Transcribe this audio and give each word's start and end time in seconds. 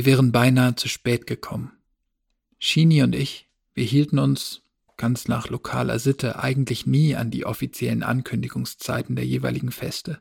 Wir 0.00 0.06
wären 0.06 0.32
beinahe 0.32 0.76
zu 0.76 0.88
spät 0.88 1.26
gekommen. 1.26 1.72
Shini 2.58 3.02
und 3.02 3.14
ich, 3.14 3.50
wir 3.74 3.84
hielten 3.84 4.18
uns, 4.18 4.62
ganz 4.96 5.28
nach 5.28 5.50
lokaler 5.50 5.98
Sitte, 5.98 6.38
eigentlich 6.38 6.86
nie 6.86 7.16
an 7.16 7.30
die 7.30 7.44
offiziellen 7.44 8.02
Ankündigungszeiten 8.02 9.14
der 9.14 9.26
jeweiligen 9.26 9.70
Feste. 9.70 10.18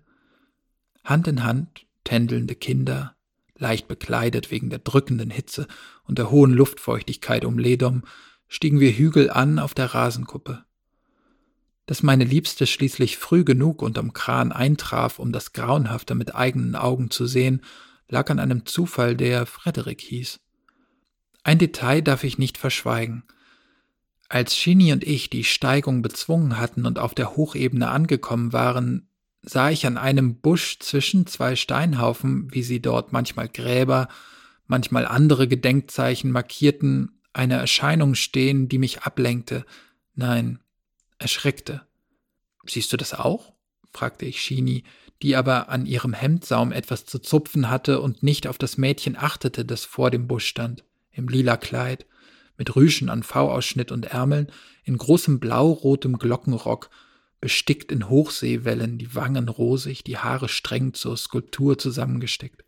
Hand 1.05 1.29
in 1.29 1.45
Hand, 1.45 1.85
tändelnde 2.03 2.55
Kinder, 2.55 3.15
leicht 3.55 3.87
bekleidet 3.87 4.51
wegen 4.51 4.69
der 4.69 4.79
drückenden 4.79 5.29
Hitze 5.29 5.65
und 6.03 6.17
der 6.17 6.29
hohen 6.29 6.51
Luftfeuchtigkeit 6.51 7.45
um 7.45 7.57
Ledom, 7.57 8.03
stiegen 8.49 8.81
wir 8.81 8.91
Hügel 8.91 9.29
an 9.29 9.59
auf 9.59 9.73
der 9.73 9.93
Rasenkuppe. 9.93 10.65
Dass 11.85 12.03
meine 12.03 12.25
Liebste 12.25 12.67
schließlich 12.67 13.17
früh 13.17 13.45
genug 13.45 13.81
unterm 13.81 14.11
Kran 14.11 14.51
eintraf, 14.51 15.19
um 15.19 15.31
das 15.31 15.53
Grauenhafte 15.53 16.15
mit 16.15 16.35
eigenen 16.35 16.75
Augen 16.75 17.11
zu 17.11 17.25
sehen, 17.27 17.61
lag 18.09 18.29
an 18.29 18.39
einem 18.39 18.65
Zufall, 18.65 19.15
der 19.15 19.45
Frederik 19.45 20.01
hieß. 20.01 20.39
Ein 21.43 21.59
Detail 21.59 22.01
darf 22.01 22.23
ich 22.23 22.37
nicht 22.37 22.57
verschweigen. 22.57 23.23
Als 24.27 24.55
Shini 24.55 24.91
und 24.91 25.03
ich 25.03 25.29
die 25.29 25.43
Steigung 25.43 26.01
bezwungen 26.01 26.57
hatten 26.57 26.85
und 26.85 26.99
auf 26.99 27.15
der 27.15 27.35
Hochebene 27.35 27.89
angekommen 27.89 28.53
waren, 28.53 29.07
sah 29.41 29.69
ich 29.69 29.85
an 29.85 29.97
einem 29.97 30.35
Busch 30.35 30.79
zwischen 30.79 31.25
zwei 31.25 31.55
Steinhaufen, 31.55 32.53
wie 32.53 32.63
sie 32.63 32.81
dort 32.81 33.13
manchmal 33.13 33.47
Gräber, 33.47 34.09
manchmal 34.67 35.05
andere 35.05 35.47
Gedenkzeichen 35.47 36.31
markierten, 36.31 37.21
eine 37.33 37.55
Erscheinung 37.55 38.15
stehen, 38.15 38.67
die 38.67 38.77
mich 38.77 39.03
ablenkte, 39.03 39.65
nein, 40.13 40.59
erschreckte. 41.17 41.81
Siehst 42.65 42.91
du 42.91 42.97
das 42.97 43.13
auch? 43.13 43.53
fragte 43.91 44.25
ich 44.25 44.41
Shini, 44.41 44.83
die 45.21 45.35
aber 45.35 45.69
an 45.69 45.85
ihrem 45.85 46.13
Hemdsaum 46.13 46.71
etwas 46.71 47.05
zu 47.05 47.19
zupfen 47.19 47.69
hatte 47.69 48.01
und 48.01 48.23
nicht 48.23 48.47
auf 48.47 48.57
das 48.57 48.77
Mädchen 48.77 49.17
achtete, 49.17 49.65
das 49.65 49.85
vor 49.85 50.11
dem 50.11 50.27
Busch 50.27 50.45
stand, 50.45 50.83
im 51.11 51.27
lila 51.27 51.57
Kleid, 51.57 52.05
mit 52.57 52.75
Rüschen 52.75 53.09
an 53.09 53.23
V-Ausschnitt 53.23 53.91
und 53.91 54.05
Ärmeln, 54.05 54.51
in 54.83 54.97
großem 54.97 55.39
blau-rotem 55.39 56.17
Glockenrock 56.17 56.89
bestickt 57.41 57.91
in 57.91 58.09
Hochseewellen, 58.09 58.97
die 58.97 59.15
Wangen 59.15 59.47
rosig, 59.47 60.03
die 60.03 60.17
Haare 60.17 60.49
streng 60.49 60.93
zur 60.93 61.15
Skulptur 61.15 61.77
zusammengesteckt. 61.77 62.63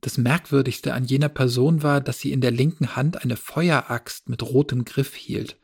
Das 0.00 0.18
Merkwürdigste 0.18 0.92
an 0.92 1.04
jener 1.04 1.28
Person 1.28 1.82
war, 1.82 2.00
dass 2.00 2.20
sie 2.20 2.32
in 2.32 2.40
der 2.40 2.50
linken 2.50 2.96
Hand 2.96 3.22
eine 3.22 3.36
Feueraxt 3.36 4.28
mit 4.28 4.42
rotem 4.42 4.84
Griff 4.84 5.14
hielt. 5.14 5.58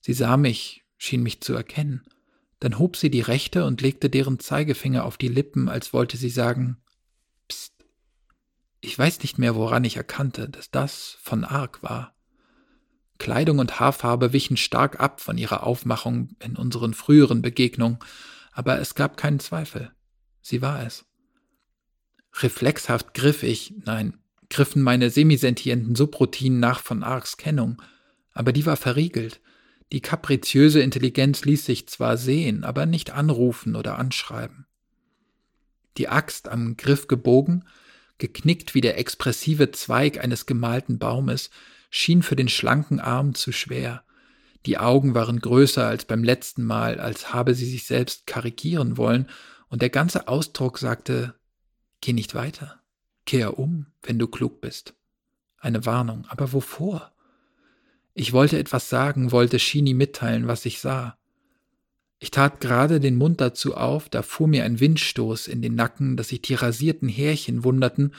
Sie 0.00 0.12
sah 0.12 0.36
mich, 0.36 0.84
schien 0.98 1.22
mich 1.22 1.40
zu 1.40 1.54
erkennen. 1.54 2.02
Dann 2.60 2.78
hob 2.78 2.96
sie 2.96 3.10
die 3.10 3.22
rechte 3.22 3.64
und 3.64 3.80
legte 3.80 4.10
deren 4.10 4.38
Zeigefinger 4.38 5.04
auf 5.04 5.16
die 5.16 5.28
Lippen, 5.28 5.68
als 5.68 5.92
wollte 5.92 6.16
sie 6.16 6.30
sagen 6.30 6.76
Psst. 7.48 7.72
Ich 8.80 8.98
weiß 8.98 9.20
nicht 9.20 9.38
mehr, 9.38 9.54
woran 9.54 9.84
ich 9.84 9.96
erkannte, 9.96 10.48
dass 10.48 10.70
das 10.70 11.18
von 11.22 11.44
Arg 11.44 11.82
war. 11.82 12.14
Kleidung 13.18 13.58
und 13.58 13.80
Haarfarbe 13.80 14.32
wichen 14.32 14.56
stark 14.56 14.98
ab 15.00 15.20
von 15.20 15.36
ihrer 15.36 15.62
Aufmachung 15.62 16.36
in 16.42 16.56
unseren 16.56 16.94
früheren 16.94 17.42
Begegnungen, 17.42 17.98
aber 18.52 18.78
es 18.78 18.94
gab 18.94 19.16
keinen 19.16 19.40
Zweifel. 19.40 19.92
Sie 20.40 20.62
war 20.62 20.82
es. 20.84 21.04
Reflexhaft 22.40 23.12
griff 23.12 23.42
ich, 23.42 23.74
nein, 23.84 24.18
griffen 24.48 24.82
meine 24.82 25.10
semisentienten 25.10 25.94
Subroutinen 25.94 26.60
nach 26.60 26.80
von 26.80 27.02
Arks 27.02 27.36
Kennung, 27.36 27.82
aber 28.32 28.52
die 28.52 28.66
war 28.66 28.76
verriegelt. 28.76 29.40
Die 29.92 30.00
kapriziöse 30.00 30.80
Intelligenz 30.80 31.44
ließ 31.44 31.64
sich 31.64 31.88
zwar 31.88 32.16
sehen, 32.16 32.64
aber 32.64 32.86
nicht 32.86 33.10
anrufen 33.10 33.74
oder 33.74 33.98
anschreiben. 33.98 34.66
Die 35.96 36.08
Axt 36.08 36.48
am 36.48 36.76
Griff 36.76 37.08
gebogen, 37.08 37.64
geknickt 38.18 38.74
wie 38.74 38.80
der 38.80 38.98
expressive 38.98 39.72
Zweig 39.72 40.22
eines 40.22 40.46
gemalten 40.46 40.98
Baumes, 40.98 41.50
schien 41.90 42.22
für 42.22 42.36
den 42.36 42.48
schlanken 42.48 43.00
Arm 43.00 43.34
zu 43.34 43.50
schwer. 43.50 44.04
Die 44.66 44.78
Augen 44.78 45.14
waren 45.14 45.40
größer 45.40 45.86
als 45.86 46.04
beim 46.04 46.22
letzten 46.22 46.64
Mal, 46.64 47.00
als 47.00 47.32
habe 47.32 47.54
sie 47.54 47.68
sich 47.68 47.84
selbst 47.84 48.26
karikieren 48.26 48.96
wollen, 48.96 49.28
und 49.68 49.82
der 49.82 49.90
ganze 49.90 50.28
Ausdruck 50.28 50.78
sagte, 50.78 51.34
geh 52.00 52.12
nicht 52.12 52.34
weiter, 52.34 52.80
kehr 53.24 53.58
um, 53.58 53.86
wenn 54.02 54.18
du 54.18 54.28
klug 54.28 54.60
bist. 54.60 54.94
Eine 55.58 55.86
Warnung, 55.86 56.26
aber 56.28 56.52
wovor? 56.52 57.09
Ich 58.14 58.32
wollte 58.32 58.58
etwas 58.58 58.88
sagen, 58.88 59.32
wollte 59.32 59.58
Shini 59.58 59.94
mitteilen, 59.94 60.46
was 60.48 60.66
ich 60.66 60.80
sah. 60.80 61.16
Ich 62.18 62.30
tat 62.30 62.60
gerade 62.60 63.00
den 63.00 63.16
Mund 63.16 63.40
dazu 63.40 63.74
auf, 63.74 64.08
da 64.08 64.22
fuhr 64.22 64.46
mir 64.46 64.64
ein 64.64 64.78
Windstoß 64.78 65.48
in 65.48 65.62
den 65.62 65.74
Nacken, 65.74 66.16
dass 66.16 66.28
sich 66.28 66.42
die 66.42 66.54
rasierten 66.54 67.08
Härchen 67.08 67.64
wunderten, 67.64 68.12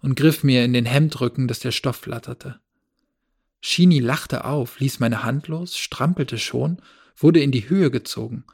und 0.00 0.16
griff 0.16 0.44
mir 0.44 0.64
in 0.64 0.74
den 0.74 0.84
Hemdrücken, 0.84 1.48
dass 1.48 1.60
der 1.60 1.72
Stoff 1.72 1.96
flatterte. 1.96 2.60
Shini 3.62 3.98
lachte 4.00 4.44
auf, 4.44 4.78
ließ 4.78 5.00
meine 5.00 5.24
Hand 5.24 5.48
los, 5.48 5.78
strampelte 5.78 6.38
schon, 6.38 6.76
wurde 7.16 7.40
in 7.40 7.50
die 7.50 7.70
Höhe 7.70 7.90
gezogen. 7.90 8.44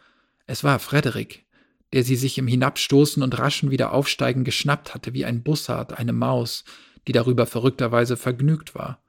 Es 0.46 0.62
war 0.62 0.78
Frederik, 0.78 1.44
der 1.92 2.04
sie 2.04 2.14
sich 2.14 2.38
im 2.38 2.46
Hinabstoßen 2.46 3.20
und 3.20 3.36
raschen 3.36 3.72
Wiederaufsteigen 3.72 4.44
geschnappt 4.44 4.94
hatte, 4.94 5.12
wie 5.12 5.24
ein 5.24 5.42
Bussard, 5.42 5.98
eine 5.98 6.12
Maus, 6.12 6.64
die 7.08 7.12
darüber 7.12 7.46
verrückterweise 7.46 8.16
vergnügt 8.16 8.76
war. 8.76 9.02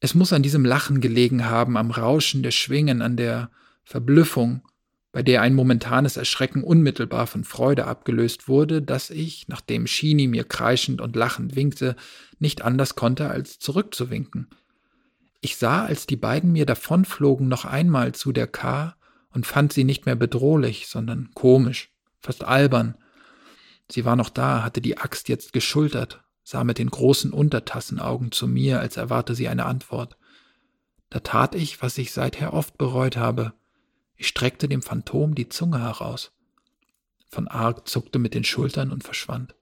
Es 0.00 0.14
muss 0.14 0.32
an 0.32 0.42
diesem 0.42 0.64
Lachen 0.64 1.00
gelegen 1.00 1.46
haben, 1.46 1.76
am 1.76 1.90
Rauschen 1.90 2.42
der 2.42 2.50
Schwingen, 2.50 3.02
an 3.02 3.16
der 3.16 3.50
Verblüffung, 3.84 4.62
bei 5.12 5.22
der 5.22 5.40
ein 5.40 5.54
momentanes 5.54 6.18
Erschrecken 6.18 6.62
unmittelbar 6.62 7.26
von 7.26 7.44
Freude 7.44 7.86
abgelöst 7.86 8.48
wurde, 8.48 8.82
dass 8.82 9.08
ich, 9.08 9.48
nachdem 9.48 9.86
Shini 9.86 10.26
mir 10.26 10.44
kreischend 10.44 11.00
und 11.00 11.16
lachend 11.16 11.56
winkte, 11.56 11.96
nicht 12.38 12.60
anders 12.62 12.96
konnte, 12.96 13.30
als 13.30 13.58
zurückzuwinken. 13.58 14.48
Ich 15.40 15.56
sah, 15.56 15.86
als 15.86 16.06
die 16.06 16.16
beiden 16.16 16.52
mir 16.52 16.66
davonflogen, 16.66 17.48
noch 17.48 17.64
einmal 17.64 18.12
zu 18.12 18.32
der 18.32 18.46
K 18.46 18.94
und 19.30 19.46
fand 19.46 19.72
sie 19.72 19.84
nicht 19.84 20.04
mehr 20.04 20.16
bedrohlich, 20.16 20.88
sondern 20.88 21.30
komisch, 21.34 21.90
fast 22.20 22.44
albern. 22.44 22.96
Sie 23.90 24.04
war 24.04 24.16
noch 24.16 24.28
da, 24.28 24.62
hatte 24.62 24.80
die 24.82 24.98
Axt 24.98 25.28
jetzt 25.30 25.52
geschultert, 25.52 26.22
sah 26.46 26.62
mit 26.62 26.78
den 26.78 26.90
großen 26.90 27.32
Untertassenaugen 27.32 28.30
zu 28.30 28.46
mir, 28.46 28.78
als 28.78 28.96
erwarte 28.96 29.34
sie 29.34 29.48
eine 29.48 29.66
Antwort. 29.66 30.16
Da 31.10 31.18
tat 31.18 31.56
ich, 31.56 31.82
was 31.82 31.98
ich 31.98 32.12
seither 32.12 32.52
oft 32.52 32.78
bereut 32.78 33.16
habe. 33.16 33.52
Ich 34.14 34.28
streckte 34.28 34.68
dem 34.68 34.80
Phantom 34.80 35.34
die 35.34 35.48
Zunge 35.48 35.80
heraus. 35.80 36.30
Von 37.28 37.48
Arg 37.48 37.88
zuckte 37.88 38.20
mit 38.20 38.32
den 38.32 38.44
Schultern 38.44 38.92
und 38.92 39.02
verschwand. 39.02 39.56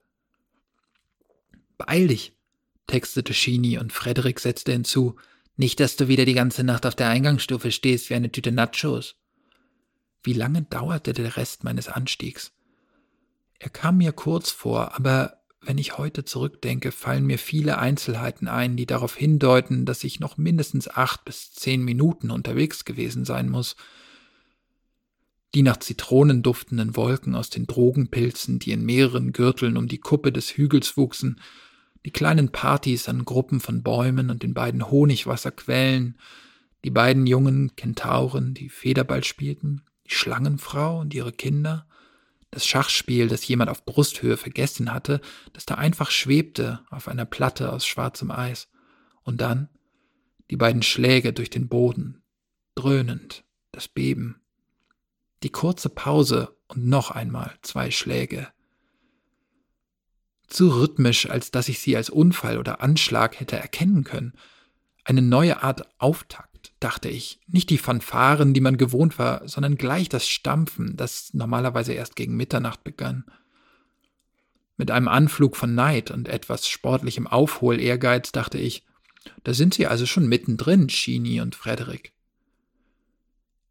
Beeil 1.79 2.07
dich, 2.07 2.37
textete 2.85 3.33
Shini 3.33 3.79
und 3.79 3.91
Frederik 3.91 4.39
setzte 4.39 4.71
hinzu, 4.71 5.15
nicht, 5.57 5.79
dass 5.79 5.95
du 5.95 6.07
wieder 6.07 6.25
die 6.25 6.35
ganze 6.35 6.63
Nacht 6.63 6.85
auf 6.85 6.93
der 6.93 7.09
Eingangsstufe 7.09 7.71
stehst 7.71 8.11
wie 8.11 8.13
eine 8.13 8.31
Tüte 8.31 8.51
Nachos. 8.51 9.15
Wie 10.21 10.33
lange 10.33 10.61
dauerte 10.61 11.13
der 11.13 11.35
Rest 11.35 11.63
meines 11.63 11.87
Anstiegs? 11.87 12.51
Er 13.57 13.71
kam 13.71 13.97
mir 13.97 14.11
kurz 14.11 14.51
vor, 14.51 14.93
aber 14.93 15.41
wenn 15.65 15.77
ich 15.77 15.97
heute 15.97 16.25
zurückdenke, 16.25 16.91
fallen 16.91 17.25
mir 17.25 17.39
viele 17.39 17.77
Einzelheiten 17.77 18.47
ein, 18.47 18.77
die 18.77 18.85
darauf 18.85 19.15
hindeuten, 19.15 19.85
dass 19.85 20.03
ich 20.03 20.19
noch 20.19 20.37
mindestens 20.37 20.87
acht 20.87 21.25
bis 21.25 21.53
zehn 21.53 21.83
Minuten 21.83 22.31
unterwegs 22.31 22.85
gewesen 22.85 23.25
sein 23.25 23.49
muss, 23.49 23.75
die 25.55 25.63
nach 25.63 25.77
Zitronen 25.77 26.43
duftenden 26.43 26.95
Wolken 26.95 27.33
aus 27.33 27.49
den 27.49 27.65
Drogenpilzen, 27.65 28.59
die 28.59 28.71
in 28.71 28.85
mehreren 28.85 29.31
Gürteln 29.31 29.77
um 29.77 29.87
die 29.87 29.99
Kuppe 29.99 30.31
des 30.31 30.57
Hügels 30.57 30.97
wuchsen, 30.97 31.39
die 32.05 32.11
kleinen 32.11 32.51
Partys 32.51 33.09
an 33.09 33.25
Gruppen 33.25 33.59
von 33.59 33.81
Bäumen 33.81 34.29
und 34.29 34.43
den 34.43 34.53
beiden 34.53 34.91
Honigwasserquellen, 34.91 36.19
die 36.83 36.91
beiden 36.91 37.25
jungen 37.25 37.75
Kentauren, 37.75 38.53
die 38.53 38.69
Federball 38.69 39.23
spielten, 39.23 39.81
die 40.05 40.13
Schlangenfrau 40.13 40.99
und 40.99 41.13
ihre 41.13 41.31
Kinder, 41.31 41.87
das 42.55 42.65
Schachspiel, 42.65 43.27
das 43.27 43.47
jemand 43.47 43.69
auf 43.69 43.85
Brusthöhe 43.85 44.37
vergessen 44.37 44.93
hatte, 44.93 45.21
das 45.53 45.65
da 45.65 45.75
einfach 45.75 46.09
schwebte 46.09 46.83
auf 46.89 47.07
einer 47.07 47.25
Platte 47.25 47.71
aus 47.71 47.85
schwarzem 47.85 48.31
Eis, 48.31 48.69
und 49.23 49.41
dann 49.41 49.69
die 50.49 50.57
beiden 50.57 50.83
Schläge 50.83 51.33
durch 51.33 51.49
den 51.49 51.67
Boden, 51.67 52.23
dröhnend, 52.75 53.43
das 53.71 53.87
Beben, 53.87 54.41
die 55.43 55.49
kurze 55.49 55.89
Pause 55.89 56.55
und 56.67 56.87
noch 56.87 57.11
einmal 57.11 57.53
zwei 57.61 57.91
Schläge. 57.91 58.47
Zu 60.47 60.69
rhythmisch, 60.69 61.29
als 61.29 61.51
dass 61.51 61.67
ich 61.67 61.79
sie 61.79 61.97
als 61.97 62.09
Unfall 62.09 62.57
oder 62.57 62.81
Anschlag 62.81 63.39
hätte 63.39 63.57
erkennen 63.57 64.03
können. 64.03 64.33
Eine 65.03 65.21
neue 65.21 65.61
Art 65.61 65.89
Auftakt, 65.99 66.54
dachte 66.79 67.09
ich. 67.09 67.39
Nicht 67.47 67.69
die 67.69 67.77
Fanfaren, 67.77 68.53
die 68.53 68.61
man 68.61 68.77
gewohnt 68.77 69.17
war, 69.17 69.47
sondern 69.47 69.75
gleich 69.75 70.09
das 70.09 70.27
Stampfen, 70.27 70.97
das 70.97 71.33
normalerweise 71.33 71.93
erst 71.93 72.15
gegen 72.15 72.35
Mitternacht 72.35 72.83
begann. 72.83 73.25
Mit 74.77 74.91
einem 74.91 75.07
Anflug 75.07 75.55
von 75.55 75.73
Neid 75.73 76.11
und 76.11 76.27
etwas 76.27 76.67
sportlichem 76.67 77.27
Aufhol-Ehrgeiz 77.27 78.31
dachte 78.31 78.57
ich, 78.57 78.83
da 79.43 79.53
sind 79.53 79.73
sie 79.73 79.87
also 79.87 80.05
schon 80.05 80.27
mittendrin, 80.27 80.89
Shini 80.89 81.41
und 81.41 81.55
Frederik. 81.55 82.11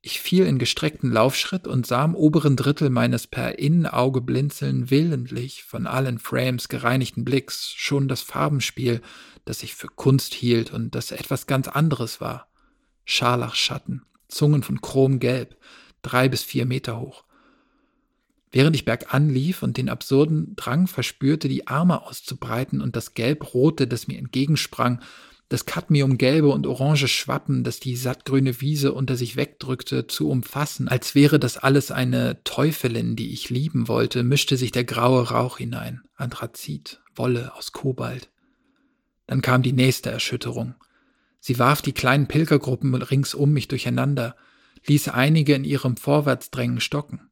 Ich 0.06 0.20
fiel 0.20 0.44
in 0.44 0.58
gestreckten 0.58 1.10
Laufschritt 1.10 1.66
und 1.66 1.86
sah 1.86 2.04
im 2.04 2.14
oberen 2.14 2.56
Drittel 2.56 2.90
meines 2.90 3.26
per 3.26 3.58
Innenauge 3.58 4.20
blinzeln 4.20 4.90
willentlich 4.90 5.64
von 5.64 5.86
allen 5.86 6.18
Frames 6.18 6.68
gereinigten 6.68 7.24
Blicks 7.24 7.72
schon 7.74 8.06
das 8.06 8.20
Farbenspiel, 8.20 9.00
das 9.46 9.62
ich 9.62 9.74
für 9.74 9.88
Kunst 9.88 10.34
hielt 10.34 10.72
und 10.72 10.94
das 10.94 11.10
etwas 11.10 11.46
ganz 11.46 11.68
anderes 11.68 12.20
war. 12.20 12.48
Scharlachschatten, 13.04 14.04
Zungen 14.28 14.62
von 14.62 14.80
Chromgelb, 14.80 15.56
drei 16.02 16.28
bis 16.28 16.42
vier 16.42 16.66
Meter 16.66 17.00
hoch. 17.00 17.24
Während 18.50 18.76
ich 18.76 18.84
bergan 18.84 19.28
lief 19.30 19.62
und 19.62 19.76
den 19.76 19.88
absurden 19.88 20.54
Drang 20.54 20.86
verspürte, 20.86 21.48
die 21.48 21.66
Arme 21.66 22.02
auszubreiten 22.02 22.80
und 22.80 22.94
das 22.94 23.14
Gelbrote, 23.14 23.88
das 23.88 24.06
mir 24.06 24.18
entgegensprang, 24.18 25.00
das 25.48 25.66
Cadmiumgelbe 25.66 26.48
und 26.48 26.66
orange 26.66 27.08
Schwappen, 27.08 27.64
das 27.64 27.80
die 27.80 27.96
sattgrüne 27.96 28.60
Wiese 28.60 28.92
unter 28.92 29.16
sich 29.16 29.36
wegdrückte, 29.36 30.06
zu 30.06 30.30
umfassen, 30.30 30.88
als 30.88 31.14
wäre 31.14 31.38
das 31.38 31.58
alles 31.58 31.90
eine 31.90 32.42
Teufelin, 32.44 33.16
die 33.16 33.32
ich 33.32 33.50
lieben 33.50 33.88
wollte, 33.88 34.22
mischte 34.22 34.56
sich 34.56 34.72
der 34.72 34.84
graue 34.84 35.30
Rauch 35.30 35.58
hinein, 35.58 36.02
Anthrazit, 36.14 37.02
Wolle 37.14 37.54
aus 37.54 37.72
Kobalt. 37.72 38.30
Dann 39.26 39.42
kam 39.42 39.62
die 39.62 39.72
nächste 39.72 40.10
Erschütterung. 40.10 40.74
Sie 41.46 41.58
warf 41.58 41.82
die 41.82 41.92
kleinen 41.92 42.26
Pilgergruppen 42.26 42.94
rings 42.94 43.34
um 43.34 43.52
mich 43.52 43.68
durcheinander, 43.68 44.34
ließ 44.86 45.08
einige 45.08 45.52
in 45.54 45.64
ihrem 45.64 45.98
Vorwärtsdrängen 45.98 46.80
stocken. 46.80 47.28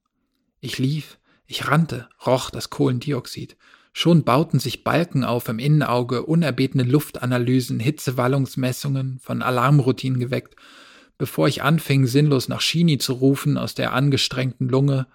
Ich 0.60 0.76
lief, 0.76 1.18
ich 1.46 1.68
rannte, 1.68 2.10
roch 2.26 2.50
das 2.50 2.68
Kohlendioxid. 2.68 3.56
Schon 3.94 4.22
bauten 4.22 4.58
sich 4.58 4.84
Balken 4.84 5.24
auf 5.24 5.48
im 5.48 5.58
Innenauge, 5.58 6.26
unerbetene 6.26 6.82
Luftanalysen, 6.82 7.80
Hitzewallungsmessungen, 7.80 9.18
von 9.18 9.40
Alarmroutinen 9.40 10.20
geweckt, 10.20 10.56
bevor 11.16 11.48
ich 11.48 11.62
anfing, 11.62 12.06
sinnlos 12.06 12.48
nach 12.48 12.60
Shini 12.60 12.98
zu 12.98 13.14
rufen 13.14 13.56
aus 13.56 13.74
der 13.74 13.94
angestrengten 13.94 14.68
Lunge, 14.68 15.06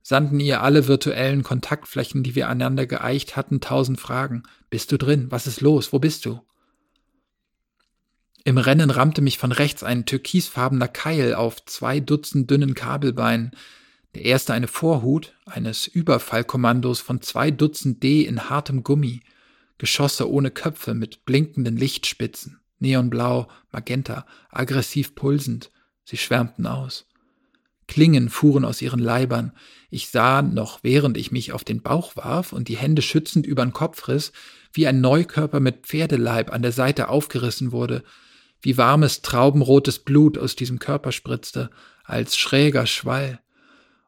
sandten 0.00 0.40
ihr 0.40 0.62
alle 0.62 0.88
virtuellen 0.88 1.42
Kontaktflächen, 1.42 2.22
die 2.22 2.34
wir 2.34 2.48
einander 2.48 2.86
geeicht 2.86 3.36
hatten, 3.36 3.60
tausend 3.60 4.00
Fragen. 4.00 4.44
Bist 4.70 4.90
du 4.92 4.96
drin? 4.96 5.26
Was 5.28 5.46
ist 5.46 5.60
los? 5.60 5.92
Wo 5.92 5.98
bist 5.98 6.24
du? 6.24 6.40
Im 8.46 8.58
Rennen 8.58 8.90
rammte 8.90 9.22
mich 9.22 9.38
von 9.38 9.50
rechts 9.50 9.82
ein 9.82 10.06
türkisfarbener 10.06 10.86
Keil 10.86 11.34
auf 11.34 11.64
zwei 11.64 11.98
Dutzend 11.98 12.48
dünnen 12.48 12.76
Kabelbeinen. 12.76 13.50
Der 14.14 14.24
erste 14.24 14.54
eine 14.54 14.68
Vorhut 14.68 15.34
eines 15.46 15.88
Überfallkommandos 15.88 17.00
von 17.00 17.20
zwei 17.20 17.50
Dutzend 17.50 18.04
D 18.04 18.22
in 18.22 18.48
hartem 18.48 18.84
Gummi, 18.84 19.22
Geschosse 19.78 20.30
ohne 20.30 20.52
Köpfe 20.52 20.94
mit 20.94 21.24
blinkenden 21.24 21.76
Lichtspitzen, 21.76 22.60
neonblau, 22.78 23.48
magenta, 23.72 24.26
aggressiv 24.48 25.16
pulsend. 25.16 25.72
Sie 26.04 26.16
schwärmten 26.16 26.68
aus. 26.68 27.08
Klingen 27.88 28.28
fuhren 28.28 28.64
aus 28.64 28.80
ihren 28.80 29.00
Leibern. 29.00 29.54
Ich 29.90 30.10
sah 30.10 30.42
noch, 30.42 30.84
während 30.84 31.16
ich 31.16 31.32
mich 31.32 31.50
auf 31.50 31.64
den 31.64 31.82
Bauch 31.82 32.14
warf 32.14 32.52
und 32.52 32.68
die 32.68 32.76
Hände 32.76 33.02
schützend 33.02 33.44
übern 33.44 33.72
Kopf 33.72 34.06
riss, 34.06 34.30
wie 34.72 34.86
ein 34.86 35.00
Neukörper 35.00 35.58
mit 35.58 35.88
Pferdeleib 35.88 36.52
an 36.52 36.62
der 36.62 36.70
Seite 36.70 37.08
aufgerissen 37.08 37.72
wurde, 37.72 38.04
wie 38.66 38.76
warmes 38.76 39.22
traubenrotes 39.22 40.00
Blut 40.00 40.36
aus 40.36 40.56
diesem 40.56 40.80
Körper 40.80 41.12
spritzte, 41.12 41.70
als 42.02 42.36
schräger 42.36 42.84
Schwall. 42.86 43.38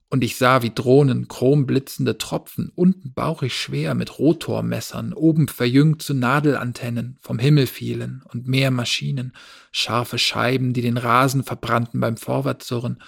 Und 0.09 0.25
ich 0.25 0.37
sah, 0.37 0.63
wie 0.63 0.75
Drohnen 0.75 1.29
chromblitzende 1.29 2.19
Tropfen, 2.19 2.73
unten 2.75 3.13
bauchig 3.13 3.55
schwer 3.55 3.95
mit 3.95 4.19
Rotormessern, 4.19 5.13
oben 5.13 5.47
verjüngt 5.47 6.03
zu 6.03 6.13
Nadelantennen, 6.13 7.19
vom 7.21 7.39
Himmel 7.39 7.69
fielen 7.69 8.25
und 8.33 8.49
mehr 8.49 8.73
Maschinen, 8.73 9.33
scharfe 9.71 10.19
Scheiben, 10.19 10.73
die 10.73 10.83
den 10.83 10.97
Rasen 10.97 11.45
verbrannten 11.45 12.01
beim 12.01 12.17
Vorwärtssurren, 12.17 13.01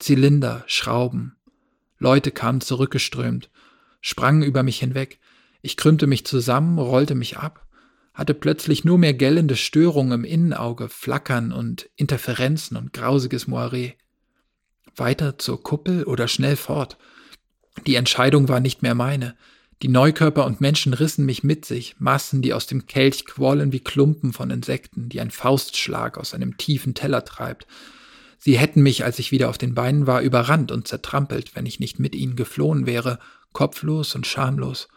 Zylinder, 0.00 0.64
Schrauben. 0.66 1.36
Leute 2.00 2.32
kamen 2.32 2.60
zurückgeströmt, 2.60 3.48
sprangen 4.00 4.42
über 4.42 4.64
mich 4.64 4.80
hinweg. 4.80 5.20
Ich 5.62 5.76
krümmte 5.76 6.08
mich 6.08 6.26
zusammen, 6.26 6.80
rollte 6.80 7.14
mich 7.14 7.36
ab, 7.36 7.64
hatte 8.16 8.34
plötzlich 8.34 8.84
nur 8.84 8.98
mehr 8.98 9.14
gellende 9.14 9.54
Störungen 9.54 10.20
im 10.20 10.24
Innenauge, 10.24 10.88
Flackern 10.88 11.52
und 11.52 11.88
Interferenzen 11.94 12.76
und 12.76 12.92
grausiges 12.92 13.46
Moiré. 13.46 13.92
Weiter 14.96 15.38
zur 15.38 15.62
Kuppel 15.62 16.02
oder 16.02 16.26
schnell 16.26 16.56
fort. 16.56 16.98
Die 17.86 17.94
Entscheidung 17.94 18.48
war 18.48 18.58
nicht 18.58 18.82
mehr 18.82 18.94
meine. 18.96 19.36
Die 19.82 19.88
Neukörper 19.88 20.46
und 20.46 20.60
Menschen 20.60 20.94
rissen 20.94 21.26
mich 21.26 21.44
mit 21.44 21.64
sich, 21.66 21.96
Massen, 22.00 22.42
die 22.42 22.54
aus 22.54 22.66
dem 22.66 22.86
Kelch 22.86 23.26
quollen 23.26 23.70
wie 23.72 23.80
Klumpen 23.80 24.32
von 24.32 24.50
Insekten, 24.50 25.08
die 25.08 25.20
ein 25.20 25.30
Faustschlag 25.30 26.18
aus 26.18 26.34
einem 26.34 26.56
tiefen 26.56 26.94
Teller 26.94 27.24
treibt, 27.24 27.66
Sie 28.38 28.58
hätten 28.58 28.82
mich, 28.82 29.04
als 29.04 29.18
ich 29.18 29.32
wieder 29.32 29.48
auf 29.48 29.58
den 29.58 29.74
Beinen 29.74 30.06
war, 30.06 30.20
überrannt 30.20 30.70
und 30.70 30.86
zertrampelt, 30.86 31.56
wenn 31.56 31.66
ich 31.66 31.80
nicht 31.80 31.98
mit 31.98 32.14
ihnen 32.14 32.36
geflohen 32.36 32.86
wäre, 32.86 33.18
kopflos 33.52 34.14
und 34.14 34.26
schamlos, 34.26 34.88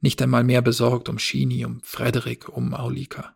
nicht 0.00 0.20
einmal 0.22 0.44
mehr 0.44 0.62
besorgt 0.62 1.08
um 1.08 1.18
Shini, 1.18 1.64
um 1.64 1.80
Frederik, 1.82 2.48
um 2.48 2.74
Aulika. 2.74 3.34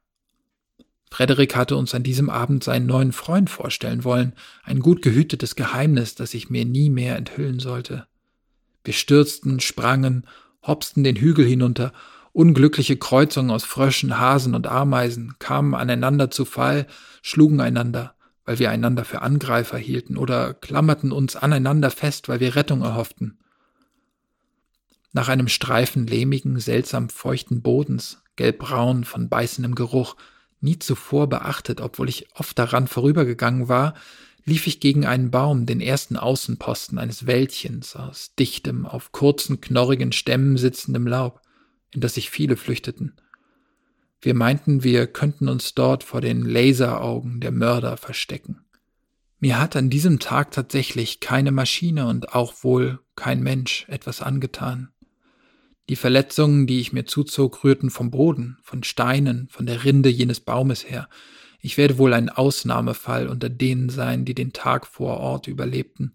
Frederik 1.10 1.56
hatte 1.56 1.76
uns 1.76 1.94
an 1.94 2.02
diesem 2.02 2.30
Abend 2.30 2.64
seinen 2.64 2.86
neuen 2.86 3.12
Freund 3.12 3.50
vorstellen 3.50 4.02
wollen, 4.02 4.32
ein 4.64 4.80
gut 4.80 5.02
gehütetes 5.02 5.56
Geheimnis, 5.56 6.14
das 6.14 6.32
ich 6.32 6.48
mir 6.48 6.64
nie 6.64 6.88
mehr 6.88 7.16
enthüllen 7.16 7.58
sollte. 7.58 8.06
Wir 8.82 8.94
stürzten, 8.94 9.60
sprangen, 9.60 10.26
hopsten 10.66 11.04
den 11.04 11.16
Hügel 11.16 11.44
hinunter, 11.44 11.92
unglückliche 12.32 12.96
Kreuzungen 12.96 13.50
aus 13.50 13.64
Fröschen, 13.64 14.18
Hasen 14.18 14.54
und 14.54 14.66
Ameisen 14.66 15.34
kamen 15.38 15.74
aneinander 15.74 16.30
zu 16.30 16.46
Fall, 16.46 16.86
schlugen 17.20 17.60
einander, 17.60 18.14
weil 18.46 18.58
wir 18.58 18.70
einander 18.70 19.04
für 19.04 19.20
Angreifer 19.20 19.76
hielten 19.76 20.16
oder 20.16 20.54
klammerten 20.54 21.12
uns 21.12 21.36
aneinander 21.36 21.90
fest, 21.90 22.28
weil 22.28 22.40
wir 22.40 22.56
Rettung 22.56 22.80
erhofften. 22.80 23.38
Nach 25.12 25.28
einem 25.28 25.48
Streifen 25.48 26.06
lehmigen, 26.06 26.58
seltsam 26.58 27.10
feuchten 27.10 27.62
Bodens, 27.62 28.22
gelbbraun 28.36 29.04
von 29.04 29.28
beißendem 29.28 29.74
Geruch, 29.74 30.16
nie 30.60 30.78
zuvor 30.78 31.28
beachtet, 31.28 31.80
obwohl 31.80 32.08
ich 32.08 32.34
oft 32.34 32.58
daran 32.58 32.88
vorübergegangen 32.88 33.68
war, 33.68 33.94
lief 34.44 34.66
ich 34.66 34.80
gegen 34.80 35.06
einen 35.06 35.30
Baum, 35.30 35.66
den 35.66 35.80
ersten 35.80 36.16
Außenposten 36.16 36.98
eines 36.98 37.26
Wäldchens 37.26 37.94
aus 37.94 38.34
dichtem, 38.38 38.86
auf 38.86 39.12
kurzen, 39.12 39.60
knorrigen 39.60 40.12
Stämmen 40.12 40.56
sitzendem 40.56 41.06
Laub, 41.06 41.42
in 41.92 42.00
das 42.00 42.14
sich 42.14 42.30
viele 42.30 42.56
flüchteten. 42.56 43.14
Wir 44.20 44.34
meinten, 44.34 44.84
wir 44.84 45.06
könnten 45.08 45.48
uns 45.48 45.74
dort 45.74 46.04
vor 46.04 46.20
den 46.20 46.42
Laseraugen 46.42 47.40
der 47.40 47.50
Mörder 47.50 47.96
verstecken. 47.96 48.64
Mir 49.40 49.58
hat 49.58 49.74
an 49.74 49.90
diesem 49.90 50.20
Tag 50.20 50.52
tatsächlich 50.52 51.18
keine 51.18 51.50
Maschine 51.50 52.06
und 52.06 52.32
auch 52.32 52.62
wohl 52.62 53.00
kein 53.16 53.42
Mensch 53.42 53.84
etwas 53.88 54.22
angetan. 54.22 54.91
Die 55.88 55.96
Verletzungen, 55.96 56.66
die 56.66 56.80
ich 56.80 56.92
mir 56.92 57.04
zuzog, 57.04 57.64
rührten 57.64 57.90
vom 57.90 58.10
Boden, 58.10 58.58
von 58.62 58.82
Steinen, 58.84 59.48
von 59.48 59.66
der 59.66 59.84
Rinde 59.84 60.08
jenes 60.08 60.40
Baumes 60.40 60.88
her. 60.88 61.08
Ich 61.60 61.76
werde 61.76 61.98
wohl 61.98 62.12
ein 62.12 62.28
Ausnahmefall 62.28 63.28
unter 63.28 63.48
denen 63.48 63.88
sein, 63.88 64.24
die 64.24 64.34
den 64.34 64.52
Tag 64.52 64.86
vor 64.86 65.18
Ort 65.18 65.48
überlebten 65.48 66.14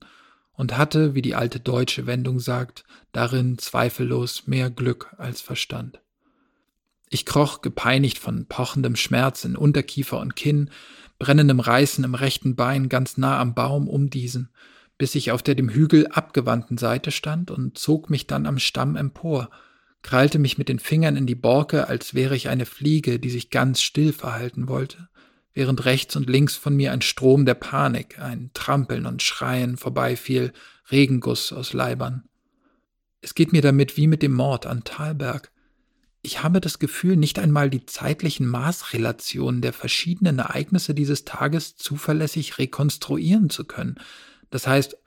und 0.54 0.78
hatte, 0.78 1.16
wie 1.16 1.22
die 1.22 1.36
alte 1.36 1.60
deutsche 1.60 2.08
Wendung 2.08 2.40
sagt, 2.40 2.84
darin 3.12 3.58
zweifellos 3.58 4.48
mehr 4.48 4.70
Glück 4.70 5.14
als 5.18 5.40
Verstand. 5.40 6.02
Ich 7.10 7.26
kroch 7.26 7.62
gepeinigt 7.62 8.18
von 8.18 8.48
pochendem 8.48 8.96
Schmerz 8.96 9.46
in 9.46 9.56
Unterkiefer 9.56 10.20
und 10.20 10.36
Kinn, 10.36 10.70
brennendem 11.20 11.60
Reißen 11.60 12.04
im 12.04 12.16
rechten 12.16 12.56
Bein 12.56 12.90
ganz 12.90 13.18
nah 13.18 13.40
am 13.40 13.54
Baum 13.54 13.88
um 13.88 14.10
diesen, 14.10 14.50
bis 14.98 15.16
ich 15.16 15.32
auf 15.32 15.44
der 15.44 15.56
dem 15.56 15.70
Hügel 15.70 16.08
abgewandten 16.08 16.78
Seite 16.78 17.12
stand 17.12 17.52
und 17.52 17.78
zog 17.78 18.10
mich 18.10 18.28
dann 18.28 18.46
am 18.46 18.60
Stamm 18.60 18.96
empor, 18.96 19.50
krallte 20.02 20.40
mich 20.40 20.58
mit 20.58 20.70
den 20.70 20.80
Fingern 20.80 21.16
in 21.16 21.26
die 21.26 21.36
Borke, 21.36 21.88
als 21.88 22.14
wäre 22.14 22.36
ich 22.36 22.50
eine 22.50 22.66
Fliege, 22.66 23.20
die 23.20 23.30
sich 23.30 23.50
ganz 23.50 23.82
still 23.82 24.14
verhalten 24.14 24.68
wollte, 24.68 25.10
während 25.54 25.86
rechts 25.86 26.16
und 26.16 26.30
links 26.30 26.56
von 26.56 26.76
mir 26.76 26.92
ein 26.92 27.02
Strom 27.02 27.46
der 27.46 27.56
Panik, 27.56 28.20
ein 28.20 28.52
Trampeln 28.54 29.06
und 29.06 29.24
Schreien 29.24 29.78
vorbeifiel, 29.78 30.54
Regenguss 30.92 31.52
aus 31.52 31.74
Leibern. 31.74 32.24
Es 33.22 33.36
geht 33.36 33.52
mir 33.52 33.62
damit 33.62 33.98
wie 33.98 34.08
mit 34.08 34.22
dem 34.22 34.34
Mord 34.34 34.66
an 34.66 34.84
Thalberg 34.84 35.52
ich 36.28 36.44
habe 36.44 36.60
das 36.60 36.78
Gefühl, 36.78 37.16
nicht 37.16 37.40
einmal 37.40 37.70
die 37.70 37.86
zeitlichen 37.86 38.48
Maßrelationen 38.48 39.62
der 39.62 39.72
verschiedenen 39.72 40.40
Ereignisse 40.40 40.94
dieses 40.94 41.24
Tages 41.24 41.78
zuverlässig 41.78 42.58
rekonstruieren 42.58 43.50
zu 43.50 43.64
können. 43.64 43.96
Das 44.50 44.68
heißt, 44.68 44.98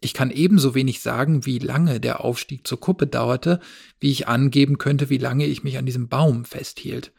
ich 0.00 0.14
kann 0.14 0.30
ebenso 0.30 0.74
wenig 0.74 1.00
sagen, 1.00 1.44
wie 1.44 1.58
lange 1.58 2.00
der 2.00 2.24
Aufstieg 2.24 2.66
zur 2.66 2.80
Kuppe 2.80 3.06
dauerte, 3.06 3.60
wie 3.98 4.10
ich 4.10 4.28
angeben 4.28 4.78
könnte, 4.78 5.10
wie 5.10 5.18
lange 5.18 5.46
ich 5.46 5.62
mich 5.62 5.76
an 5.76 5.86
diesem 5.86 6.08
Baum 6.08 6.44
festhielt. 6.44 7.12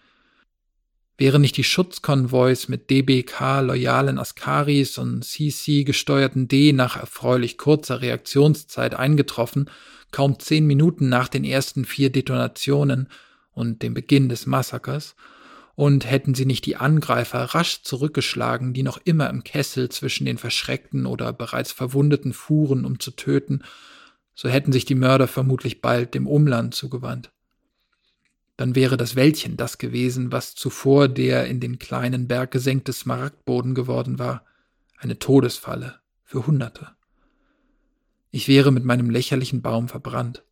Wären 1.18 1.42
nicht 1.42 1.58
die 1.58 1.64
Schutzkonvois 1.64 2.68
mit 2.68 2.90
DBK 2.90 3.62
loyalen 3.62 4.18
Askaris 4.18 4.98
und 4.98 5.24
CC 5.24 5.84
gesteuerten 5.84 6.48
D 6.48 6.74
nach 6.74 6.98
erfreulich 6.98 7.60
kurzer 7.60 8.02
Reaktionszeit 8.02 8.96
eingetroffen, 8.96 9.70
kaum 10.12 10.40
zehn 10.40 10.66
Minuten 10.66 11.10
nach 11.10 11.28
den 11.28 11.44
ersten 11.44 11.86
vier 11.86 12.12
Detonationen, 12.12 13.08
und 13.54 13.84
dem 13.84 13.94
Beginn 13.94 14.30
des 14.30 14.46
Massakers, 14.46 15.16
Und 15.82 16.06
hätten 16.06 16.36
sie 16.36 16.46
nicht 16.46 16.68
die 16.68 16.76
Angreifer 16.76 17.42
rasch 17.42 17.82
zurückgeschlagen, 17.82 18.72
die 18.72 18.84
noch 18.84 19.00
immer 19.04 19.32
im 19.32 19.44
Kessel 19.44 19.90
zwischen 19.90 20.26
den 20.26 20.38
verschreckten 20.38 21.08
oder 21.08 21.34
bereits 21.34 21.72
verwundeten 21.72 22.34
fuhren, 22.34 22.86
um 22.86 23.00
zu 23.00 23.10
töten, 23.10 23.64
so 24.36 24.48
hätten 24.48 24.72
sich 24.72 24.86
die 24.86 24.94
Mörder 24.94 25.28
vermutlich 25.28 25.82
bald 25.82 26.14
dem 26.14 26.28
Umland 26.28 26.76
zugewandt. 26.76 27.32
Dann 28.58 28.76
wäre 28.76 28.96
das 28.96 29.16
Wäldchen 29.16 29.58
das 29.58 29.80
gewesen, 29.80 30.32
was 30.32 30.54
zuvor 30.54 31.08
der 31.08 31.48
in 31.48 31.60
den 31.60 31.80
kleinen 31.80 32.28
Berg 32.28 32.52
gesenkte 32.52 32.94
Smaragdboden 32.94 33.74
geworden 33.74 34.20
war, 34.20 34.46
eine 35.00 35.18
Todesfalle 35.18 35.96
für 36.24 36.46
Hunderte. 36.46 36.90
Ich 38.30 38.48
wäre 38.48 38.72
mit 38.72 38.86
meinem 38.86 39.10
lächerlichen 39.10 39.64
Baum 39.64 39.88
verbrannt. 39.88 40.44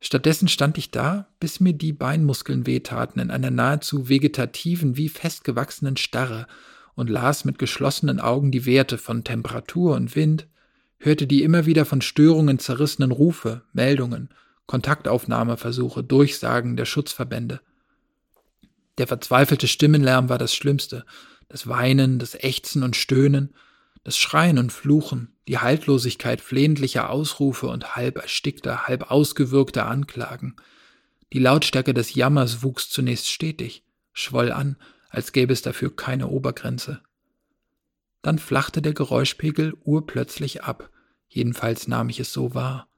Stattdessen 0.00 0.48
stand 0.48 0.78
ich 0.78 0.90
da, 0.90 1.28
bis 1.40 1.60
mir 1.60 1.74
die 1.74 1.92
Beinmuskeln 1.92 2.66
wehtaten, 2.66 3.20
in 3.20 3.30
einer 3.30 3.50
nahezu 3.50 4.08
vegetativen 4.08 4.96
wie 4.96 5.10
festgewachsenen 5.10 5.98
Starre 5.98 6.46
und 6.94 7.10
las 7.10 7.44
mit 7.44 7.58
geschlossenen 7.58 8.18
Augen 8.18 8.50
die 8.50 8.64
Werte 8.64 8.96
von 8.96 9.24
Temperatur 9.24 9.94
und 9.96 10.16
Wind, 10.16 10.46
hörte 10.98 11.26
die 11.26 11.42
immer 11.42 11.66
wieder 11.66 11.84
von 11.84 12.00
Störungen 12.00 12.58
zerrissenen 12.58 13.10
Rufe, 13.10 13.62
Meldungen, 13.72 14.30
Kontaktaufnahmeversuche, 14.66 16.02
Durchsagen 16.02 16.76
der 16.76 16.86
Schutzverbände. 16.86 17.60
Der 18.98 19.06
verzweifelte 19.06 19.68
Stimmenlärm 19.68 20.28
war 20.28 20.38
das 20.38 20.54
Schlimmste, 20.54 21.04
das 21.48 21.66
Weinen, 21.66 22.18
das 22.18 22.34
Ächzen 22.34 22.82
und 22.82 22.96
Stöhnen, 22.96 23.54
das 24.02 24.16
Schreien 24.16 24.58
und 24.58 24.72
Fluchen, 24.72 25.36
die 25.46 25.58
Haltlosigkeit 25.58 26.40
flehentlicher 26.40 27.10
Ausrufe 27.10 27.66
und 27.68 27.96
halb 27.96 28.16
erstickter, 28.16 28.86
halb 28.86 29.10
ausgewürgter 29.10 29.86
Anklagen. 29.86 30.56
Die 31.32 31.38
Lautstärke 31.38 31.94
des 31.94 32.14
Jammers 32.14 32.62
wuchs 32.62 32.88
zunächst 32.88 33.28
stetig, 33.28 33.84
schwoll 34.12 34.52
an, 34.52 34.76
als 35.10 35.32
gäbe 35.32 35.52
es 35.52 35.62
dafür 35.62 35.94
keine 35.94 36.28
Obergrenze. 36.28 37.02
Dann 38.22 38.38
flachte 38.38 38.82
der 38.82 38.94
Geräuschpegel 38.94 39.74
urplötzlich 39.84 40.64
ab, 40.64 40.90
jedenfalls 41.28 41.88
nahm 41.88 42.08
ich 42.08 42.20
es 42.20 42.32
so 42.32 42.54
wahr. 42.54 42.88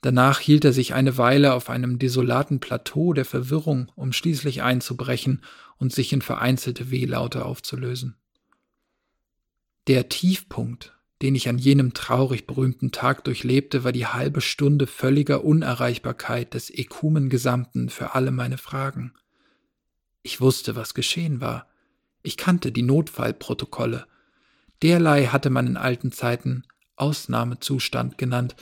Danach 0.00 0.38
hielt 0.38 0.66
er 0.66 0.74
sich 0.74 0.92
eine 0.92 1.16
Weile 1.16 1.54
auf 1.54 1.70
einem 1.70 1.98
desolaten 1.98 2.60
Plateau 2.60 3.14
der 3.14 3.24
Verwirrung, 3.24 3.90
um 3.94 4.12
schließlich 4.12 4.62
einzubrechen 4.62 5.42
und 5.78 5.94
sich 5.94 6.12
in 6.12 6.20
vereinzelte 6.20 6.90
Wehlaute 6.90 7.44
aufzulösen. 7.44 8.16
Der 9.86 10.08
Tiefpunkt, 10.08 10.96
den 11.20 11.34
ich 11.34 11.48
an 11.48 11.58
jenem 11.58 11.92
traurig 11.92 12.46
berühmten 12.46 12.90
Tag 12.90 13.24
durchlebte, 13.24 13.84
war 13.84 13.92
die 13.92 14.06
halbe 14.06 14.40
Stunde 14.40 14.86
völliger 14.86 15.44
Unerreichbarkeit 15.44 16.54
des 16.54 16.70
Ekumen 16.70 17.28
Gesamten 17.28 17.90
für 17.90 18.14
alle 18.14 18.30
meine 18.30 18.56
Fragen. 18.56 19.12
Ich 20.22 20.40
wusste, 20.40 20.74
was 20.74 20.94
geschehen 20.94 21.42
war. 21.42 21.68
Ich 22.22 22.38
kannte 22.38 22.72
die 22.72 22.82
Notfallprotokolle. 22.82 24.06
Derlei 24.82 25.26
hatte 25.26 25.50
man 25.50 25.66
in 25.66 25.76
alten 25.76 26.12
Zeiten 26.12 26.64
Ausnahmezustand 26.96 28.16
genannt. 28.16 28.56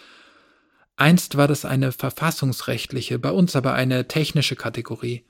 Einst 0.96 1.36
war 1.36 1.46
das 1.46 1.64
eine 1.64 1.92
verfassungsrechtliche, 1.92 3.20
bei 3.20 3.30
uns 3.30 3.54
aber 3.54 3.74
eine 3.74 4.08
technische 4.08 4.56
Kategorie. 4.56 5.24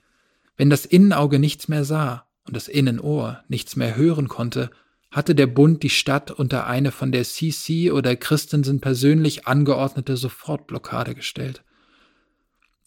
Wenn 0.57 0.71
das 0.71 0.85
Innenauge 0.85 1.37
nichts 1.37 1.67
mehr 1.67 1.85
sah 1.85 2.27
und 2.45 2.55
das 2.55 2.67
Innenohr 2.67 3.43
nichts 3.47 3.75
mehr 3.75 3.95
hören 3.95 4.27
konnte, 4.27 4.71
hatte 5.13 5.35
der 5.35 5.45
Bund 5.45 5.83
die 5.83 5.91
Stadt 5.91 6.31
unter 6.31 6.65
eine 6.65 6.91
von 6.91 7.11
der 7.11 7.23
CC 7.23 7.91
oder 7.91 8.15
Christensen 8.15 8.81
persönlich 8.81 9.45
angeordnete 9.45 10.17
Sofortblockade 10.17 11.13
gestellt. 11.13 11.63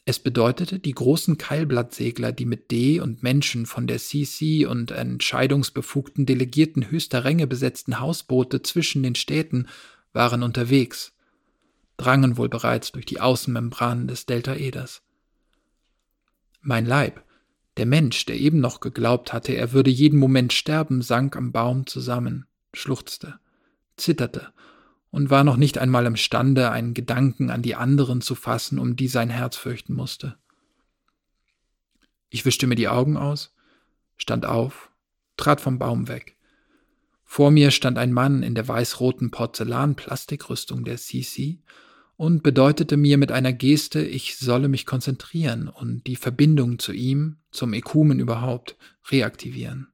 Es 0.05 0.19
bedeutete, 0.19 0.81
die 0.81 0.93
großen 0.93 1.39
Keilblattsegler, 1.39 2.33
die 2.33 2.45
mit 2.45 2.73
D 2.73 2.99
und 2.99 3.23
Menschen 3.23 3.65
von 3.65 3.87
der 3.87 3.99
CC 3.99 4.67
und 4.67 4.91
entscheidungsbefugten 4.91 6.27
Delegierten 6.27 6.91
höchster 6.91 7.25
Ränge 7.25 7.47
besetzten 7.47 8.01
Hausboote 8.01 8.61
zwischen 8.61 9.05
den 9.05 9.15
Städten, 9.15 9.69
waren 10.13 10.43
unterwegs, 10.43 11.13
drangen 11.97 12.37
wohl 12.37 12.49
bereits 12.49 12.91
durch 12.91 13.07
die 13.07 13.21
Außenmembranen 13.21 14.09
des 14.09 14.27
Deltaeders. 14.27 15.03
Mein 16.61 16.87
Leib, 16.87 17.23
der 17.77 17.87
Mensch, 17.87 18.25
der 18.25 18.37
eben 18.37 18.61
noch 18.61 18.81
geglaubt 18.81 19.33
hatte, 19.33 19.53
er 19.53 19.73
würde 19.73 19.91
jeden 19.91 20.19
Moment 20.19 20.53
sterben, 20.53 21.03
sank 21.03 21.37
am 21.37 21.53
Baum 21.53 21.87
zusammen, 21.87 22.47
schluchzte, 22.73 23.39
zitterte 23.97 24.53
und 25.11 25.31
war 25.31 25.45
noch 25.45 25.57
nicht 25.57 25.79
einmal 25.79 26.07
imstande, 26.07 26.71
einen 26.71 26.95
Gedanken 26.95 27.51
an 27.51 27.63
die 27.63 27.75
anderen 27.75 28.21
zu 28.21 28.35
fassen, 28.35 28.79
um 28.79 28.97
die 28.97 29.09
sein 29.09 29.31
Herz 29.31 29.57
fürchten 29.57 29.95
musste. 29.95 30.37
Ich 32.29 32.45
wischte 32.45 32.67
mir 32.67 32.75
die 32.75 32.89
Augen 32.89 33.17
aus, 33.17 33.55
stand 34.17 34.47
auf, 34.47 34.91
trat 35.37 35.61
vom 35.61 35.79
Baum 35.79 36.09
weg. 36.09 36.37
Vor 37.25 37.51
mir 37.51 37.71
stand 37.71 37.99
ein 37.99 38.13
Mann 38.13 38.43
in 38.43 38.55
der 38.55 38.69
weiß-roten 38.69 39.31
Porzellan-Plastikrüstung 39.31 40.85
der 40.85 40.97
CC 40.97 41.61
und 42.17 42.43
bedeutete 42.43 42.97
mir 42.97 43.19
mit 43.19 43.31
einer 43.31 43.53
Geste, 43.53 44.01
ich 44.01 44.37
solle 44.37 44.69
mich 44.69 44.87
konzentrieren 44.87 45.69
und 45.69 46.07
die 46.07 46.17
Verbindung 46.17 46.79
zu 46.79 46.93
ihm, 46.93 47.37
zum 47.51 47.75
Ekumen 47.75 48.19
überhaupt, 48.19 48.77
reaktivieren. 49.11 49.89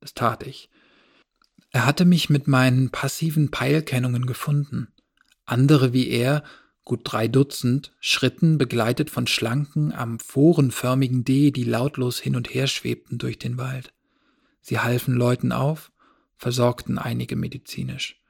Das 0.00 0.14
tat 0.14 0.46
ich. 0.46 0.70
Er 1.70 1.84
hatte 1.84 2.04
mich 2.04 2.30
mit 2.30 2.48
meinen 2.48 2.90
passiven 2.90 3.50
Peilkennungen 3.50 4.26
gefunden. 4.26 4.88
Andere 5.44 5.92
wie 5.92 6.08
er, 6.08 6.42
gut 6.84 7.00
drei 7.04 7.28
Dutzend, 7.28 7.92
schritten 8.00 8.56
begleitet 8.56 9.10
von 9.10 9.26
schlanken, 9.26 9.92
amphorenförmigen 9.92 11.24
D, 11.24 11.50
die 11.50 11.64
lautlos 11.64 12.18
hin 12.18 12.36
und 12.36 12.54
her 12.54 12.66
schwebten 12.66 13.18
durch 13.18 13.38
den 13.38 13.58
Wald. 13.58 13.92
Sie 14.62 14.78
halfen 14.78 15.14
Leuten 15.14 15.52
auf, 15.52 15.92
versorgten 16.36 16.98
einige 16.98 17.36
medizinisch. 17.36 18.20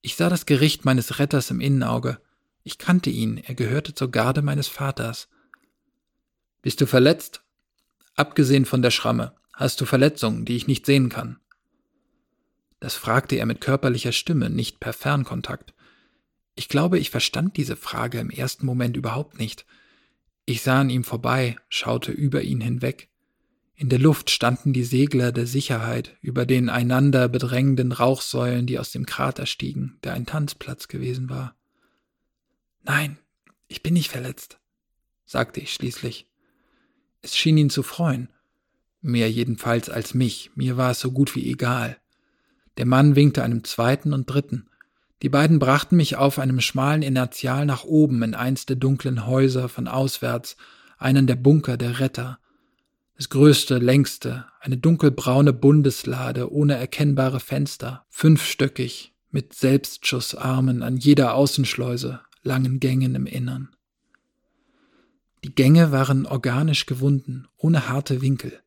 Ich 0.00 0.16
sah 0.16 0.28
das 0.28 0.46
Gericht 0.46 0.84
meines 0.84 1.18
Retters 1.18 1.50
im 1.50 1.60
Innenauge. 1.60 2.20
Ich 2.62 2.78
kannte 2.78 3.10
ihn, 3.10 3.38
er 3.38 3.54
gehörte 3.54 3.94
zur 3.94 4.10
Garde 4.10 4.42
meines 4.42 4.68
Vaters. 4.68 5.28
Bist 6.62 6.80
du 6.80 6.86
verletzt? 6.86 7.42
Abgesehen 8.14 8.64
von 8.64 8.82
der 8.82 8.90
Schramme, 8.90 9.34
hast 9.52 9.80
du 9.80 9.84
Verletzungen, 9.84 10.44
die 10.44 10.56
ich 10.56 10.66
nicht 10.66 10.86
sehen 10.86 11.08
kann? 11.08 11.38
Das 12.80 12.94
fragte 12.94 13.36
er 13.36 13.46
mit 13.46 13.60
körperlicher 13.60 14.12
Stimme, 14.12 14.50
nicht 14.50 14.80
per 14.80 14.92
Fernkontakt. 14.92 15.74
Ich 16.54 16.68
glaube, 16.68 16.98
ich 16.98 17.10
verstand 17.10 17.56
diese 17.56 17.76
Frage 17.76 18.18
im 18.18 18.30
ersten 18.30 18.66
Moment 18.66 18.96
überhaupt 18.96 19.38
nicht. 19.38 19.66
Ich 20.44 20.62
sah 20.62 20.80
an 20.80 20.90
ihm 20.90 21.04
vorbei, 21.04 21.56
schaute 21.68 22.12
über 22.12 22.42
ihn 22.42 22.60
hinweg. 22.60 23.08
In 23.80 23.90
der 23.90 24.00
Luft 24.00 24.30
standen 24.30 24.72
die 24.72 24.82
Segler 24.82 25.30
der 25.30 25.46
Sicherheit 25.46 26.16
über 26.20 26.46
den 26.46 26.68
einander 26.68 27.28
bedrängenden 27.28 27.92
Rauchsäulen, 27.92 28.66
die 28.66 28.76
aus 28.76 28.90
dem 28.90 29.06
Krater 29.06 29.46
stiegen, 29.46 30.00
der 30.02 30.14
ein 30.14 30.26
Tanzplatz 30.26 30.88
gewesen 30.88 31.30
war. 31.30 31.54
Nein, 32.82 33.18
ich 33.68 33.84
bin 33.84 33.94
nicht 33.94 34.10
verletzt, 34.10 34.58
sagte 35.24 35.60
ich 35.60 35.72
schließlich. 35.72 36.26
Es 37.22 37.36
schien 37.36 37.56
ihn 37.56 37.70
zu 37.70 37.84
freuen. 37.84 38.30
Mehr 39.00 39.30
jedenfalls 39.30 39.88
als 39.88 40.12
mich, 40.12 40.50
mir 40.56 40.76
war 40.76 40.90
es 40.90 40.98
so 40.98 41.12
gut 41.12 41.36
wie 41.36 41.48
egal. 41.48 41.98
Der 42.78 42.86
Mann 42.86 43.14
winkte 43.14 43.44
einem 43.44 43.62
zweiten 43.62 44.12
und 44.12 44.28
dritten. 44.28 44.68
Die 45.22 45.28
beiden 45.28 45.60
brachten 45.60 45.94
mich 45.94 46.16
auf 46.16 46.40
einem 46.40 46.60
schmalen 46.60 47.02
Inertial 47.02 47.64
nach 47.64 47.84
oben 47.84 48.24
in 48.24 48.34
eins 48.34 48.66
der 48.66 48.74
dunklen 48.74 49.24
Häuser 49.24 49.68
von 49.68 49.86
auswärts, 49.86 50.56
einen 50.96 51.28
der 51.28 51.36
Bunker 51.36 51.76
der 51.76 52.00
Retter, 52.00 52.40
das 53.18 53.30
größte, 53.30 53.78
längste, 53.78 54.46
eine 54.60 54.78
dunkelbraune 54.78 55.52
Bundeslade 55.52 56.52
ohne 56.52 56.76
erkennbare 56.76 57.40
Fenster, 57.40 58.06
fünfstöckig, 58.08 59.12
mit 59.30 59.54
Selbstschussarmen 59.54 60.84
an 60.84 60.96
jeder 60.96 61.34
Außenschleuse, 61.34 62.20
langen 62.44 62.78
Gängen 62.78 63.16
im 63.16 63.26
Innern. 63.26 63.70
Die 65.42 65.52
Gänge 65.52 65.90
waren 65.90 66.26
organisch 66.26 66.86
gewunden, 66.86 67.48
ohne 67.56 67.88
harte 67.88 68.22
Winkel. 68.22 68.60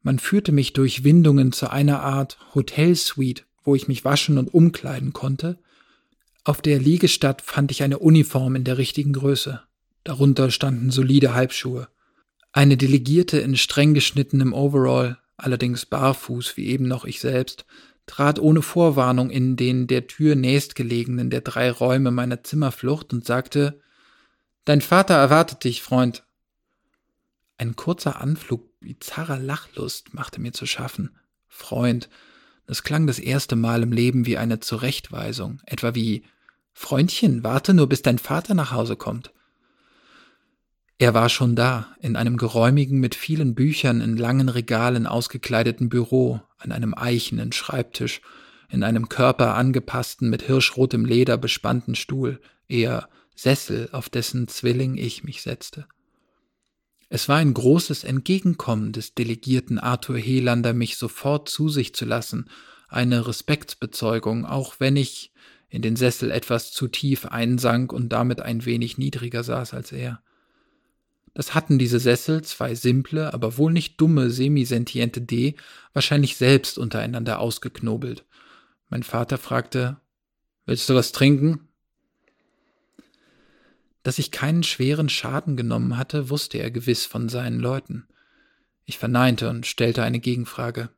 Man 0.00 0.20
führte 0.20 0.52
mich 0.52 0.72
durch 0.72 1.02
Windungen 1.02 1.50
zu 1.50 1.68
einer 1.68 2.02
Art 2.02 2.38
Hotelsuite, 2.54 3.42
wo 3.64 3.74
ich 3.74 3.88
mich 3.88 4.04
waschen 4.04 4.38
und 4.38 4.54
umkleiden 4.54 5.12
konnte. 5.12 5.58
Auf 6.44 6.62
der 6.62 6.78
Liegestatt 6.78 7.42
fand 7.42 7.72
ich 7.72 7.82
eine 7.82 7.98
Uniform 7.98 8.54
in 8.54 8.62
der 8.62 8.78
richtigen 8.78 9.12
Größe. 9.12 9.60
Darunter 10.04 10.52
standen 10.52 10.90
solide 10.90 11.34
Halbschuhe. 11.34 11.88
Eine 12.52 12.76
Delegierte 12.76 13.38
in 13.38 13.56
streng 13.56 13.94
geschnittenem 13.94 14.52
Overall, 14.52 15.18
allerdings 15.36 15.86
barfuß 15.86 16.56
wie 16.56 16.66
eben 16.66 16.86
noch 16.86 17.04
ich 17.06 17.18
selbst, 17.20 17.64
trat 18.06 18.38
ohne 18.38 18.60
Vorwarnung 18.60 19.30
in 19.30 19.56
den 19.56 19.86
der 19.86 20.06
Tür 20.06 20.34
nächstgelegenen 20.34 21.30
der 21.30 21.40
drei 21.40 21.70
Räume 21.70 22.10
meiner 22.10 22.44
Zimmerflucht 22.44 23.12
und 23.12 23.24
sagte 23.24 23.80
Dein 24.64 24.80
Vater 24.80 25.14
erwartet 25.14 25.64
dich, 25.64 25.82
Freund. 25.82 26.24
Ein 27.56 27.74
kurzer 27.74 28.20
Anflug 28.20 28.78
bizarrer 28.80 29.38
Lachlust 29.38 30.14
machte 30.14 30.40
mir 30.40 30.52
zu 30.52 30.66
schaffen. 30.66 31.16
Freund, 31.48 32.08
das 32.66 32.82
klang 32.82 33.06
das 33.06 33.18
erste 33.18 33.56
Mal 33.56 33.82
im 33.82 33.92
Leben 33.92 34.26
wie 34.26 34.36
eine 34.36 34.60
Zurechtweisung, 34.60 35.60
etwa 35.66 35.94
wie 35.94 36.24
Freundchen, 36.72 37.44
warte 37.44 37.74
nur, 37.74 37.88
bis 37.88 38.02
dein 38.02 38.18
Vater 38.18 38.54
nach 38.54 38.72
Hause 38.72 38.96
kommt. 38.96 39.32
Er 41.02 41.14
war 41.14 41.28
schon 41.28 41.56
da, 41.56 41.96
in 41.98 42.14
einem 42.14 42.36
geräumigen, 42.36 43.00
mit 43.00 43.16
vielen 43.16 43.56
Büchern 43.56 44.00
in 44.00 44.16
langen 44.16 44.48
Regalen 44.48 45.08
ausgekleideten 45.08 45.88
Büro, 45.88 46.40
an 46.58 46.70
einem 46.70 46.94
eichenen 46.94 47.50
Schreibtisch, 47.50 48.20
in 48.70 48.84
einem 48.84 49.08
Körper 49.08 49.56
angepassten, 49.56 50.30
mit 50.30 50.42
hirschrotem 50.42 51.04
Leder 51.04 51.38
bespannten 51.38 51.96
Stuhl, 51.96 52.40
eher 52.68 53.08
Sessel, 53.34 53.88
auf 53.90 54.10
dessen 54.10 54.46
Zwilling 54.46 54.96
ich 54.96 55.24
mich 55.24 55.42
setzte. 55.42 55.88
Es 57.08 57.28
war 57.28 57.38
ein 57.38 57.52
großes 57.52 58.04
Entgegenkommen 58.04 58.92
des 58.92 59.14
Delegierten 59.14 59.80
Arthur 59.80 60.18
Helander, 60.18 60.72
mich 60.72 60.98
sofort 60.98 61.48
zu 61.48 61.68
sich 61.68 61.96
zu 61.96 62.04
lassen, 62.04 62.48
eine 62.86 63.26
Respektsbezeugung, 63.26 64.46
auch 64.46 64.76
wenn 64.78 64.94
ich 64.94 65.32
in 65.68 65.82
den 65.82 65.96
Sessel 65.96 66.30
etwas 66.30 66.70
zu 66.70 66.86
tief 66.86 67.26
einsank 67.26 67.92
und 67.92 68.10
damit 68.10 68.40
ein 68.40 68.64
wenig 68.64 68.98
niedriger 68.98 69.42
saß 69.42 69.74
als 69.74 69.90
er. 69.90 70.22
Das 71.34 71.54
hatten 71.54 71.78
diese 71.78 71.98
Sessel, 71.98 72.42
zwei 72.42 72.74
simple, 72.74 73.32
aber 73.32 73.56
wohl 73.56 73.72
nicht 73.72 74.00
dumme, 74.00 74.30
semisentiente 74.30 75.20
D, 75.20 75.56
wahrscheinlich 75.92 76.36
selbst 76.36 76.78
untereinander 76.78 77.40
ausgeknobelt. 77.40 78.24
Mein 78.90 79.02
Vater 79.02 79.38
fragte, 79.38 79.96
Willst 80.64 80.88
du 80.88 80.94
was 80.94 81.12
trinken? 81.12 81.68
Dass 84.02 84.18
ich 84.18 84.30
keinen 84.30 84.62
schweren 84.62 85.08
Schaden 85.08 85.56
genommen 85.56 85.96
hatte, 85.96 86.30
wusste 86.30 86.58
er 86.58 86.70
gewiss 86.70 87.06
von 87.06 87.28
seinen 87.28 87.58
Leuten. 87.58 88.06
Ich 88.84 88.98
verneinte 88.98 89.48
und 89.48 89.66
stellte 89.66 90.02
eine 90.02 90.20
Gegenfrage. 90.20 90.90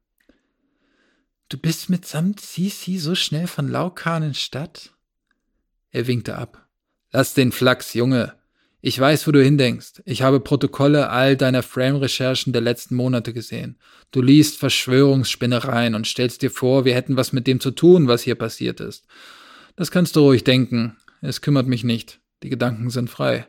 Du 1.48 1.58
bist 1.58 1.90
mitsamt 1.90 2.40
Sisi 2.40 2.98
so 2.98 3.14
schnell 3.14 3.46
von 3.46 3.68
Laukan 3.68 4.22
in 4.22 4.34
Stadt? 4.34 4.92
Er 5.90 6.06
winkte 6.06 6.36
ab. 6.36 6.66
Lass 7.12 7.34
den 7.34 7.52
Flachs, 7.52 7.94
Junge. 7.94 8.34
Ich 8.86 9.00
weiß, 9.00 9.26
wo 9.26 9.30
du 9.30 9.42
hindenkst. 9.42 10.02
Ich 10.04 10.20
habe 10.20 10.40
Protokolle 10.40 11.08
all 11.08 11.38
deiner 11.38 11.62
Frame-Recherchen 11.62 12.52
der 12.52 12.60
letzten 12.60 12.96
Monate 12.96 13.32
gesehen. 13.32 13.78
Du 14.10 14.20
liest 14.20 14.58
Verschwörungsspinnereien 14.58 15.94
und 15.94 16.06
stellst 16.06 16.42
dir 16.42 16.50
vor, 16.50 16.84
wir 16.84 16.94
hätten 16.94 17.16
was 17.16 17.32
mit 17.32 17.46
dem 17.46 17.60
zu 17.60 17.70
tun, 17.70 18.08
was 18.08 18.20
hier 18.20 18.34
passiert 18.34 18.80
ist. 18.80 19.06
Das 19.74 19.90
kannst 19.90 20.16
du 20.16 20.20
ruhig 20.20 20.44
denken. 20.44 20.98
Es 21.22 21.40
kümmert 21.40 21.66
mich 21.66 21.82
nicht. 21.82 22.20
Die 22.42 22.50
Gedanken 22.50 22.90
sind 22.90 23.08
frei. 23.08 23.46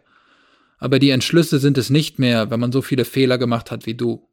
Aber 0.78 1.00
die 1.00 1.10
Entschlüsse 1.10 1.60
sind 1.60 1.78
es 1.78 1.90
nicht 1.90 2.18
mehr, 2.18 2.50
wenn 2.50 2.62
man 2.62 2.72
so 2.72 2.82
viele 2.82 3.04
Fehler 3.04 3.38
gemacht 3.38 3.72
hat 3.72 3.86
wie 3.86 3.96
du. 3.96 4.30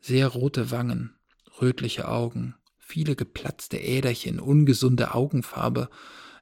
Sehr 0.00 0.26
rote 0.26 0.72
Wangen, 0.72 1.14
rötliche 1.62 2.08
Augen, 2.08 2.56
viele 2.78 3.14
geplatzte 3.14 3.76
Äderchen, 3.76 4.40
ungesunde 4.40 5.14
Augenfarbe. 5.14 5.88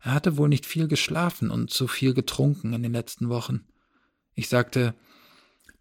Er 0.00 0.14
hatte 0.14 0.38
wohl 0.38 0.48
nicht 0.48 0.64
viel 0.64 0.88
geschlafen 0.88 1.50
und 1.50 1.68
zu 1.68 1.86
viel 1.86 2.14
getrunken 2.14 2.72
in 2.72 2.82
den 2.82 2.92
letzten 2.94 3.28
Wochen. 3.28 3.66
Ich 4.34 4.48
sagte, 4.48 4.94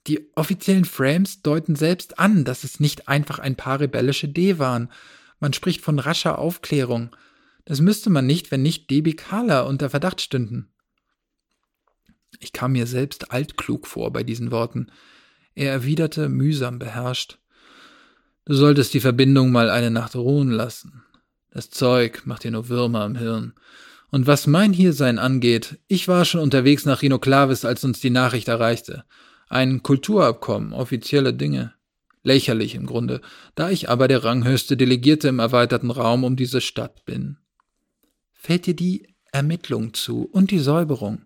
die 0.08 0.30
offiziellen 0.36 0.86
Frames 0.86 1.42
deuten 1.42 1.76
selbst 1.76 2.20
an, 2.20 2.44
dass 2.44 2.64
es 2.64 2.80
nicht 2.80 3.08
einfach 3.08 3.40
ein 3.40 3.56
paar 3.56 3.80
rebellische 3.80 4.28
D 4.28 4.60
waren. 4.60 4.92
Man 5.40 5.54
spricht 5.54 5.82
von 5.82 6.00
rascher 6.00 6.40
Aufklärung. 6.40 7.16
Das 7.66 7.80
müsste 7.80 8.10
man 8.10 8.26
nicht, 8.26 8.52
wenn 8.52 8.62
nicht 8.62 8.90
DB 8.90 9.14
Kala 9.14 9.62
unter 9.62 9.90
Verdacht 9.90 10.20
stünden. 10.20 10.70
Ich 12.40 12.52
kam 12.52 12.74
mir 12.74 12.88
selbst 12.88 13.32
altklug 13.32 13.88
vor 13.88 14.12
bei 14.12 14.24
diesen 14.24 14.52
Worten. 14.52 14.92
Er 15.56 15.72
erwiderte 15.72 16.28
mühsam 16.30 16.80
beherrscht. 16.80 17.38
Du 18.46 18.56
solltest 18.56 18.94
die 18.94 19.00
Verbindung 19.00 19.52
mal 19.52 19.70
eine 19.70 19.92
Nacht 19.92 20.16
ruhen 20.16 20.50
lassen. 20.50 21.04
Das 21.52 21.70
Zeug 21.70 22.24
macht 22.26 22.44
dir 22.44 22.52
nur 22.52 22.68
Würmer 22.68 23.06
im 23.06 23.16
Hirn. 23.16 23.54
Und 24.14 24.28
was 24.28 24.46
mein 24.46 24.74
Hiersein 24.74 25.18
angeht, 25.18 25.80
ich 25.88 26.08
war 26.08 26.24
schon 26.24 26.40
unterwegs 26.40 26.86
nach 26.86 27.02
Rhinoklavis, 27.02 27.66
als 27.66 27.84
uns 27.84 28.00
die 28.00 28.12
Nachricht 28.12 28.48
erreichte. 28.48 29.06
Ein 29.50 29.82
Kulturabkommen, 29.82 30.72
offizielle 30.72 31.34
Dinge. 31.34 31.74
Lächerlich 32.22 32.76
im 32.76 32.86
Grunde, 32.86 33.22
da 33.56 33.72
ich 33.72 33.90
aber 33.90 34.08
der 34.08 34.24
ranghöchste 34.24 34.78
Delegierte 34.78 35.30
im 35.30 35.40
erweiterten 35.40 35.90
Raum 35.90 36.26
um 36.26 36.36
diese 36.36 36.62
Stadt 36.62 37.06
bin. 37.06 37.40
Fällt 38.34 38.68
dir 38.68 38.76
die 38.76 39.16
Ermittlung 39.32 39.96
zu 39.96 40.26
und 40.26 40.52
die 40.52 40.60
Säuberung? 40.60 41.24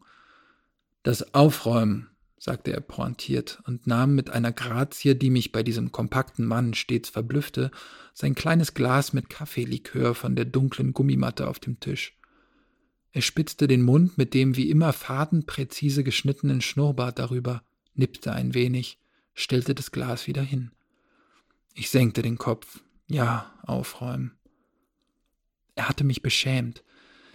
Das 1.03 1.33
Aufräumen, 1.33 2.07
sagte 2.37 2.71
er 2.71 2.79
pointiert 2.79 3.59
und 3.65 3.85
nahm 3.85 4.15
mit 4.15 4.29
einer 4.29 4.53
Grazie, 4.53 5.13
die 5.13 5.29
mich 5.29 5.51
bei 5.51 5.61
diesem 5.61 5.91
kompakten 5.91 6.45
Mann 6.45 6.73
stets 6.73 7.09
verblüffte, 7.09 7.69
sein 8.13 8.33
kleines 8.33 8.75
Glas 8.75 9.11
mit 9.11 9.29
Kaffeelikör 9.29 10.15
von 10.15 10.37
der 10.37 10.45
dunklen 10.45 10.93
Gummimatte 10.93 11.49
auf 11.49 11.59
dem 11.59 11.81
Tisch. 11.81 12.16
Er 13.17 13.23
spitzte 13.23 13.67
den 13.67 13.81
Mund 13.81 14.19
mit 14.19 14.35
dem 14.35 14.57
wie 14.57 14.69
immer 14.69 14.93
fadenpräzise 14.93 16.03
geschnittenen 16.03 16.61
Schnurrbart 16.61 17.17
darüber, 17.17 17.63
nippte 17.95 18.31
ein 18.31 18.53
wenig, 18.53 18.99
stellte 19.33 19.73
das 19.73 19.89
Glas 19.91 20.27
wieder 20.27 20.43
hin. 20.43 20.69
Ich 21.73 21.89
senkte 21.89 22.21
den 22.21 22.37
Kopf. 22.37 22.83
Ja, 23.07 23.51
aufräumen. 23.63 24.37
Er 25.73 25.89
hatte 25.89 26.03
mich 26.03 26.21
beschämt, 26.21 26.83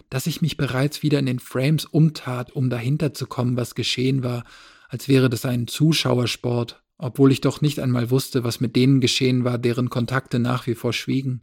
dass 0.09 0.25
ich 0.25 0.41
mich 0.41 0.55
bereits 0.55 1.03
wieder 1.03 1.19
in 1.19 1.25
den 1.25 1.39
Frames 1.39 1.83
umtat, 1.83 2.53
um 2.53 2.69
dahinter 2.69 3.13
zu 3.13 3.27
kommen, 3.27 3.57
was 3.57 3.75
geschehen 3.75 4.23
war, 4.23 4.45
als 4.87 5.09
wäre 5.09 5.29
das 5.29 5.43
ein 5.43 5.67
Zuschauersport, 5.67 6.81
obwohl 6.97 7.33
ich 7.33 7.41
doch 7.41 7.59
nicht 7.59 7.79
einmal 7.79 8.09
wusste, 8.09 8.45
was 8.45 8.61
mit 8.61 8.77
denen 8.77 9.01
geschehen 9.01 9.43
war, 9.43 9.57
deren 9.57 9.89
Kontakte 9.89 10.39
nach 10.39 10.65
wie 10.65 10.75
vor 10.75 10.93
schwiegen, 10.93 11.41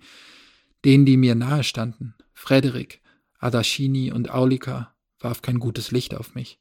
denen, 0.87 1.05
die 1.05 1.18
mir 1.18 1.35
nahe 1.35 1.62
standen, 1.62 2.14
Frederik, 2.33 3.03
Adashini 3.40 4.12
und 4.12 4.31
Aulika 4.31 4.94
warf 5.18 5.42
kein 5.42 5.59
gutes 5.59 5.90
Licht 5.90 6.14
auf 6.14 6.35
mich. 6.35 6.59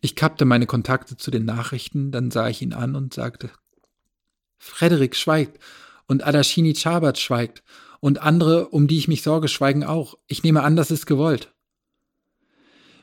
Ich 0.00 0.14
kappte 0.14 0.44
meine 0.44 0.66
Kontakte 0.66 1.16
zu 1.16 1.30
den 1.30 1.44
Nachrichten, 1.44 2.12
dann 2.12 2.30
sah 2.30 2.48
ich 2.48 2.62
ihn 2.62 2.72
an 2.72 2.94
und 2.94 3.12
sagte, 3.12 3.50
Frederik 4.56 5.16
schweigt 5.16 5.58
und 6.06 6.24
Adashini 6.24 6.74
Chabat 6.74 7.18
schweigt 7.18 7.64
und 8.00 8.22
andere, 8.22 8.68
um 8.68 8.86
die 8.86 8.98
ich 8.98 9.08
mich 9.08 9.22
sorge, 9.22 9.48
schweigen 9.48 9.82
auch. 9.84 10.14
Ich 10.28 10.44
nehme 10.44 10.62
an, 10.62 10.76
das 10.76 10.92
ist 10.92 11.06
gewollt. 11.06 11.52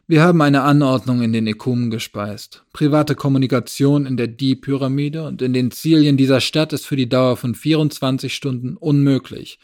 Wir 0.08 0.22
haben 0.22 0.42
eine 0.42 0.62
Anordnung 0.62 1.24
in 1.24 1.34
den 1.34 1.48
Ekumen 1.48 1.90
gespeist. 1.90 2.64
Private 2.72 3.16
Kommunikation 3.16 4.06
in 4.06 4.18
der 4.18 4.28
D-Pyramide 4.28 5.24
und 5.24 5.42
in 5.42 5.52
den 5.52 5.72
Zilien 5.72 6.16
dieser 6.16 6.42
Stadt 6.42 6.74
ist 6.74 6.86
für 6.86 6.96
die 6.96 7.10
Dauer 7.10 7.38
von 7.38 7.56
24 7.56 8.34
Stunden 8.34 8.78
unmöglich 8.78 9.58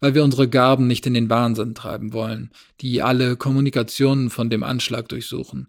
weil 0.00 0.14
wir 0.14 0.24
unsere 0.24 0.48
Garben 0.48 0.86
nicht 0.86 1.06
in 1.06 1.14
den 1.14 1.30
Wahnsinn 1.30 1.74
treiben 1.74 2.12
wollen, 2.12 2.50
die 2.80 3.02
alle 3.02 3.36
Kommunikationen 3.36 4.30
von 4.30 4.50
dem 4.50 4.62
Anschlag 4.62 5.08
durchsuchen. 5.08 5.68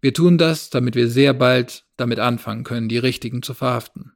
Wir 0.00 0.14
tun 0.14 0.38
das, 0.38 0.70
damit 0.70 0.94
wir 0.94 1.08
sehr 1.08 1.34
bald 1.34 1.84
damit 1.96 2.18
anfangen 2.18 2.64
können, 2.64 2.88
die 2.88 2.98
Richtigen 2.98 3.42
zu 3.42 3.54
verhaften. 3.54 4.12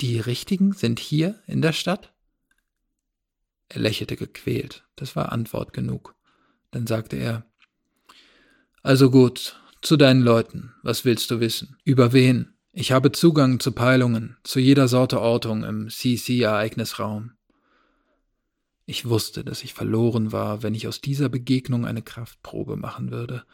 Die 0.00 0.18
Richtigen 0.18 0.72
sind 0.72 0.98
hier 0.98 1.38
in 1.46 1.60
der 1.60 1.72
Stadt? 1.72 2.12
Er 3.68 3.80
lächelte 3.80 4.16
gequält, 4.16 4.84
das 4.96 5.14
war 5.14 5.32
Antwort 5.32 5.72
genug. 5.72 6.14
Dann 6.70 6.86
sagte 6.86 7.16
er 7.16 7.44
Also 8.82 9.10
gut, 9.10 9.56
zu 9.82 9.96
deinen 9.96 10.22
Leuten, 10.22 10.74
was 10.82 11.04
willst 11.04 11.30
du 11.30 11.40
wissen? 11.40 11.76
Über 11.84 12.12
wen? 12.12 12.54
Ich 12.72 12.92
habe 12.92 13.12
Zugang 13.12 13.60
zu 13.60 13.72
Peilungen, 13.72 14.36
zu 14.44 14.60
jeder 14.60 14.88
Sorte 14.88 15.20
Ortung 15.20 15.64
im 15.64 15.88
CC-Ereignisraum. 15.88 17.32
Ich 18.90 19.08
wusste, 19.08 19.44
dass 19.44 19.62
ich 19.62 19.72
verloren 19.72 20.32
war, 20.32 20.64
wenn 20.64 20.74
ich 20.74 20.88
aus 20.88 21.00
dieser 21.00 21.28
Begegnung 21.28 21.86
eine 21.86 22.02
Kraftprobe 22.02 22.76
machen 22.76 23.12
würde. 23.12 23.44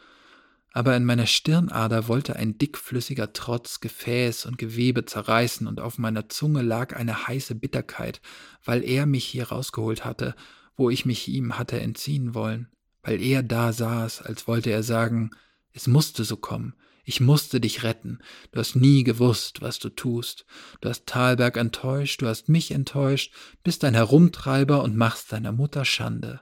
Aber 0.73 0.97
in 0.97 1.05
meiner 1.05 1.27
Stirnader 1.27 2.07
wollte 2.07 2.37
ein 2.37 2.57
dickflüssiger 2.57 3.33
Trotz 3.33 3.79
Gefäß 3.79 4.47
und 4.47 4.57
Gewebe 4.57 5.05
zerreißen, 5.05 5.67
und 5.67 5.79
auf 5.79 5.99
meiner 5.99 6.27
Zunge 6.27 6.63
lag 6.63 6.95
eine 6.95 7.27
heiße 7.27 7.53
Bitterkeit, 7.53 8.19
weil 8.65 8.83
er 8.83 9.05
mich 9.05 9.25
hier 9.25 9.49
rausgeholt 9.49 10.05
hatte, 10.05 10.33
wo 10.75 10.89
ich 10.89 11.05
mich 11.05 11.27
ihm 11.27 11.59
hatte 11.59 11.79
entziehen 11.79 12.33
wollen, 12.33 12.67
weil 13.03 13.21
er 13.21 13.43
da 13.43 13.73
saß, 13.73 14.23
als 14.23 14.47
wollte 14.47 14.71
er 14.71 14.81
sagen, 14.81 15.29
es 15.71 15.85
musste 15.85 16.23
so 16.23 16.37
kommen, 16.37 16.73
ich 17.07 17.21
musste 17.21 17.61
dich 17.61 17.83
retten. 17.83 18.19
Du 18.51 18.59
hast 18.59 18.75
nie 18.75 19.05
gewusst, 19.05 19.61
was 19.61 19.79
du 19.79 19.87
tust. 19.87 20.45
Du 20.81 20.89
hast 20.89 21.05
Thalberg 21.05 21.55
enttäuscht, 21.55 22.21
du 22.21 22.27
hast 22.27 22.49
mich 22.49 22.71
enttäuscht, 22.71 23.33
bist 23.63 23.85
ein 23.85 23.93
Herumtreiber 23.93 24.83
und 24.83 24.97
machst 24.97 25.31
deiner 25.31 25.53
Mutter 25.53 25.85
Schande. 25.85 26.41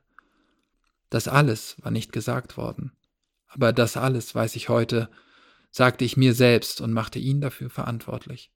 Das 1.11 1.27
alles 1.27 1.75
war 1.83 1.91
nicht 1.91 2.11
gesagt 2.11 2.57
worden. 2.57 2.93
Aber 3.45 3.73
das 3.73 3.95
alles, 3.95 4.33
weiß 4.33 4.55
ich 4.55 4.67
heute, 4.67 5.11
sagte 5.69 6.03
ich 6.03 6.17
mir 6.17 6.33
selbst 6.33 6.81
und 6.81 6.93
machte 6.93 7.19
ihn 7.19 7.41
dafür 7.41 7.69
verantwortlich. 7.69 8.51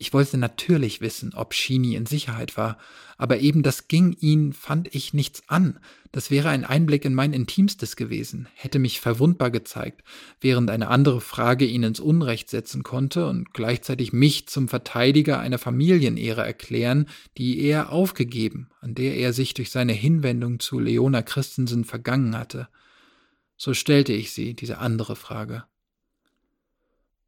Ich 0.00 0.12
wollte 0.12 0.38
natürlich 0.38 1.00
wissen, 1.00 1.34
ob 1.34 1.54
Shini 1.54 1.96
in 1.96 2.06
Sicherheit 2.06 2.56
war, 2.56 2.78
aber 3.16 3.40
eben 3.40 3.64
das 3.64 3.88
ging 3.88 4.12
ihn, 4.12 4.52
fand 4.52 4.94
ich, 4.94 5.12
nichts 5.12 5.42
an. 5.48 5.80
Das 6.12 6.30
wäre 6.30 6.50
ein 6.50 6.64
Einblick 6.64 7.04
in 7.04 7.14
mein 7.14 7.32
Intimstes 7.32 7.96
gewesen, 7.96 8.46
hätte 8.54 8.78
mich 8.78 9.00
verwundbar 9.00 9.50
gezeigt, 9.50 10.04
während 10.40 10.70
eine 10.70 10.86
andere 10.86 11.20
Frage 11.20 11.64
ihn 11.64 11.82
ins 11.82 11.98
Unrecht 11.98 12.48
setzen 12.48 12.84
konnte 12.84 13.26
und 13.26 13.52
gleichzeitig 13.52 14.12
mich 14.12 14.46
zum 14.46 14.68
Verteidiger 14.68 15.40
einer 15.40 15.58
Familienehre 15.58 16.46
erklären, 16.46 17.06
die 17.36 17.60
er 17.60 17.90
aufgegeben, 17.90 18.70
an 18.80 18.94
der 18.94 19.16
er 19.16 19.32
sich 19.32 19.52
durch 19.52 19.72
seine 19.72 19.94
Hinwendung 19.94 20.60
zu 20.60 20.78
Leona 20.78 21.22
Christensen 21.22 21.84
vergangen 21.84 22.38
hatte. 22.38 22.68
So 23.56 23.74
stellte 23.74 24.12
ich 24.12 24.30
sie, 24.30 24.54
diese 24.54 24.78
andere 24.78 25.16
Frage. 25.16 25.64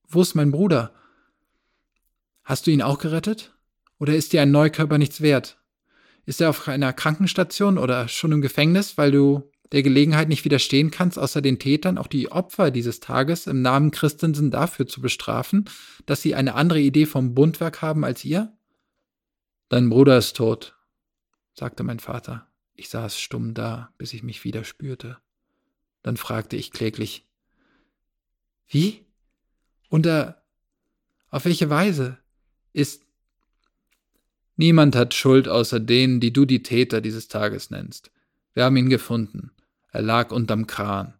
Wo 0.06 0.22
ist 0.22 0.36
mein 0.36 0.52
Bruder? 0.52 0.94
Hast 2.50 2.66
du 2.66 2.72
ihn 2.72 2.82
auch 2.82 2.98
gerettet? 2.98 3.54
Oder 4.00 4.16
ist 4.16 4.32
dir 4.32 4.42
ein 4.42 4.50
Neukörper 4.50 4.98
nichts 4.98 5.20
wert? 5.20 5.56
Ist 6.26 6.40
er 6.40 6.50
auf 6.50 6.66
einer 6.66 6.92
Krankenstation 6.92 7.78
oder 7.78 8.08
schon 8.08 8.32
im 8.32 8.40
Gefängnis, 8.40 8.98
weil 8.98 9.12
du 9.12 9.52
der 9.70 9.84
Gelegenheit 9.84 10.28
nicht 10.28 10.44
widerstehen 10.44 10.90
kannst, 10.90 11.16
außer 11.16 11.42
den 11.42 11.60
Tätern 11.60 11.96
auch 11.96 12.08
die 12.08 12.32
Opfer 12.32 12.72
dieses 12.72 12.98
Tages 12.98 13.46
im 13.46 13.62
Namen 13.62 13.92
Christensen 13.92 14.50
dafür 14.50 14.88
zu 14.88 15.00
bestrafen, 15.00 15.70
dass 16.06 16.22
sie 16.22 16.34
eine 16.34 16.56
andere 16.56 16.80
Idee 16.80 17.06
vom 17.06 17.36
Bundwerk 17.36 17.82
haben 17.82 18.04
als 18.04 18.24
ihr? 18.24 18.52
Dein 19.68 19.88
Bruder 19.88 20.18
ist 20.18 20.36
tot, 20.36 20.76
sagte 21.54 21.84
mein 21.84 22.00
Vater. 22.00 22.48
Ich 22.74 22.88
saß 22.88 23.16
stumm 23.16 23.54
da, 23.54 23.94
bis 23.96 24.12
ich 24.12 24.24
mich 24.24 24.42
wieder 24.42 24.64
spürte. 24.64 25.18
Dann 26.02 26.16
fragte 26.16 26.56
ich 26.56 26.72
kläglich, 26.72 27.28
wie? 28.66 29.06
Unter 29.88 30.42
auf 31.30 31.44
welche 31.44 31.70
Weise? 31.70 32.19
Ist 32.72 33.04
Niemand 34.56 34.94
hat 34.94 35.14
Schuld 35.14 35.48
außer 35.48 35.80
denen, 35.80 36.20
die 36.20 36.34
du 36.34 36.44
die 36.44 36.62
Täter 36.62 37.00
dieses 37.00 37.28
Tages 37.28 37.70
nennst. 37.70 38.10
Wir 38.52 38.64
haben 38.64 38.76
ihn 38.76 38.90
gefunden. 38.90 39.52
Er 39.90 40.02
lag 40.02 40.32
unterm 40.32 40.66
Kran. 40.66 41.14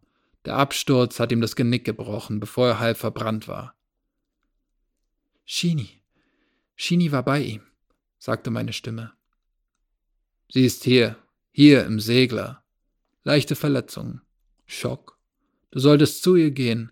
Der 0.45 0.57
Absturz 0.57 1.19
hat 1.19 1.31
ihm 1.31 1.41
das 1.41 1.55
Genick 1.55 1.83
gebrochen, 1.83 2.39
bevor 2.39 2.67
er 2.67 2.79
halb 2.79 2.97
verbrannt 2.97 3.47
war. 3.47 3.75
Shini. 5.45 5.89
Shini 6.75 7.11
war 7.11 7.23
bei 7.23 7.41
ihm, 7.41 7.61
sagte 8.17 8.51
meine 8.51 8.73
Stimme. 8.73 9.11
Sie 10.49 10.65
ist 10.65 10.83
hier, 10.83 11.17
hier 11.51 11.85
im 11.85 11.99
Segler. 11.99 12.63
Leichte 13.23 13.55
Verletzungen. 13.55 14.21
Schock. 14.65 15.17
Du 15.71 15.79
solltest 15.79 16.23
zu 16.23 16.35
ihr 16.35 16.51
gehen. 16.51 16.91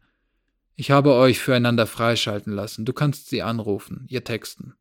Ich 0.79 0.91
habe 0.91 1.13
euch 1.13 1.39
füreinander 1.39 1.85
freischalten 1.85 2.53
lassen. 2.53 2.85
Du 2.85 2.93
kannst 2.93 3.27
sie 3.27 3.41
anrufen, 3.41 4.05
ihr 4.07 4.23
texten. 4.23 4.75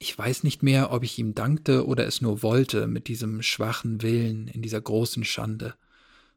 Ich 0.00 0.18
weiß 0.18 0.42
nicht 0.42 0.64
mehr, 0.64 0.90
ob 0.90 1.04
ich 1.04 1.16
ihm 1.16 1.32
dankte 1.32 1.86
oder 1.86 2.08
es 2.08 2.20
nur 2.20 2.42
wollte 2.42 2.88
mit 2.88 3.06
diesem 3.06 3.40
schwachen 3.40 4.02
Willen 4.02 4.48
in 4.48 4.62
dieser 4.62 4.80
großen 4.80 5.22
Schande. 5.22 5.76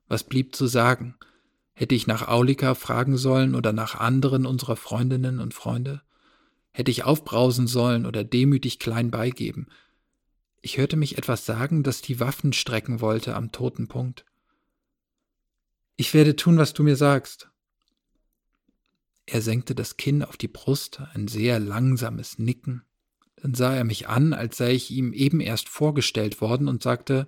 Was 0.08 0.24
blieb 0.24 0.54
zu 0.54 0.68
sagen? 0.68 1.16
Hätte 1.74 1.96
ich 1.96 2.06
nach 2.06 2.28
Aulika 2.28 2.76
fragen 2.76 3.18
sollen 3.18 3.56
oder 3.56 3.74
nach 3.74 3.96
anderen 3.96 4.46
unserer 4.46 4.76
Freundinnen 4.76 5.40
und 5.40 5.56
Freunde? 5.56 6.04
Hätte 6.74 6.92
ich 6.92 7.06
aufbrausen 7.06 7.66
sollen 7.66 8.06
oder 8.06 8.24
demütig 8.24 8.78
klein 8.78 9.10
beigeben? 9.10 9.66
Ich 10.62 10.78
hörte 10.78 10.96
mich 10.96 11.18
etwas 11.18 11.48
sagen, 11.48 11.82
das 11.82 12.04
die 12.04 12.20
Waffen 12.20 12.54
strecken 12.54 13.02
wollte 13.02 13.34
am 13.36 13.52
toten 13.52 13.88
Punkt. 13.88 14.26
Ich 15.96 16.14
werde 16.14 16.36
tun, 16.36 16.60
was 16.60 16.74
du 16.74 16.84
mir 16.84 16.96
sagst. 16.96 17.50
Er 19.26 19.42
senkte 19.42 19.76
das 19.76 19.98
Kinn 19.98 20.24
auf 20.24 20.38
die 20.38 20.48
Brust, 20.48 21.02
ein 21.14 21.28
sehr 21.28 21.60
langsames 21.60 22.40
Nicken. 22.40 22.84
Dann 23.38 23.54
sah 23.54 23.74
er 23.76 23.84
mich 23.84 24.08
an, 24.08 24.34
als 24.34 24.58
sei 24.58 24.74
ich 24.74 24.92
ihm 24.92 25.14
eben 25.14 25.40
erst 25.40 25.70
vorgestellt 25.70 26.42
worden 26.42 26.68
und 26.68 26.84
sagte, 26.84 27.28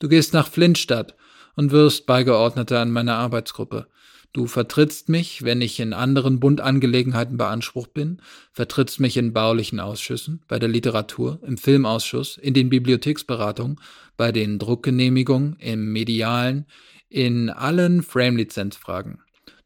Du 0.00 0.08
gehst 0.08 0.32
nach 0.32 0.48
Flintstadt 0.48 1.16
und 1.56 1.70
wirst 1.70 2.06
Beigeordneter 2.06 2.80
an 2.80 2.90
meiner 2.90 3.16
Arbeitsgruppe. 3.16 3.88
Du 4.32 4.48
vertrittst 4.48 5.08
mich, 5.08 5.44
wenn 5.44 5.60
ich 5.60 5.78
in 5.78 5.92
anderen 5.92 6.40
Bundangelegenheiten 6.40 7.36
beansprucht 7.36 7.94
bin, 7.94 8.20
vertrittst 8.50 8.98
mich 8.98 9.16
in 9.16 9.32
baulichen 9.32 9.78
Ausschüssen, 9.78 10.42
bei 10.48 10.58
der 10.58 10.68
Literatur, 10.68 11.38
im 11.46 11.56
Filmausschuss, 11.56 12.36
in 12.36 12.52
den 12.52 12.68
Bibliotheksberatungen, 12.68 13.80
bei 14.16 14.32
den 14.32 14.58
Druckgenehmigungen, 14.58 15.54
im 15.60 15.92
Medialen, 15.92 16.66
in 17.08 17.48
allen 17.48 18.02
Frame-Lizenzfragen. 18.02 19.20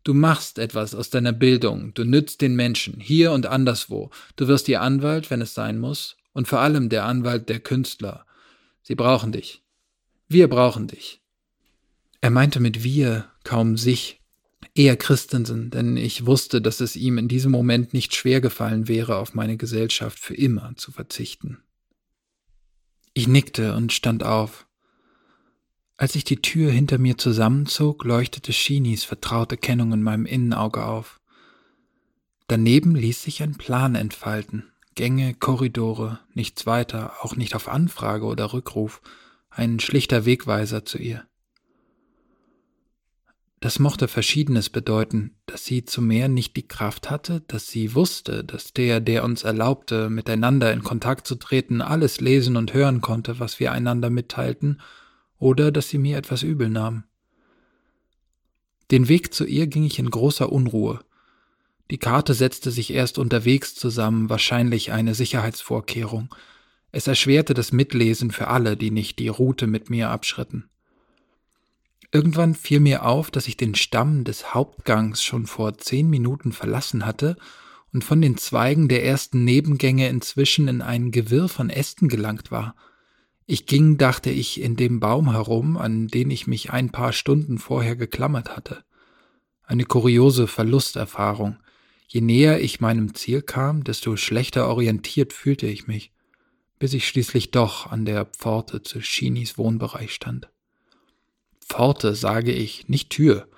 Du 0.04 0.14
machst 0.14 0.58
etwas 0.58 0.94
aus 0.94 1.10
deiner 1.10 1.32
Bildung, 1.32 1.92
du 1.94 2.04
nützt 2.04 2.40
den 2.40 2.56
Menschen, 2.56 2.98
hier 3.00 3.32
und 3.32 3.46
anderswo. 3.46 4.10
Du 4.36 4.48
wirst 4.48 4.68
ihr 4.68 4.80
Anwalt, 4.80 5.30
wenn 5.30 5.40
es 5.40 5.54
sein 5.54 5.78
muss, 5.78 6.16
und 6.32 6.48
vor 6.48 6.60
allem 6.60 6.88
der 6.88 7.04
Anwalt 7.04 7.48
der 7.48 7.60
Künstler. 7.60 8.24
Sie 8.82 8.94
brauchen 8.94 9.32
dich. 9.32 9.62
Wir 10.28 10.48
brauchen 10.48 10.86
dich. 10.86 11.20
Er 12.20 12.30
meinte 12.30 12.60
mit 12.60 12.82
wir 12.82 13.30
kaum 13.44 13.76
sich, 13.76 14.18
eher 14.74 14.96
Christensen, 14.96 15.70
denn 15.70 15.96
ich 15.96 16.26
wusste, 16.26 16.62
dass 16.62 16.80
es 16.80 16.96
ihm 16.96 17.18
in 17.18 17.28
diesem 17.28 17.50
Moment 17.50 17.92
nicht 17.92 18.14
schwer 18.14 18.40
gefallen 18.40 18.88
wäre, 18.88 19.16
auf 19.16 19.34
meine 19.34 19.56
Gesellschaft 19.56 20.18
für 20.18 20.34
immer 20.34 20.74
zu 20.76 20.92
verzichten. 20.92 21.58
Ich 23.12 23.26
nickte 23.26 23.74
und 23.74 23.92
stand 23.92 24.22
auf. 24.22 24.67
Als 25.98 26.14
ich 26.14 26.22
die 26.22 26.40
Tür 26.40 26.70
hinter 26.70 26.98
mir 26.98 27.18
zusammenzog, 27.18 28.04
leuchtete 28.04 28.52
Shinis 28.52 29.02
vertraute 29.02 29.56
Kennung 29.56 29.92
in 29.92 30.00
meinem 30.00 30.26
Innenauge 30.26 30.84
auf. 30.84 31.20
Daneben 32.46 32.94
ließ 32.94 33.24
sich 33.24 33.42
ein 33.42 33.58
Plan 33.58 33.96
entfalten. 33.96 34.70
Gänge, 34.94 35.34
Korridore, 35.34 36.20
nichts 36.34 36.66
weiter, 36.66 37.14
auch 37.22 37.34
nicht 37.34 37.56
auf 37.56 37.66
Anfrage 37.66 38.26
oder 38.26 38.52
Rückruf, 38.52 39.02
ein 39.50 39.80
schlichter 39.80 40.24
Wegweiser 40.24 40.84
zu 40.84 40.98
ihr. 40.98 41.24
Das 43.58 43.80
mochte 43.80 44.06
Verschiedenes 44.06 44.70
bedeuten, 44.70 45.34
dass 45.46 45.64
sie 45.64 45.84
zu 45.84 46.00
mehr 46.00 46.28
nicht 46.28 46.56
die 46.56 46.68
Kraft 46.68 47.10
hatte, 47.10 47.40
dass 47.48 47.66
sie 47.66 47.96
wusste, 47.96 48.44
dass 48.44 48.72
der, 48.72 49.00
der 49.00 49.24
uns 49.24 49.42
erlaubte, 49.42 50.10
miteinander 50.10 50.72
in 50.72 50.84
Kontakt 50.84 51.26
zu 51.26 51.34
treten, 51.34 51.82
alles 51.82 52.20
lesen 52.20 52.56
und 52.56 52.72
hören 52.72 53.00
konnte, 53.00 53.40
was 53.40 53.58
wir 53.58 53.72
einander 53.72 54.10
mitteilten, 54.10 54.80
oder 55.38 55.70
dass 55.70 55.88
sie 55.88 55.98
mir 55.98 56.16
etwas 56.16 56.42
übel 56.42 56.68
nahm. 56.68 57.04
Den 58.90 59.08
Weg 59.08 59.34
zu 59.34 59.44
ihr 59.44 59.66
ging 59.66 59.84
ich 59.84 59.98
in 59.98 60.10
großer 60.10 60.50
Unruhe. 60.50 61.00
Die 61.90 61.98
Karte 61.98 62.34
setzte 62.34 62.70
sich 62.70 62.92
erst 62.92 63.18
unterwegs 63.18 63.74
zusammen, 63.74 64.28
wahrscheinlich 64.28 64.92
eine 64.92 65.14
Sicherheitsvorkehrung. 65.14 66.34
Es 66.90 67.06
erschwerte 67.06 67.54
das 67.54 67.72
Mitlesen 67.72 68.30
für 68.30 68.48
alle, 68.48 68.76
die 68.76 68.90
nicht 68.90 69.18
die 69.18 69.28
Route 69.28 69.66
mit 69.66 69.90
mir 69.90 70.10
abschritten. 70.10 70.68
Irgendwann 72.10 72.54
fiel 72.54 72.80
mir 72.80 73.04
auf, 73.04 73.30
dass 73.30 73.48
ich 73.48 73.58
den 73.58 73.74
Stamm 73.74 74.24
des 74.24 74.54
Hauptgangs 74.54 75.22
schon 75.22 75.46
vor 75.46 75.76
zehn 75.76 76.08
Minuten 76.08 76.52
verlassen 76.52 77.04
hatte 77.04 77.36
und 77.92 78.04
von 78.04 78.22
den 78.22 78.38
Zweigen 78.38 78.88
der 78.88 79.04
ersten 79.04 79.44
Nebengänge 79.44 80.08
inzwischen 80.08 80.68
in 80.68 80.80
ein 80.80 81.10
Gewirr 81.10 81.48
von 81.48 81.70
Ästen 81.70 82.08
gelangt 82.08 82.50
war– 82.50 82.74
ich 83.50 83.64
ging, 83.64 83.96
dachte 83.96 84.28
ich, 84.28 84.60
in 84.60 84.76
dem 84.76 85.00
Baum 85.00 85.32
herum, 85.32 85.78
an 85.78 86.06
den 86.06 86.30
ich 86.30 86.46
mich 86.46 86.70
ein 86.70 86.90
paar 86.90 87.14
Stunden 87.14 87.56
vorher 87.56 87.96
geklammert 87.96 88.54
hatte. 88.54 88.84
Eine 89.64 89.84
kuriose 89.84 90.46
Verlusterfahrung. 90.46 91.56
Je 92.08 92.20
näher 92.20 92.60
ich 92.60 92.82
meinem 92.82 93.14
Ziel 93.14 93.40
kam, 93.40 93.84
desto 93.84 94.16
schlechter 94.16 94.68
orientiert 94.68 95.32
fühlte 95.32 95.66
ich 95.66 95.86
mich, 95.86 96.12
bis 96.78 96.92
ich 96.92 97.08
schließlich 97.08 97.50
doch 97.50 97.86
an 97.86 98.04
der 98.04 98.26
Pforte 98.26 98.82
zu 98.82 99.00
Shinis 99.00 99.56
Wohnbereich 99.56 100.12
stand. 100.12 100.50
Pforte, 101.58 102.14
sage 102.14 102.52
ich, 102.52 102.88
nicht 102.88 103.08
Tür. 103.08 103.48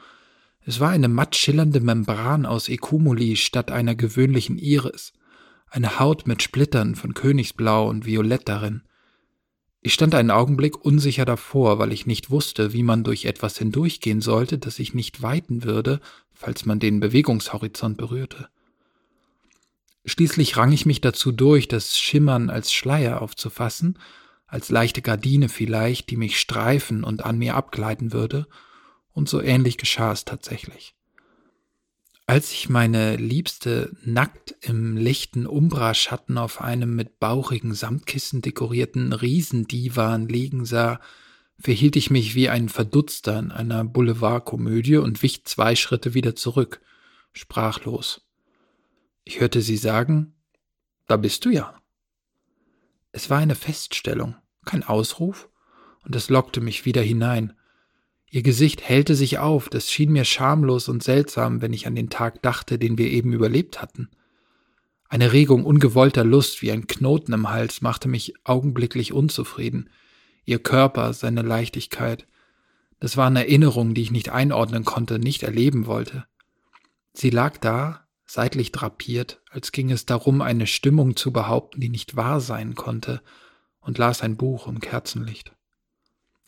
Es 0.64 0.78
war 0.78 0.90
eine 0.90 1.08
matt 1.08 1.34
schillernde 1.34 1.80
Membran 1.80 2.46
aus 2.46 2.68
Ekumuli 2.68 3.34
statt 3.34 3.72
einer 3.72 3.96
gewöhnlichen 3.96 4.56
Iris, 4.56 5.14
eine 5.68 5.98
Haut 5.98 6.28
mit 6.28 6.44
Splittern 6.44 6.94
von 6.94 7.12
Königsblau 7.12 7.88
und 7.88 8.06
Violett 8.06 8.48
darin. 8.48 8.82
Ich 9.82 9.94
stand 9.94 10.14
einen 10.14 10.30
Augenblick 10.30 10.84
unsicher 10.84 11.24
davor, 11.24 11.78
weil 11.78 11.92
ich 11.92 12.06
nicht 12.06 12.30
wusste, 12.30 12.72
wie 12.72 12.82
man 12.82 13.02
durch 13.02 13.24
etwas 13.24 13.56
hindurchgehen 13.56 14.20
sollte, 14.20 14.58
das 14.58 14.76
sich 14.76 14.92
nicht 14.92 15.22
weiten 15.22 15.64
würde, 15.64 16.00
falls 16.34 16.66
man 16.66 16.80
den 16.80 17.00
Bewegungshorizont 17.00 17.96
berührte. 17.96 18.48
Schließlich 20.04 20.56
rang 20.56 20.72
ich 20.72 20.86
mich 20.86 21.00
dazu 21.00 21.32
durch, 21.32 21.68
das 21.68 21.98
Schimmern 21.98 22.50
als 22.50 22.72
Schleier 22.72 23.22
aufzufassen, 23.22 23.98
als 24.46 24.68
leichte 24.68 25.00
Gardine 25.00 25.48
vielleicht, 25.48 26.10
die 26.10 26.16
mich 26.16 26.38
streifen 26.38 27.04
und 27.04 27.24
an 27.24 27.38
mir 27.38 27.54
abgleiten 27.54 28.12
würde, 28.12 28.46
und 29.12 29.28
so 29.28 29.40
ähnlich 29.40 29.76
geschah 29.76 30.12
es 30.12 30.24
tatsächlich. 30.24 30.94
Als 32.30 32.52
ich 32.52 32.68
meine 32.68 33.16
Liebste 33.16 33.90
nackt 34.04 34.54
im 34.60 34.96
lichten 34.96 35.48
Umbraschatten 35.48 36.38
auf 36.38 36.60
einem 36.60 36.94
mit 36.94 37.18
bauchigen 37.18 37.74
Samtkissen 37.74 38.40
dekorierten 38.40 39.12
Riesendivan 39.12 40.28
liegen 40.28 40.64
sah, 40.64 41.00
verhielt 41.58 41.96
ich 41.96 42.08
mich 42.08 42.36
wie 42.36 42.48
ein 42.48 42.68
Verdutzter 42.68 43.36
in 43.36 43.50
einer 43.50 43.82
Boulevardkomödie 43.84 44.98
und 44.98 45.24
wich 45.24 45.44
zwei 45.44 45.74
Schritte 45.74 46.14
wieder 46.14 46.36
zurück, 46.36 46.80
sprachlos. 47.32 48.28
Ich 49.24 49.40
hörte 49.40 49.60
sie 49.60 49.76
sagen, 49.76 50.34
da 51.08 51.16
bist 51.16 51.44
du 51.44 51.50
ja. 51.50 51.82
Es 53.10 53.28
war 53.28 53.38
eine 53.38 53.56
Feststellung, 53.56 54.36
kein 54.64 54.84
Ausruf, 54.84 55.48
und 56.04 56.14
es 56.14 56.30
lockte 56.30 56.60
mich 56.60 56.84
wieder 56.84 57.02
hinein, 57.02 57.54
Ihr 58.32 58.42
Gesicht 58.42 58.80
hellte 58.82 59.16
sich 59.16 59.38
auf, 59.38 59.68
das 59.68 59.90
schien 59.90 60.12
mir 60.12 60.24
schamlos 60.24 60.88
und 60.88 61.02
seltsam, 61.02 61.62
wenn 61.62 61.72
ich 61.72 61.88
an 61.88 61.96
den 61.96 62.10
Tag 62.10 62.42
dachte, 62.42 62.78
den 62.78 62.96
wir 62.96 63.10
eben 63.10 63.32
überlebt 63.32 63.82
hatten. 63.82 64.08
Eine 65.08 65.32
Regung 65.32 65.64
ungewollter 65.64 66.24
Lust 66.24 66.62
wie 66.62 66.70
ein 66.70 66.86
Knoten 66.86 67.32
im 67.32 67.50
Hals 67.50 67.80
machte 67.80 68.08
mich 68.08 68.34
augenblicklich 68.44 69.12
unzufrieden. 69.12 69.90
Ihr 70.44 70.60
Körper, 70.60 71.12
seine 71.12 71.42
Leichtigkeit. 71.42 72.28
Das 73.00 73.16
waren 73.16 73.34
Erinnerungen, 73.34 73.94
die 73.94 74.02
ich 74.02 74.12
nicht 74.12 74.28
einordnen 74.30 74.84
konnte, 74.84 75.18
nicht 75.18 75.42
erleben 75.42 75.86
wollte. 75.86 76.26
Sie 77.12 77.30
lag 77.30 77.58
da, 77.58 78.06
seitlich 78.24 78.70
drapiert, 78.70 79.42
als 79.50 79.72
ging 79.72 79.90
es 79.90 80.06
darum, 80.06 80.40
eine 80.40 80.68
Stimmung 80.68 81.16
zu 81.16 81.32
behaupten, 81.32 81.80
die 81.80 81.88
nicht 81.88 82.14
wahr 82.14 82.40
sein 82.40 82.76
konnte, 82.76 83.22
und 83.80 83.98
las 83.98 84.22
ein 84.22 84.36
Buch 84.36 84.68
im 84.68 84.78
Kerzenlicht. 84.78 85.52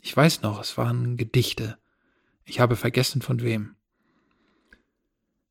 Ich 0.03 0.15
weiß 0.17 0.43
noch, 0.43 0.61
es 0.61 0.77
waren 0.77 1.17
Gedichte. 1.17 1.79
Ich 2.45 2.59
habe 2.59 2.75
vergessen 2.77 3.23
von 3.23 3.41
wem. 3.41 3.77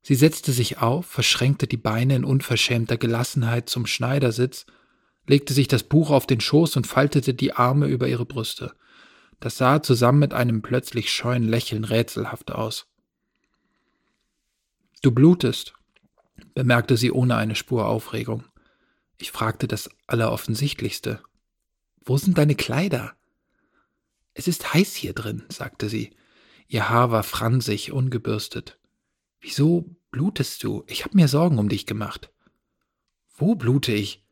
Sie 0.03 0.15
setzte 0.15 0.51
sich 0.51 0.79
auf, 0.79 1.05
verschränkte 1.05 1.67
die 1.67 1.77
Beine 1.77 2.17
in 2.17 2.25
unverschämter 2.25 2.97
Gelassenheit 2.97 3.69
zum 3.69 3.85
Schneidersitz, 3.85 4.65
legte 5.25 5.53
sich 5.53 5.69
das 5.69 5.83
Buch 5.83 6.09
auf 6.09 6.27
den 6.27 6.41
Schoß 6.41 6.75
und 6.75 6.85
faltete 6.85 7.33
die 7.33 7.53
Arme 7.53 7.87
über 7.87 8.07
ihre 8.07 8.25
Brüste. 8.25 8.75
Das 9.39 9.57
sah 9.57 9.81
zusammen 9.81 10.19
mit 10.19 10.33
einem 10.33 10.61
plötzlich 10.61 11.13
scheuen 11.13 11.47
Lächeln 11.47 11.85
rätselhaft 11.85 12.51
aus. 12.51 12.87
Du 15.01 15.11
blutest, 15.11 15.73
bemerkte 16.53 16.97
sie 16.97 17.11
ohne 17.11 17.37
eine 17.37 17.55
Spur 17.55 17.87
Aufregung. 17.87 18.43
Ich 19.17 19.31
fragte 19.31 19.67
das 19.67 19.89
Alleroffensichtlichste. 20.07 21.23
Wo 22.03 22.17
sind 22.17 22.37
deine 22.37 22.55
Kleider? 22.55 23.15
Es 24.41 24.47
ist 24.47 24.73
heiß 24.73 24.95
hier 24.95 25.13
drin, 25.13 25.43
sagte 25.49 25.87
sie. 25.87 26.15
Ihr 26.67 26.89
Haar 26.89 27.11
war 27.11 27.21
fransig, 27.21 27.91
ungebürstet. 27.91 28.79
Wieso 29.39 29.95
blutest 30.09 30.63
du? 30.63 30.83
Ich 30.87 31.05
hab 31.05 31.13
mir 31.13 31.27
Sorgen 31.27 31.59
um 31.59 31.69
dich 31.69 31.85
gemacht. 31.85 32.31
Wo 33.35 33.53
blute 33.53 33.91
ich? 33.91 34.25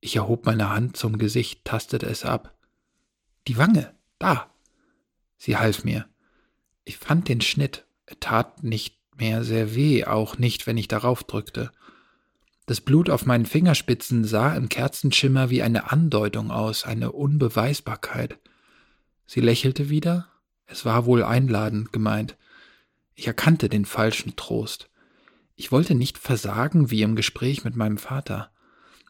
Ich 0.00 0.16
erhob 0.16 0.44
meine 0.44 0.68
Hand 0.68 0.98
zum 0.98 1.16
Gesicht, 1.16 1.64
tastete 1.64 2.04
es 2.04 2.26
ab. 2.26 2.58
Die 3.46 3.56
Wange, 3.56 3.94
da. 4.18 4.52
Sie 5.38 5.56
half 5.56 5.82
mir. 5.82 6.04
Ich 6.84 6.98
fand 6.98 7.30
den 7.30 7.40
Schnitt. 7.40 7.86
Er 8.04 8.20
tat 8.20 8.62
nicht 8.62 8.98
mehr 9.16 9.44
sehr 9.44 9.74
weh, 9.74 10.04
auch 10.04 10.36
nicht, 10.36 10.66
wenn 10.66 10.76
ich 10.76 10.88
darauf 10.88 11.24
drückte. 11.24 11.72
Das 12.66 12.82
Blut 12.82 13.08
auf 13.08 13.24
meinen 13.24 13.46
Fingerspitzen 13.46 14.24
sah 14.24 14.54
im 14.54 14.68
Kerzenschimmer 14.68 15.48
wie 15.48 15.62
eine 15.62 15.90
Andeutung 15.90 16.50
aus, 16.50 16.84
eine 16.84 17.12
Unbeweisbarkeit. 17.12 18.38
Sie 19.28 19.40
lächelte 19.40 19.90
wieder. 19.90 20.26
Es 20.64 20.86
war 20.86 21.04
wohl 21.04 21.22
einladend 21.22 21.92
gemeint. 21.92 22.38
Ich 23.14 23.26
erkannte 23.26 23.68
den 23.68 23.84
falschen 23.84 24.36
Trost. 24.36 24.88
Ich 25.54 25.70
wollte 25.70 25.94
nicht 25.94 26.16
versagen 26.16 26.90
wie 26.90 27.02
im 27.02 27.14
Gespräch 27.14 27.62
mit 27.62 27.76
meinem 27.76 27.98
Vater. 27.98 28.50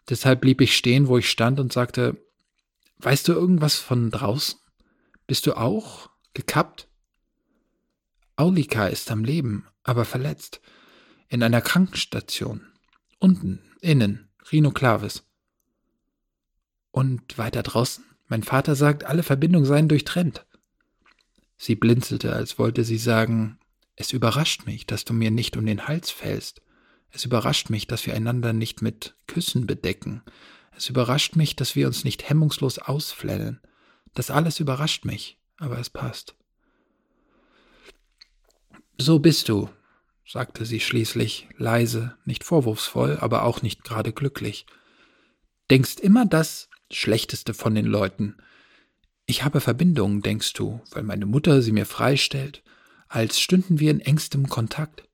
Deshalb 0.09 0.41
blieb 0.41 0.61
ich 0.61 0.77
stehen, 0.77 1.07
wo 1.07 1.19
ich 1.19 1.31
stand 1.31 1.61
und 1.61 1.73
sagte, 1.73 2.17
Weißt 2.99 3.29
du 3.29 3.33
irgendwas 3.33 3.77
von 3.77 4.11
draußen? 4.11 4.59
Bist 5.29 5.47
du 5.47 5.55
auch 5.55 6.11
gekappt? 6.35 6.89
Aulika 8.35 8.89
ist 8.89 9.13
am 9.13 9.23
Leben, 9.23 9.69
aber 9.85 10.05
verletzt. 10.05 10.61
In 11.29 11.45
einer 11.45 11.61
Krankenstation. 11.61 12.67
Unten, 13.21 13.63
innen, 13.81 14.29
Rino 14.51 14.73
Clavis. 14.73 15.23
Und 16.91 17.39
weiter 17.39 17.63
draußen? 17.63 18.05
Mein 18.29 18.43
Vater 18.43 18.75
sagt, 18.75 19.05
alle 19.05 19.23
Verbindungen 19.23 19.67
seien 19.67 19.89
durchtrennt. 19.89 20.47
Sie 21.57 21.75
blinzelte, 21.75 22.33
als 22.33 22.59
wollte 22.59 22.85
sie 22.85 22.99
sagen, 22.99 23.59
es 23.97 24.13
überrascht 24.13 24.67
mich, 24.67 24.87
dass 24.87 25.05
du 25.05 25.13
mir 25.13 25.31
nicht 25.31 25.57
um 25.57 25.67
den 25.67 25.89
Hals 25.89 26.11
fällst. 26.11 26.63
Es 27.11 27.25
überrascht 27.25 27.71
mich, 27.71 27.87
dass 27.87 28.07
wir 28.07 28.15
einander 28.15 28.53
nicht 28.53 28.83
mit 28.83 29.17
Küssen 29.27 29.67
bedecken. 29.67 30.23
Es 30.77 30.89
überrascht 30.89 31.35
mich, 31.35 31.57
dass 31.57 31.75
wir 31.75 31.87
uns 31.87 32.05
nicht 32.05 32.29
hemmungslos 32.29 32.79
ausflennen. 32.79 33.61
Das 34.15 34.31
alles 34.31 34.61
überrascht 34.61 35.05
mich, 35.05 35.39
aber 35.57 35.79
es 35.79 35.91
passt. 35.91 36.37
So 38.99 39.19
bist 39.19 39.49
du, 39.49 39.71
sagte 40.27 40.67
sie 40.67 40.81
schließlich, 40.81 41.49
leise, 41.57 42.17
nicht 42.25 42.45
vorwurfsvoll, 42.45 43.19
aber 43.21 43.45
auch 43.45 43.63
nicht 43.63 43.85
gerade 43.85 44.13
glücklich. 44.13 44.67
Denkst 45.71 45.97
immer 46.01 46.27
das 46.27 46.68
Schlechteste 46.91 47.55
von 47.55 47.75
den 47.75 47.87
Leuten. 47.87 48.37
Ich 49.27 49.45
habe 49.45 49.61
Verbindungen, 49.61 50.23
denkst 50.23 50.55
du, 50.55 50.81
weil 50.91 51.03
meine 51.03 51.27
Mutter 51.27 51.61
sie 51.63 51.73
mir 51.73 51.87
freistellt, 51.87 52.63
als 53.09 53.41
stünden 53.41 53.79
wir 53.79 53.91
in 53.91 54.01
engstem 54.01 54.49
Kontakt. 54.49 55.05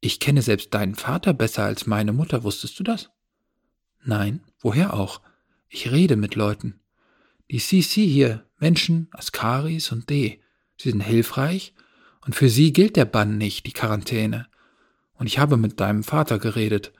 Ich 0.00 0.20
kenne 0.20 0.42
selbst 0.42 0.74
deinen 0.74 0.94
Vater 0.94 1.32
besser 1.32 1.64
als 1.64 1.86
meine 1.86 2.12
Mutter, 2.12 2.44
wusstest 2.44 2.78
du 2.78 2.84
das? 2.84 3.10
Nein, 4.04 4.40
woher 4.60 4.94
auch? 4.94 5.20
Ich 5.68 5.90
rede 5.90 6.16
mit 6.16 6.34
Leuten. 6.34 6.80
Die 7.50 7.58
CC 7.58 8.06
hier, 8.06 8.44
Menschen, 8.58 9.08
Askaris 9.12 9.92
und 9.92 10.10
D, 10.10 10.40
sie 10.76 10.90
sind 10.90 11.00
hilfreich 11.00 11.74
und 12.24 12.34
für 12.34 12.48
sie 12.48 12.72
gilt 12.72 12.96
der 12.96 13.04
Bann 13.04 13.38
nicht, 13.38 13.66
die 13.66 13.72
Quarantäne. 13.72 14.48
Und 15.14 15.26
ich 15.26 15.38
habe 15.38 15.56
mit 15.56 15.80
deinem 15.80 16.02
Vater 16.02 16.38
geredet, 16.38 16.92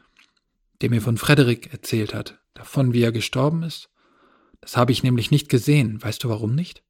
der 0.81 0.90
mir 0.90 1.03
von 1.03 1.16
Frederik 1.16 1.73
erzählt 1.73 2.14
hat, 2.14 2.38
davon, 2.55 2.92
wie 2.92 3.03
er 3.03 3.12
gestorben 3.12 3.62
ist. 3.62 3.88
Das 4.61 4.77
habe 4.77 4.92
ich 4.92 5.03
nämlich 5.03 5.31
nicht 5.31 5.49
gesehen. 5.49 6.03
Weißt 6.03 6.23
du 6.25 6.29
warum 6.29 6.55
nicht? 6.55 6.83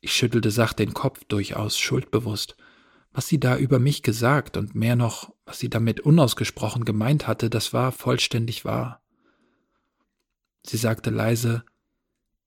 Ich 0.00 0.12
schüttelte 0.14 0.50
sacht 0.50 0.78
den 0.78 0.94
Kopf, 0.94 1.24
durchaus 1.24 1.78
schuldbewusst. 1.78 2.56
Was 3.12 3.28
sie 3.28 3.38
da 3.38 3.56
über 3.56 3.78
mich 3.78 4.02
gesagt 4.02 4.56
und 4.56 4.74
mehr 4.74 4.96
noch, 4.96 5.32
was 5.44 5.58
sie 5.58 5.68
damit 5.68 6.00
unausgesprochen 6.00 6.84
gemeint 6.84 7.26
hatte, 7.26 7.50
das 7.50 7.72
war 7.72 7.92
vollständig 7.92 8.64
wahr. 8.64 9.02
Sie 10.64 10.76
sagte 10.76 11.10
leise, 11.10 11.64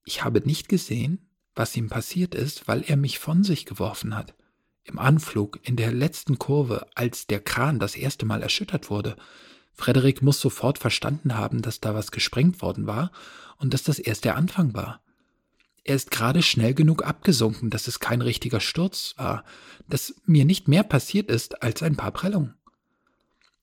ich 0.06 0.24
habe 0.24 0.42
nicht 0.42 0.70
gesehen, 0.70 1.30
was 1.56 1.76
ihm 1.76 1.90
passiert 1.90 2.36
ist, 2.36 2.68
weil 2.68 2.84
er 2.86 2.98
mich 2.98 3.20
von 3.20 3.44
sich 3.44 3.66
geworfen 3.66 4.16
hat. 4.16 4.36
Im 4.84 5.00
Anflug, 5.00 5.60
in 5.64 5.76
der 5.76 5.92
letzten 5.92 6.38
Kurve, 6.38 6.88
als 6.94 7.26
der 7.28 7.40
Kran 7.40 7.80
das 7.80 7.96
erste 7.96 8.26
Mal 8.26 8.42
erschüttert 8.42 8.90
wurde. 8.90 9.16
Frederik 9.76 10.22
muss 10.22 10.40
sofort 10.40 10.80
verstanden 10.80 11.36
haben, 11.36 11.62
dass 11.62 11.82
da 11.82 11.94
was 11.94 12.12
gesprengt 12.12 12.62
worden 12.62 12.88
war 12.88 13.12
und 13.58 13.74
dass 13.74 13.84
das 13.84 14.00
erst 14.00 14.26
der 14.26 14.36
Anfang 14.36 14.74
war. 14.74 15.02
Er 15.84 15.96
ist 15.96 16.10
gerade 16.10 16.42
schnell 16.42 16.74
genug 16.74 17.06
abgesunken, 17.06 17.70
dass 17.70 17.88
es 17.88 18.00
kein 18.00 18.22
richtiger 18.22 18.60
Sturz 18.60 19.14
war, 19.18 19.44
dass 19.88 20.16
mir 20.26 20.46
nicht 20.46 20.68
mehr 20.68 20.84
passiert 20.84 21.30
ist 21.30 21.62
als 21.62 21.84
ein 21.84 21.96
paar 21.96 22.12
Prellungen. 22.12 22.56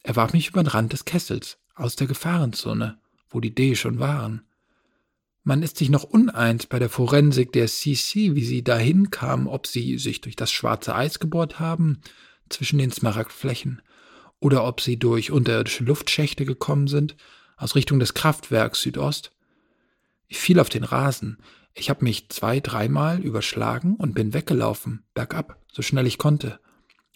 Er 0.05 0.15
warf 0.15 0.33
mich 0.33 0.49
über 0.49 0.63
den 0.63 0.69
Rand 0.69 0.93
des 0.93 1.05
Kessels, 1.05 1.59
aus 1.75 1.97
der 1.97 2.07
Gefahrenzone, 2.07 2.99
wo 3.29 3.41
die 3.41 3.55
D 3.55 3.75
schon 3.75 3.99
waren. 3.99 4.43
Man 5.43 5.63
ist 5.63 5.79
sich 5.79 5.89
noch 5.89 6.05
uneins 6.05 6.67
bei 6.67 6.79
der 6.79 6.91
Forensik 6.91 7.53
der 7.53 7.67
CC, 7.67 8.37
wie 8.37 8.45
sie 8.45 8.63
dahin 8.63 9.11
kamen, 9.11 9.49
ob 9.49 9.67
sie 9.67 9.99
sich 9.99 10.21
durch 10.21 10.37
das 10.37 10.53
schwarze 10.53 10.95
Eis 10.95 11.19
gebohrt 11.19 11.59
haben, 11.59 12.01
zwischen 12.49 12.79
den 12.79 12.93
Smaragdflächen, 12.93 13.83
oder 14.43 14.65
ob 14.65 14.81
sie 14.81 14.99
durch 14.99 15.31
unterirdische 15.31 15.85
Luftschächte 15.85 16.45
gekommen 16.45 16.89
sind, 16.89 17.17
aus 17.57 17.77
Richtung 17.77 18.01
des 18.01 18.13
Kraftwerks 18.13 18.83
Südost. 18.83 19.31
Ich 20.27 20.39
fiel 20.39 20.59
auf 20.59 20.69
den 20.69 20.83
Rasen. 20.83 21.39
Ich 21.75 21.89
habe 21.91 22.03
mich 22.03 22.29
zwei, 22.29 22.59
dreimal 22.59 23.21
überschlagen 23.21 23.95
und 23.95 24.15
bin 24.15 24.35
weggelaufen, 24.35 25.05
bergab, 25.15 25.59
so 25.71 25.81
schnell 25.81 26.09
ich 26.09 26.19
konnte, 26.19 26.59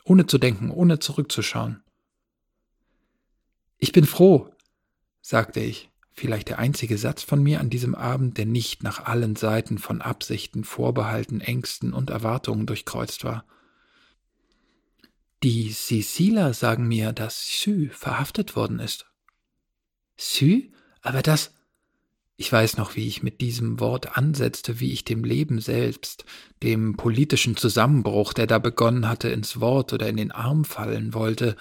ohne 0.05 0.27
zu 0.27 0.39
denken, 0.39 0.71
ohne 0.71 1.01
zurückzuschauen. 1.01 1.83
Ich 3.77 3.91
bin 3.91 4.07
froh, 4.07 4.49
sagte 5.21 5.59
ich, 5.59 5.91
vielleicht 6.13 6.49
der 6.49 6.61
einzige 6.61 6.97
Satz 6.97 7.25
von 7.25 7.43
mir 7.43 7.59
an 7.59 7.71
diesem 7.71 7.97
Abend, 7.97 8.39
der 8.39 8.47
nicht 8.47 8.85
nach 8.85 9.05
allen 9.05 9.35
Seiten 9.35 9.79
von 9.79 10.01
Absichten, 10.01 10.63
Vorbehalten, 10.63 11.41
Ängsten 11.41 11.93
und 11.93 12.11
Erwartungen 12.11 12.67
durchkreuzt 12.67 13.25
war. 13.25 13.45
Die 15.43 15.71
Siciler 15.71 16.55
sagen 16.55 16.89
mir, 16.89 17.13
dass 17.13 17.61
Sü 17.61 17.89
verhaftet 17.91 18.57
worden 18.57 18.79
ist. 18.79 19.07
Sü? 20.17 20.71
Aber 21.03 21.23
das. 21.23 21.53
Ich 22.39 22.53
weiß 22.53 22.77
noch, 22.77 22.97
wie 22.97 23.07
ich 23.09 23.23
mit 23.23 23.41
diesem 23.41 23.81
Wort 23.81 24.19
ansetzte, 24.19 24.79
wie 24.79 24.93
ich 24.93 25.05
dem 25.05 25.25
Leben 25.25 25.59
selbst, 25.61 26.27
dem 26.63 26.97
politischen 26.97 27.57
Zusammenbruch, 27.57 28.35
der 28.35 28.47
da 28.47 28.59
begonnen 28.59 29.09
hatte, 29.09 29.29
ins 29.29 29.61
Wort 29.61 29.95
oder 29.95 30.09
in 30.09 30.19
den 30.19 30.33
Arm 30.33 30.67
fallen 30.67 31.15
wollte, 31.15 31.57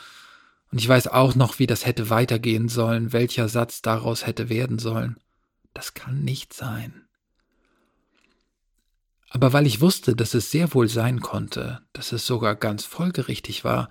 und 0.76 0.80
ich 0.80 0.90
weiß 0.90 1.08
auch 1.08 1.36
noch, 1.36 1.58
wie 1.58 1.68
das 1.68 1.86
hätte 1.86 2.10
weitergehen 2.10 2.68
sollen, 2.68 3.14
welcher 3.14 3.48
Satz 3.48 3.82
daraus 3.82 4.28
hätte 4.28 4.50
werden 4.50 4.78
sollen. 4.78 5.16
Das 5.74 5.94
kann 5.94 6.26
nicht 6.26 6.54
sein. 6.54 7.05
Aber 9.30 9.54
weil 9.54 9.68
ich 9.68 9.82
wusste, 9.82 10.16
dass 10.16 10.34
es 10.34 10.52
sehr 10.52 10.74
wohl 10.74 10.88
sein 10.88 11.20
konnte, 11.20 11.82
dass 11.94 12.12
es 12.12 12.26
sogar 12.26 12.56
ganz 12.56 12.86
folgerichtig 12.86 13.64
war, 13.64 13.90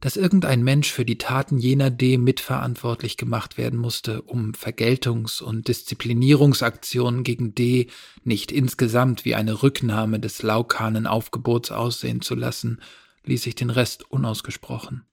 dass 0.00 0.16
irgendein 0.16 0.62
Mensch 0.62 0.92
für 0.92 1.04
die 1.04 1.18
Taten 1.18 1.58
jener 1.58 1.90
D 1.90 2.18
mitverantwortlich 2.18 3.16
gemacht 3.16 3.56
werden 3.56 3.78
musste, 3.78 4.22
um 4.22 4.52
Vergeltungs- 4.52 5.42
und 5.42 5.68
Disziplinierungsaktionen 5.68 7.24
gegen 7.24 7.54
D 7.54 7.88
nicht 8.22 8.52
insgesamt 8.52 9.24
wie 9.24 9.34
eine 9.34 9.62
Rücknahme 9.62 10.20
des 10.20 10.42
laukanen 10.42 11.06
Aufgebots 11.06 11.70
aussehen 11.70 12.20
zu 12.20 12.34
lassen, 12.34 12.80
ließ 13.24 13.46
ich 13.46 13.54
den 13.54 13.70
Rest 13.70 14.10
unausgesprochen. 14.10 15.04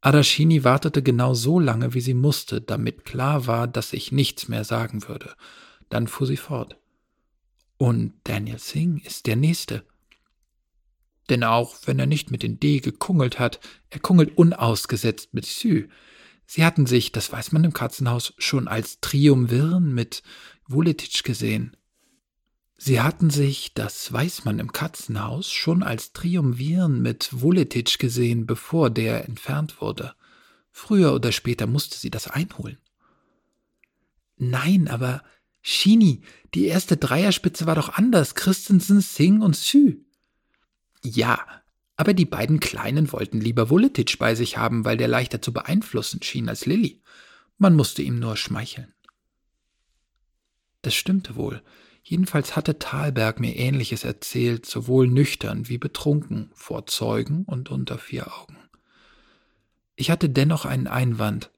Adashini 0.00 0.64
wartete 0.64 1.00
genau 1.02 1.32
so 1.32 1.60
lange, 1.60 1.94
wie 1.94 2.00
sie 2.00 2.14
musste, 2.14 2.60
damit 2.60 3.04
klar 3.04 3.46
war, 3.46 3.68
dass 3.68 3.92
ich 3.92 4.10
nichts 4.10 4.48
mehr 4.48 4.64
sagen 4.64 5.06
würde. 5.06 5.34
Dann 5.90 6.08
fuhr 6.08 6.26
sie 6.26 6.36
fort. 6.36 6.76
Und 7.82 8.14
Daniel 8.22 8.60
Singh 8.60 9.04
ist 9.04 9.26
der 9.26 9.34
Nächste. 9.34 9.84
Denn 11.28 11.42
auch 11.42 11.74
wenn 11.84 11.98
er 11.98 12.06
nicht 12.06 12.30
mit 12.30 12.44
den 12.44 12.60
D 12.60 12.78
gekungelt 12.78 13.40
hat, 13.40 13.58
er 13.90 13.98
kungelt 13.98 14.38
unausgesetzt 14.38 15.34
mit 15.34 15.46
Sü. 15.46 15.88
Sie 16.46 16.64
hatten 16.64 16.86
sich, 16.86 17.10
das 17.10 17.32
weiß 17.32 17.50
man 17.50 17.64
im 17.64 17.72
Katzenhaus, 17.72 18.34
schon 18.38 18.68
als 18.68 19.00
Triumvirn 19.00 19.92
mit 19.92 20.22
Vuletic 20.68 21.24
gesehen. 21.24 21.76
Sie 22.76 23.00
hatten 23.00 23.30
sich, 23.30 23.74
das 23.74 24.12
weiß 24.12 24.44
man 24.44 24.60
im 24.60 24.70
Katzenhaus, 24.70 25.50
schon 25.50 25.82
als 25.82 26.12
Triumviren 26.12 27.02
mit 27.02 27.30
Vuletic 27.32 27.98
gesehen, 27.98 28.46
bevor 28.46 28.90
der 28.90 29.24
entfernt 29.24 29.80
wurde. 29.80 30.14
Früher 30.70 31.12
oder 31.12 31.32
später 31.32 31.66
musste 31.66 31.98
sie 31.98 32.12
das 32.12 32.28
einholen. 32.28 32.78
Nein, 34.36 34.86
aber 34.86 35.24
Shini, 35.62 36.22
die 36.54 36.66
erste 36.66 36.96
Dreierspitze 36.96 37.66
war 37.66 37.76
doch 37.76 37.90
anders. 37.90 38.34
Christensen, 38.34 39.00
Singh 39.00 39.44
und 39.44 39.56
Sü. 39.56 40.00
Ja, 41.02 41.38
aber 41.96 42.14
die 42.14 42.26
beiden 42.26 42.60
Kleinen 42.60 43.12
wollten 43.12 43.40
lieber 43.40 43.70
Vuletic 43.70 44.18
bei 44.18 44.34
sich 44.34 44.56
haben, 44.56 44.84
weil 44.84 44.96
der 44.96 45.08
leichter 45.08 45.40
zu 45.40 45.52
beeinflussen 45.52 46.20
schien 46.22 46.48
als 46.48 46.66
Lilly. 46.66 47.00
Man 47.58 47.74
musste 47.74 48.02
ihm 48.02 48.18
nur 48.18 48.36
schmeicheln. 48.36 48.92
Das 50.82 50.94
stimmte 50.94 51.36
wohl. 51.36 51.62
Jedenfalls 52.02 52.56
hatte 52.56 52.80
Thalberg 52.80 53.38
mir 53.38 53.54
Ähnliches 53.54 54.02
erzählt, 54.02 54.66
sowohl 54.66 55.06
nüchtern 55.06 55.68
wie 55.68 55.78
betrunken, 55.78 56.50
vor 56.54 56.86
Zeugen 56.86 57.44
und 57.44 57.70
unter 57.70 57.98
vier 57.98 58.36
Augen. 58.36 58.56
Ich 59.94 60.10
hatte 60.10 60.28
dennoch 60.28 60.64
einen 60.64 60.88
Einwand. 60.88 61.52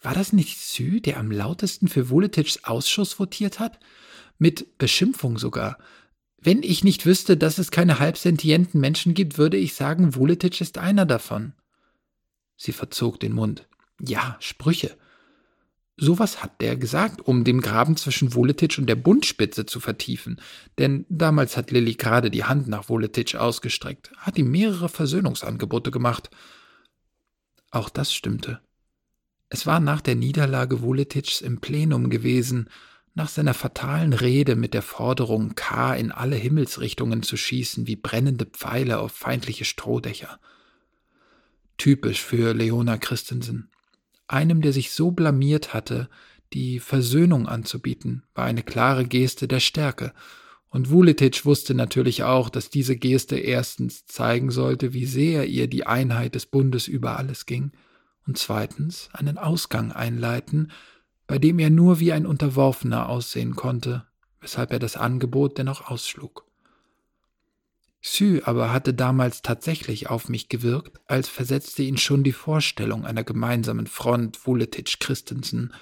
War 0.00 0.14
das 0.14 0.32
nicht 0.32 0.58
Sü, 0.58 1.00
der 1.00 1.18
am 1.18 1.30
lautesten 1.30 1.88
für 1.88 2.08
Voletics 2.08 2.64
Ausschuss 2.64 3.18
votiert 3.18 3.60
hat? 3.60 3.78
Mit 4.38 4.78
Beschimpfung 4.78 5.38
sogar. 5.38 5.78
Wenn 6.38 6.62
ich 6.62 6.84
nicht 6.84 7.04
wüsste, 7.04 7.36
dass 7.36 7.58
es 7.58 7.70
keine 7.70 7.98
halbsentienten 7.98 8.80
Menschen 8.80 9.12
gibt, 9.12 9.36
würde 9.36 9.58
ich 9.58 9.74
sagen, 9.74 10.14
Vuletic 10.14 10.60
ist 10.62 10.78
einer 10.78 11.04
davon. 11.04 11.52
Sie 12.56 12.72
verzog 12.72 13.20
den 13.20 13.34
Mund. 13.34 13.68
Ja, 14.00 14.38
Sprüche. 14.40 14.96
Sowas 15.98 16.42
hat 16.42 16.62
der 16.62 16.76
gesagt, 16.76 17.20
um 17.20 17.44
den 17.44 17.60
Graben 17.60 17.94
zwischen 17.98 18.34
Woletic 18.34 18.78
und 18.78 18.86
der 18.86 18.96
Bundspitze 18.96 19.66
zu 19.66 19.80
vertiefen. 19.80 20.40
Denn 20.78 21.04
damals 21.10 21.58
hat 21.58 21.70
Lilly 21.70 21.92
gerade 21.92 22.30
die 22.30 22.44
Hand 22.44 22.68
nach 22.68 22.88
Woletic 22.88 23.34
ausgestreckt, 23.34 24.10
hat 24.16 24.38
ihm 24.38 24.50
mehrere 24.50 24.88
Versöhnungsangebote 24.88 25.90
gemacht. 25.90 26.30
Auch 27.70 27.90
das 27.90 28.14
stimmte. 28.14 28.60
Es 29.50 29.66
war 29.66 29.80
nach 29.80 30.00
der 30.00 30.14
Niederlage 30.14 30.80
Woletics 30.80 31.40
im 31.40 31.60
Plenum 31.60 32.08
gewesen, 32.08 32.70
nach 33.14 33.28
seiner 33.28 33.52
fatalen 33.52 34.12
Rede 34.12 34.54
mit 34.54 34.72
der 34.72 34.82
Forderung, 34.82 35.56
K. 35.56 35.94
in 35.94 36.12
alle 36.12 36.36
Himmelsrichtungen 36.36 37.24
zu 37.24 37.36
schießen 37.36 37.88
wie 37.88 37.96
brennende 37.96 38.46
Pfeile 38.46 39.00
auf 39.00 39.10
feindliche 39.10 39.64
Strohdächer. 39.64 40.38
Typisch 41.76 42.22
für 42.22 42.54
Leona 42.54 42.96
Christensen. 42.96 43.70
Einem, 44.28 44.62
der 44.62 44.72
sich 44.72 44.92
so 44.92 45.10
blamiert 45.10 45.74
hatte, 45.74 46.08
die 46.52 46.78
Versöhnung 46.78 47.48
anzubieten, 47.48 48.22
war 48.34 48.44
eine 48.44 48.62
klare 48.62 49.04
Geste 49.04 49.48
der 49.48 49.60
Stärke, 49.60 50.12
und 50.72 50.90
Vuletic 50.90 51.44
wusste 51.44 51.74
natürlich 51.74 52.22
auch, 52.22 52.48
dass 52.48 52.70
diese 52.70 52.94
Geste 52.94 53.36
erstens 53.36 54.06
zeigen 54.06 54.52
sollte, 54.52 54.92
wie 54.92 55.04
sehr 55.04 55.46
ihr 55.46 55.66
die 55.66 55.84
Einheit 55.84 56.36
des 56.36 56.46
Bundes 56.46 56.86
über 56.86 57.18
alles 57.18 57.44
ging, 57.44 57.72
und 58.26 58.38
zweitens 58.38 59.08
einen 59.12 59.38
Ausgang 59.38 59.92
einleiten, 59.92 60.72
bei 61.26 61.38
dem 61.38 61.58
er 61.58 61.70
nur 61.70 62.00
wie 62.00 62.12
ein 62.12 62.26
Unterworfener 62.26 63.08
aussehen 63.08 63.56
konnte, 63.56 64.06
weshalb 64.40 64.72
er 64.72 64.78
das 64.78 64.96
Angebot 64.96 65.58
dennoch 65.58 65.88
ausschlug. 65.90 66.46
Sü 68.02 68.40
aber 68.44 68.72
hatte 68.72 68.94
damals 68.94 69.42
tatsächlich 69.42 70.08
auf 70.08 70.28
mich 70.28 70.48
gewirkt, 70.48 71.00
als 71.06 71.28
versetzte 71.28 71.82
ihn 71.82 71.98
schon 71.98 72.24
die 72.24 72.32
Vorstellung 72.32 73.04
einer 73.04 73.24
gemeinsamen 73.24 73.86
Front 73.86 74.46
Vuletic-Christensen 74.46 75.74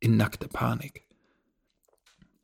in 0.00 0.16
nackte 0.16 0.48
Panik. 0.48 1.02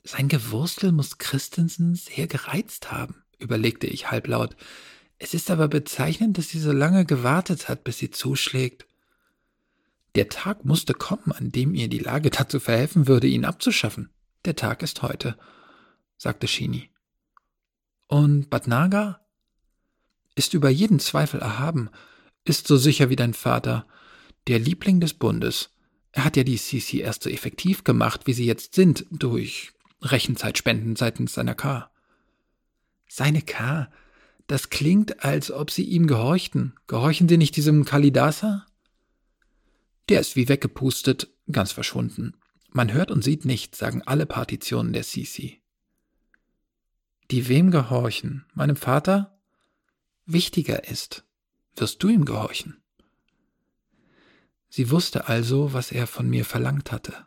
Sein 0.04 0.28
Gewurstel 0.28 0.92
muss 0.92 1.18
Christensen 1.18 1.94
sehr 1.94 2.26
gereizt 2.26 2.92
haben, 2.92 3.22
überlegte 3.38 3.86
ich 3.86 4.10
halblaut. 4.10 4.56
Es 5.18 5.32
ist 5.32 5.50
aber 5.50 5.68
bezeichnend, 5.68 6.36
dass 6.36 6.48
sie 6.48 6.58
so 6.58 6.72
lange 6.72 7.06
gewartet 7.06 7.68
hat, 7.68 7.84
bis 7.84 7.98
sie 7.98 8.10
zuschlägt. 8.10 8.86
Der 10.14 10.28
Tag 10.28 10.64
musste 10.64 10.92
kommen, 10.94 11.32
an 11.32 11.50
dem 11.50 11.74
ihr 11.74 11.88
die 11.88 11.98
Lage 11.98 12.30
dazu 12.30 12.60
verhelfen 12.60 13.06
würde, 13.08 13.26
ihn 13.26 13.44
abzuschaffen. 13.44 14.10
Der 14.44 14.56
Tag 14.56 14.82
ist 14.82 15.02
heute, 15.02 15.38
sagte 16.16 16.48
Shini. 16.48 16.90
Und 18.08 18.50
Batnaga? 18.50 19.20
ist 20.34 20.54
über 20.54 20.70
jeden 20.70 20.98
Zweifel 20.98 21.40
erhaben, 21.40 21.90
ist 22.44 22.66
so 22.66 22.76
sicher 22.76 23.10
wie 23.10 23.16
dein 23.16 23.34
Vater, 23.34 23.86
der 24.46 24.58
Liebling 24.58 25.00
des 25.00 25.14
Bundes. 25.14 25.70
Er 26.10 26.24
hat 26.24 26.36
ja 26.36 26.42
die 26.44 26.56
CC 26.56 27.00
erst 27.00 27.22
so 27.22 27.30
effektiv 27.30 27.84
gemacht, 27.84 28.26
wie 28.26 28.32
sie 28.32 28.46
jetzt 28.46 28.74
sind, 28.74 29.06
durch 29.10 29.72
Rechenzeitspenden 30.00 30.96
seitens 30.96 31.34
seiner 31.34 31.54
K. 31.54 31.90
Seine 33.08 33.42
K? 33.42 33.90
Das 34.46 34.70
klingt, 34.70 35.24
als 35.24 35.50
ob 35.50 35.70
sie 35.70 35.84
ihm 35.84 36.06
gehorchten. 36.06 36.74
Gehorchen 36.86 37.28
sie 37.28 37.38
nicht 37.38 37.56
diesem 37.56 37.84
Kalidasa? 37.84 38.66
Der 40.12 40.20
ist 40.20 40.36
wie 40.36 40.50
weggepustet, 40.50 41.30
ganz 41.50 41.72
verschwunden. 41.72 42.34
Man 42.68 42.92
hört 42.92 43.10
und 43.10 43.24
sieht 43.24 43.46
nichts, 43.46 43.78
sagen 43.78 44.02
alle 44.02 44.26
Partitionen 44.26 44.92
der 44.92 45.04
CC. 45.04 45.62
Die 47.30 47.48
wem 47.48 47.70
gehorchen? 47.70 48.44
Meinem 48.52 48.76
Vater? 48.76 49.40
wichtiger 50.26 50.86
ist, 50.86 51.24
wirst 51.76 52.02
du 52.02 52.10
ihm 52.10 52.26
gehorchen. 52.26 52.82
Sie 54.68 54.90
wusste 54.90 55.28
also, 55.28 55.72
was 55.72 55.90
er 55.90 56.06
von 56.06 56.28
mir 56.28 56.44
verlangt 56.44 56.92
hatte. 56.92 57.26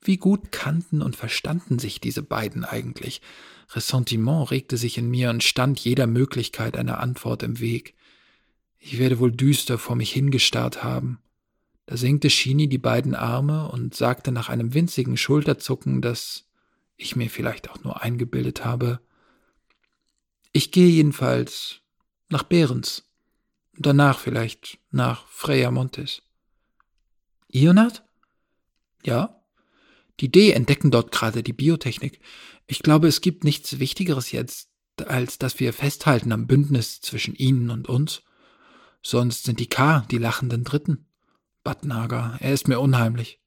Wie 0.00 0.18
gut 0.18 0.52
kannten 0.52 1.02
und 1.02 1.16
verstanden 1.16 1.80
sich 1.80 2.00
diese 2.00 2.22
beiden 2.22 2.64
eigentlich. 2.64 3.22
Ressentiment 3.70 4.52
regte 4.52 4.76
sich 4.76 4.98
in 4.98 5.10
mir 5.10 5.30
und 5.30 5.42
stand 5.42 5.80
jeder 5.80 6.06
Möglichkeit 6.06 6.76
einer 6.76 7.00
Antwort 7.00 7.42
im 7.42 7.58
Weg. 7.58 7.96
Ich 8.78 9.00
werde 9.00 9.18
wohl 9.18 9.32
düster 9.32 9.78
vor 9.78 9.96
mich 9.96 10.12
hingestarrt 10.12 10.84
haben. 10.84 11.18
Da 11.90 11.96
senkte 11.96 12.30
Shini 12.30 12.68
die 12.68 12.78
beiden 12.78 13.16
Arme 13.16 13.68
und 13.68 13.96
sagte 13.96 14.30
nach 14.30 14.48
einem 14.48 14.74
winzigen 14.74 15.16
Schulterzucken, 15.16 16.00
das 16.00 16.48
ich 16.96 17.16
mir 17.16 17.28
vielleicht 17.28 17.68
auch 17.68 17.82
nur 17.82 18.00
eingebildet 18.00 18.64
habe, 18.64 19.00
ich 20.52 20.70
gehe 20.70 20.86
jedenfalls 20.86 21.80
nach 22.28 22.44
Behrens. 22.44 23.10
Danach 23.76 24.20
vielleicht 24.20 24.78
nach 24.92 25.26
Freya 25.26 25.72
Montes. 25.72 26.22
Ionat? 27.52 28.04
Ja. 29.04 29.42
Die 30.20 30.30
D 30.30 30.52
entdecken 30.52 30.92
dort 30.92 31.10
gerade 31.10 31.42
die 31.42 31.52
Biotechnik. 31.52 32.20
Ich 32.68 32.84
glaube, 32.84 33.08
es 33.08 33.20
gibt 33.20 33.42
nichts 33.42 33.80
Wichtigeres 33.80 34.30
jetzt, 34.30 34.70
als 35.08 35.38
dass 35.38 35.58
wir 35.58 35.72
festhalten 35.72 36.30
am 36.30 36.46
Bündnis 36.46 37.00
zwischen 37.00 37.34
ihnen 37.34 37.68
und 37.68 37.88
uns. 37.88 38.22
Sonst 39.02 39.42
sind 39.42 39.58
die 39.58 39.68
K 39.68 40.06
die 40.08 40.18
lachenden 40.18 40.62
Dritten. 40.62 41.06
Batnager, 41.62 42.36
er 42.40 42.52
ist 42.52 42.68
mir 42.68 42.80
unheimlich. 42.80 43.40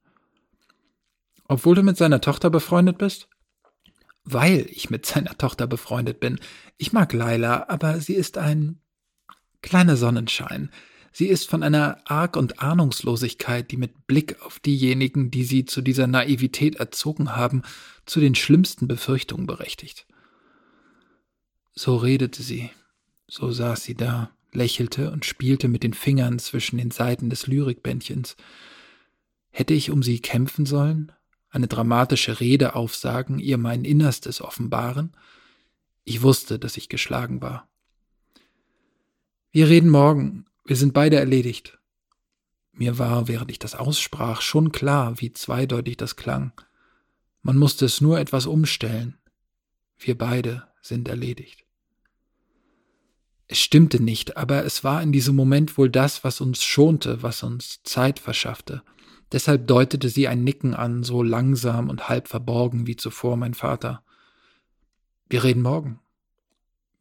Obwohl 1.47 1.76
du 1.76 1.84
mit 1.84 1.97
seiner 1.97 2.21
Tochter 2.21 2.49
befreundet 2.49 2.97
bist? 2.97 3.28
weil 4.26 4.67
ich 4.69 4.89
mit 4.89 5.06
seiner 5.06 5.38
Tochter 5.38 5.67
befreundet 5.67 6.19
bin. 6.19 6.39
Ich 6.78 6.93
mag 6.93 7.13
Laila, 7.13 7.65
aber 7.67 7.99
sie 7.99 8.15
ist 8.15 8.38
ein 8.38 8.80
kleiner 9.62 9.97
Sonnenschein. 9.97 10.69
Sie 11.12 11.28
ist 11.28 11.47
von 11.47 11.62
einer 11.62 12.02
Arg- 12.06 12.38
und 12.38 12.60
Ahnungslosigkeit, 12.60 13.69
die 13.69 13.78
mit 13.78 14.08
Blick 14.08 14.41
auf 14.41 14.60
diejenigen, 14.60 15.30
die 15.30 15.43
sie 15.43 15.65
zu 15.65 15.82
dieser 15.82 16.08
Naivität 16.08 16.78
erzogen 16.78 17.36
haben, 17.36 17.62
zu 18.06 18.19
den 18.19 18.34
schlimmsten 18.34 18.88
Befürchtungen 18.88 19.45
berechtigt. 19.45 20.08
So 21.76 21.97
redete 21.97 22.41
sie, 22.41 22.71
so 23.28 23.52
saß 23.52 23.84
sie 23.84 23.95
da, 23.95 24.32
lächelte 24.55 25.11
und 25.11 25.25
spielte 25.25 25.67
mit 25.67 25.83
den 25.83 25.93
Fingern 25.93 26.39
zwischen 26.39 26.77
den 26.77 26.91
Seiten 26.91 27.29
des 27.29 27.47
Lyrikbändchens. 27.47 28.35
Hätte 29.49 29.73
ich 29.73 29.91
um 29.91 30.03
sie 30.03 30.19
kämpfen 30.19 30.65
sollen? 30.65 31.11
eine 31.53 31.67
dramatische 31.67 32.39
Rede 32.39 32.75
aufsagen, 32.75 33.37
ihr 33.37 33.60
mein 33.60 33.85
Innerstes 33.85 34.41
offenbaren. 34.41 35.15
Ich 36.04 36.23
wusste, 36.23 36.58
dass 36.58 36.77
ich 36.77 36.89
geschlagen 36.89 37.41
war. 37.41 37.69
Wir 39.51 39.69
reden 39.69 39.89
morgen, 39.89 40.47
wir 40.65 40.75
sind 40.75 40.95
beide 40.95 41.17
erledigt. 41.17 41.77
Mir 42.71 42.97
war, 42.97 43.27
während 43.27 43.51
ich 43.51 43.60
das 43.60 43.75
aussprach, 43.75 44.41
schon 44.41 44.71
klar, 44.71 45.21
wie 45.21 45.31
zweideutig 45.31 45.95
das 45.95 46.15
klang. 46.15 46.54
Man 47.43 47.58
musste 47.58 47.85
es 47.85 48.01
nur 48.01 48.19
etwas 48.19 48.47
umstellen. 48.47 49.19
Wir 49.99 50.17
beide 50.17 50.67
sind 50.81 51.08
erledigt. 51.08 51.62
Es 53.48 53.60
stimmte 53.60 54.02
nicht, 54.02 54.37
aber 54.37 54.65
es 54.65 54.83
war 54.83 55.02
in 55.02 55.12
diesem 55.12 55.35
Moment 55.35 55.77
wohl 55.77 55.89
das, 55.89 56.23
was 56.23 56.41
uns 56.41 56.63
schonte, 56.63 57.21
was 57.21 57.44
uns 57.44 57.83
Zeit 57.83 58.19
verschaffte, 58.19 58.83
Deshalb 59.33 59.65
deutete 59.65 60.10
sie 60.10 60.27
ein 60.27 60.44
Nicken 60.44 60.75
an, 60.75 61.04
so 61.04 61.23
langsam 61.23 61.89
und 61.89 62.08
halb 62.08 62.27
verborgen 62.27 62.85
wie 62.85 62.96
zuvor 62.96 63.35
mein 63.35 63.56
Vater. 63.56 64.04
Wir 65.27 65.44
reden 65.44 65.63
morgen, 65.63 66.00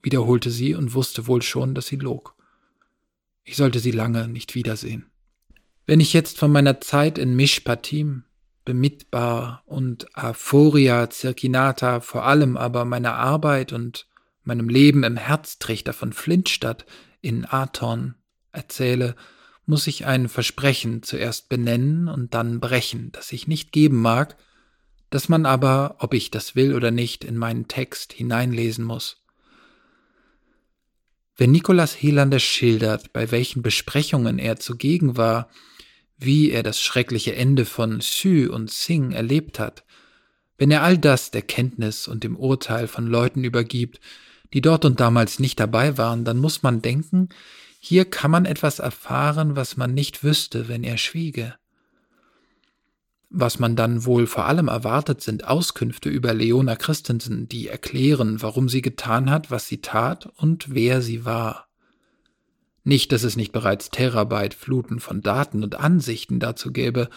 wiederholte 0.02 0.50
sie 0.50 0.74
und 0.74 0.94
wusste 0.94 1.26
wohl 1.26 1.42
schon, 1.42 1.74
dass 1.74 1.88
sie 1.88 1.96
log. 1.96 2.34
Ich 3.44 3.56
sollte 3.56 3.80
sie 3.80 3.90
lange 3.90 4.28
nicht 4.28 4.54
wiedersehen. 4.54 5.10
Wenn 5.84 6.00
ich 6.00 6.14
jetzt 6.14 6.38
von 6.38 6.50
meiner 6.50 6.80
Zeit 6.80 7.18
in 7.18 7.36
Mishpatim, 7.36 8.24
Bemitbar 8.64 9.62
und 9.66 10.16
Aphoria 10.16 11.10
Circinata, 11.10 12.00
vor 12.00 12.24
allem 12.24 12.56
aber 12.56 12.86
meiner 12.86 13.14
Arbeit 13.14 13.74
und 13.74 14.06
meinem 14.44 14.68
Leben 14.68 15.04
im 15.04 15.16
Herztrichter 15.16 15.92
von 15.92 16.12
Flintstadt 16.12 16.86
in 17.20 17.44
Aton 17.44 18.14
erzähle, 18.52 19.14
muss 19.66 19.86
ich 19.86 20.06
ein 20.06 20.28
Versprechen 20.28 21.02
zuerst 21.02 21.48
benennen 21.48 22.08
und 22.08 22.34
dann 22.34 22.60
brechen, 22.60 23.10
das 23.12 23.32
ich 23.32 23.46
nicht 23.46 23.72
geben 23.72 24.00
mag, 24.00 24.36
das 25.10 25.28
man 25.28 25.46
aber, 25.46 25.96
ob 25.98 26.14
ich 26.14 26.30
das 26.30 26.56
will 26.56 26.74
oder 26.74 26.90
nicht, 26.90 27.24
in 27.24 27.36
meinen 27.36 27.68
Text 27.68 28.12
hineinlesen 28.12 28.84
muss. 28.84 29.22
Wenn 31.36 31.52
Nikolaus 31.52 31.94
Helander 31.94 32.38
schildert, 32.38 33.12
bei 33.12 33.30
welchen 33.30 33.62
Besprechungen 33.62 34.38
er 34.38 34.58
zugegen 34.58 35.16
war, 35.16 35.48
wie 36.18 36.50
er 36.50 36.62
das 36.62 36.80
schreckliche 36.80 37.34
Ende 37.34 37.64
von 37.64 38.00
Sü 38.00 38.48
und 38.48 38.70
Sing 38.70 39.12
erlebt 39.12 39.58
hat, 39.58 39.84
wenn 40.58 40.70
er 40.70 40.82
all 40.82 40.98
das 40.98 41.30
der 41.30 41.42
Kenntnis 41.42 42.06
und 42.06 42.22
dem 42.24 42.36
Urteil 42.36 42.86
von 42.86 43.06
Leuten 43.06 43.44
übergibt, 43.44 44.00
die 44.52 44.60
dort 44.60 44.84
und 44.84 45.00
damals 45.00 45.38
nicht 45.38 45.58
dabei 45.60 45.98
waren, 45.98 46.24
dann 46.24 46.38
muss 46.38 46.62
man 46.62 46.82
denken, 46.82 47.28
hier 47.80 48.04
kann 48.04 48.30
man 48.30 48.44
etwas 48.44 48.78
erfahren, 48.78 49.56
was 49.56 49.76
man 49.76 49.92
nicht 49.94 50.22
wüsste, 50.22 50.68
wenn 50.68 50.84
er 50.84 50.98
schwiege. 50.98 51.54
Was 53.28 53.58
man 53.58 53.76
dann 53.76 54.04
wohl 54.04 54.26
vor 54.26 54.44
allem 54.44 54.68
erwartet, 54.68 55.22
sind 55.22 55.48
Auskünfte 55.48 56.10
über 56.10 56.34
Leona 56.34 56.76
Christensen, 56.76 57.48
die 57.48 57.66
erklären, 57.66 58.42
warum 58.42 58.68
sie 58.68 58.82
getan 58.82 59.30
hat, 59.30 59.50
was 59.50 59.66
sie 59.66 59.80
tat 59.80 60.28
und 60.36 60.74
wer 60.74 61.00
sie 61.00 61.24
war. 61.24 61.66
Nicht, 62.84 63.10
dass 63.10 63.22
es 63.22 63.36
nicht 63.36 63.52
bereits 63.52 63.90
Terabyte 63.90 64.54
Fluten 64.54 65.00
von 65.00 65.22
Daten 65.22 65.64
und 65.64 65.76
Ansichten 65.76 66.40
dazu 66.40 66.72
gäbe, 66.72 67.08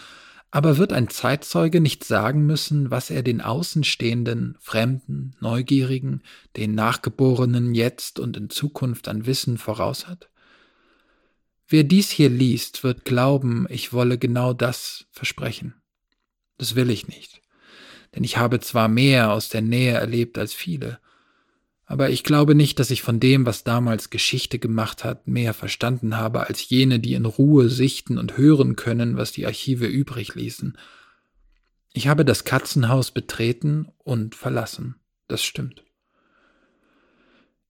aber 0.56 0.78
wird 0.78 0.94
ein 0.94 1.10
Zeitzeuge 1.10 1.82
nicht 1.82 2.02
sagen 2.02 2.46
müssen, 2.46 2.90
was 2.90 3.10
er 3.10 3.22
den 3.22 3.42
Außenstehenden, 3.42 4.56
Fremden, 4.58 5.36
Neugierigen, 5.38 6.22
den 6.56 6.74
Nachgeborenen 6.74 7.74
jetzt 7.74 8.18
und 8.18 8.38
in 8.38 8.48
Zukunft 8.48 9.06
an 9.06 9.26
Wissen 9.26 9.58
voraus 9.58 10.06
hat? 10.06 10.30
Wer 11.68 11.84
dies 11.84 12.08
hier 12.08 12.30
liest, 12.30 12.84
wird 12.84 13.04
glauben, 13.04 13.66
ich 13.68 13.92
wolle 13.92 14.16
genau 14.16 14.54
das 14.54 15.04
versprechen. 15.10 15.74
Das 16.56 16.74
will 16.74 16.88
ich 16.88 17.06
nicht. 17.06 17.42
Denn 18.14 18.24
ich 18.24 18.38
habe 18.38 18.58
zwar 18.58 18.88
mehr 18.88 19.32
aus 19.32 19.50
der 19.50 19.60
Nähe 19.60 19.92
erlebt 19.92 20.38
als 20.38 20.54
viele, 20.54 21.00
aber 21.86 22.10
ich 22.10 22.24
glaube 22.24 22.56
nicht, 22.56 22.80
dass 22.80 22.90
ich 22.90 23.00
von 23.00 23.20
dem, 23.20 23.46
was 23.46 23.62
damals 23.62 24.10
Geschichte 24.10 24.58
gemacht 24.58 25.04
hat, 25.04 25.28
mehr 25.28 25.54
verstanden 25.54 26.16
habe 26.16 26.48
als 26.48 26.68
jene, 26.68 26.98
die 26.98 27.14
in 27.14 27.24
Ruhe 27.24 27.68
sichten 27.68 28.18
und 28.18 28.36
hören 28.36 28.74
können, 28.74 29.16
was 29.16 29.30
die 29.30 29.46
Archive 29.46 29.86
übrig 29.86 30.34
ließen. 30.34 30.76
Ich 31.92 32.08
habe 32.08 32.24
das 32.24 32.44
Katzenhaus 32.44 33.12
betreten 33.12 33.88
und 33.98 34.34
verlassen. 34.34 34.96
Das 35.28 35.44
stimmt. 35.44 35.84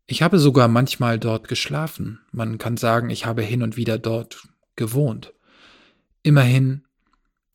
Ich 0.06 0.22
habe 0.22 0.38
sogar 0.38 0.68
manchmal 0.68 1.18
dort 1.18 1.46
geschlafen. 1.46 2.20
Man 2.32 2.56
kann 2.56 2.78
sagen, 2.78 3.10
ich 3.10 3.26
habe 3.26 3.42
hin 3.42 3.62
und 3.62 3.76
wieder 3.76 3.98
dort 3.98 4.48
gewohnt. 4.76 5.34
Immerhin 6.22 6.85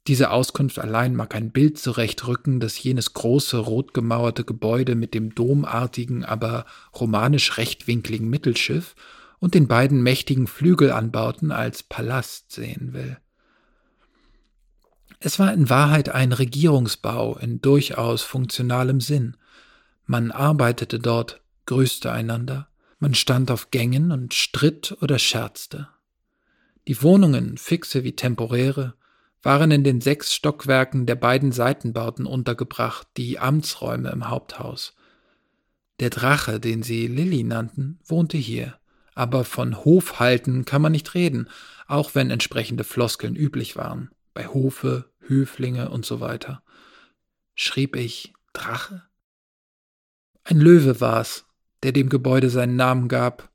diese 0.07 0.31
Auskunft 0.31 0.79
allein 0.79 1.15
mag 1.15 1.35
ein 1.35 1.51
Bild 1.51 1.77
zurechtrücken, 1.77 2.59
das 2.59 2.81
jenes 2.81 3.13
große, 3.13 3.57
rot 3.57 3.93
gemauerte 3.93 4.43
Gebäude 4.43 4.95
mit 4.95 5.13
dem 5.13 5.35
domartigen, 5.35 6.25
aber 6.25 6.65
romanisch 6.99 7.57
rechtwinkligen 7.57 8.27
Mittelschiff 8.27 8.95
und 9.39 9.53
den 9.53 9.67
beiden 9.67 10.01
mächtigen 10.01 10.47
Flügelanbauten 10.47 11.51
als 11.51 11.83
Palast 11.83 12.51
sehen 12.51 12.93
will. 12.93 13.17
Es 15.19 15.37
war 15.37 15.53
in 15.53 15.69
Wahrheit 15.69 16.09
ein 16.09 16.31
Regierungsbau 16.31 17.37
in 17.37 17.61
durchaus 17.61 18.23
funktionalem 18.23 19.01
Sinn. 19.01 19.37
Man 20.07 20.31
arbeitete 20.31 20.97
dort, 20.97 21.41
grüßte 21.67 22.11
einander, 22.11 22.69
man 22.97 23.13
stand 23.13 23.51
auf 23.51 23.69
Gängen 23.69 24.11
und 24.11 24.33
stritt 24.33 24.97
oder 24.99 25.19
scherzte. 25.19 25.89
Die 26.87 27.03
Wohnungen, 27.03 27.59
fixe 27.59 28.03
wie 28.03 28.15
temporäre, 28.15 28.95
waren 29.41 29.71
in 29.71 29.83
den 29.83 30.01
sechs 30.01 30.33
Stockwerken 30.33 31.05
der 31.05 31.15
beiden 31.15 31.51
Seitenbauten 31.51 32.25
untergebracht, 32.25 33.07
die 33.17 33.39
Amtsräume 33.39 34.09
im 34.09 34.29
Haupthaus. 34.29 34.95
Der 35.99 36.09
Drache, 36.09 36.59
den 36.59 36.83
sie 36.83 37.07
Lilly 37.07 37.43
nannten, 37.43 37.99
wohnte 38.05 38.37
hier, 38.37 38.79
aber 39.13 39.43
von 39.43 39.83
Hofhalten 39.83 40.65
kann 40.65 40.81
man 40.81 40.91
nicht 40.91 41.13
reden, 41.13 41.49
auch 41.87 42.15
wenn 42.15 42.31
entsprechende 42.31 42.83
Floskeln 42.83 43.35
üblich 43.35 43.75
waren, 43.75 44.11
bei 44.33 44.47
Hofe, 44.47 45.11
Höflinge 45.19 45.89
und 45.89 46.05
so 46.05 46.19
weiter. 46.19 46.63
Schrieb 47.55 47.95
ich 47.95 48.33
Drache? 48.53 49.03
Ein 50.43 50.59
Löwe 50.59 50.99
war's, 51.01 51.45
der 51.83 51.91
dem 51.91 52.09
Gebäude 52.09 52.49
seinen 52.49 52.75
Namen 52.75 53.07
gab, 53.07 53.50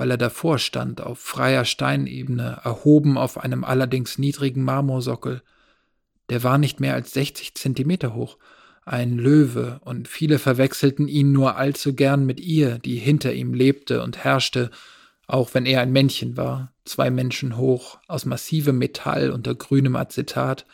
weil 0.00 0.12
er 0.12 0.16
davor 0.16 0.58
stand, 0.58 1.02
auf 1.02 1.18
freier 1.18 1.66
Steinebene, 1.66 2.62
erhoben 2.64 3.18
auf 3.18 3.36
einem 3.36 3.64
allerdings 3.64 4.16
niedrigen 4.16 4.62
Marmorsockel. 4.62 5.42
Der 6.30 6.42
war 6.42 6.56
nicht 6.56 6.80
mehr 6.80 6.94
als 6.94 7.12
60 7.12 7.54
Zentimeter 7.54 8.14
hoch, 8.14 8.38
ein 8.86 9.18
Löwe, 9.18 9.78
und 9.84 10.08
viele 10.08 10.38
verwechselten 10.38 11.06
ihn 11.06 11.32
nur 11.32 11.56
allzu 11.56 11.94
gern 11.94 12.24
mit 12.24 12.40
ihr, 12.40 12.78
die 12.78 12.96
hinter 12.96 13.34
ihm 13.34 13.52
lebte 13.52 14.02
und 14.02 14.24
herrschte, 14.24 14.70
auch 15.26 15.52
wenn 15.52 15.66
er 15.66 15.82
ein 15.82 15.92
Männchen 15.92 16.38
war, 16.38 16.72
zwei 16.86 17.10
Menschen 17.10 17.58
hoch, 17.58 17.98
aus 18.08 18.24
massivem 18.24 18.78
Metall 18.78 19.30
unter 19.30 19.54
grünem 19.54 19.96
Acetat, 19.96 20.64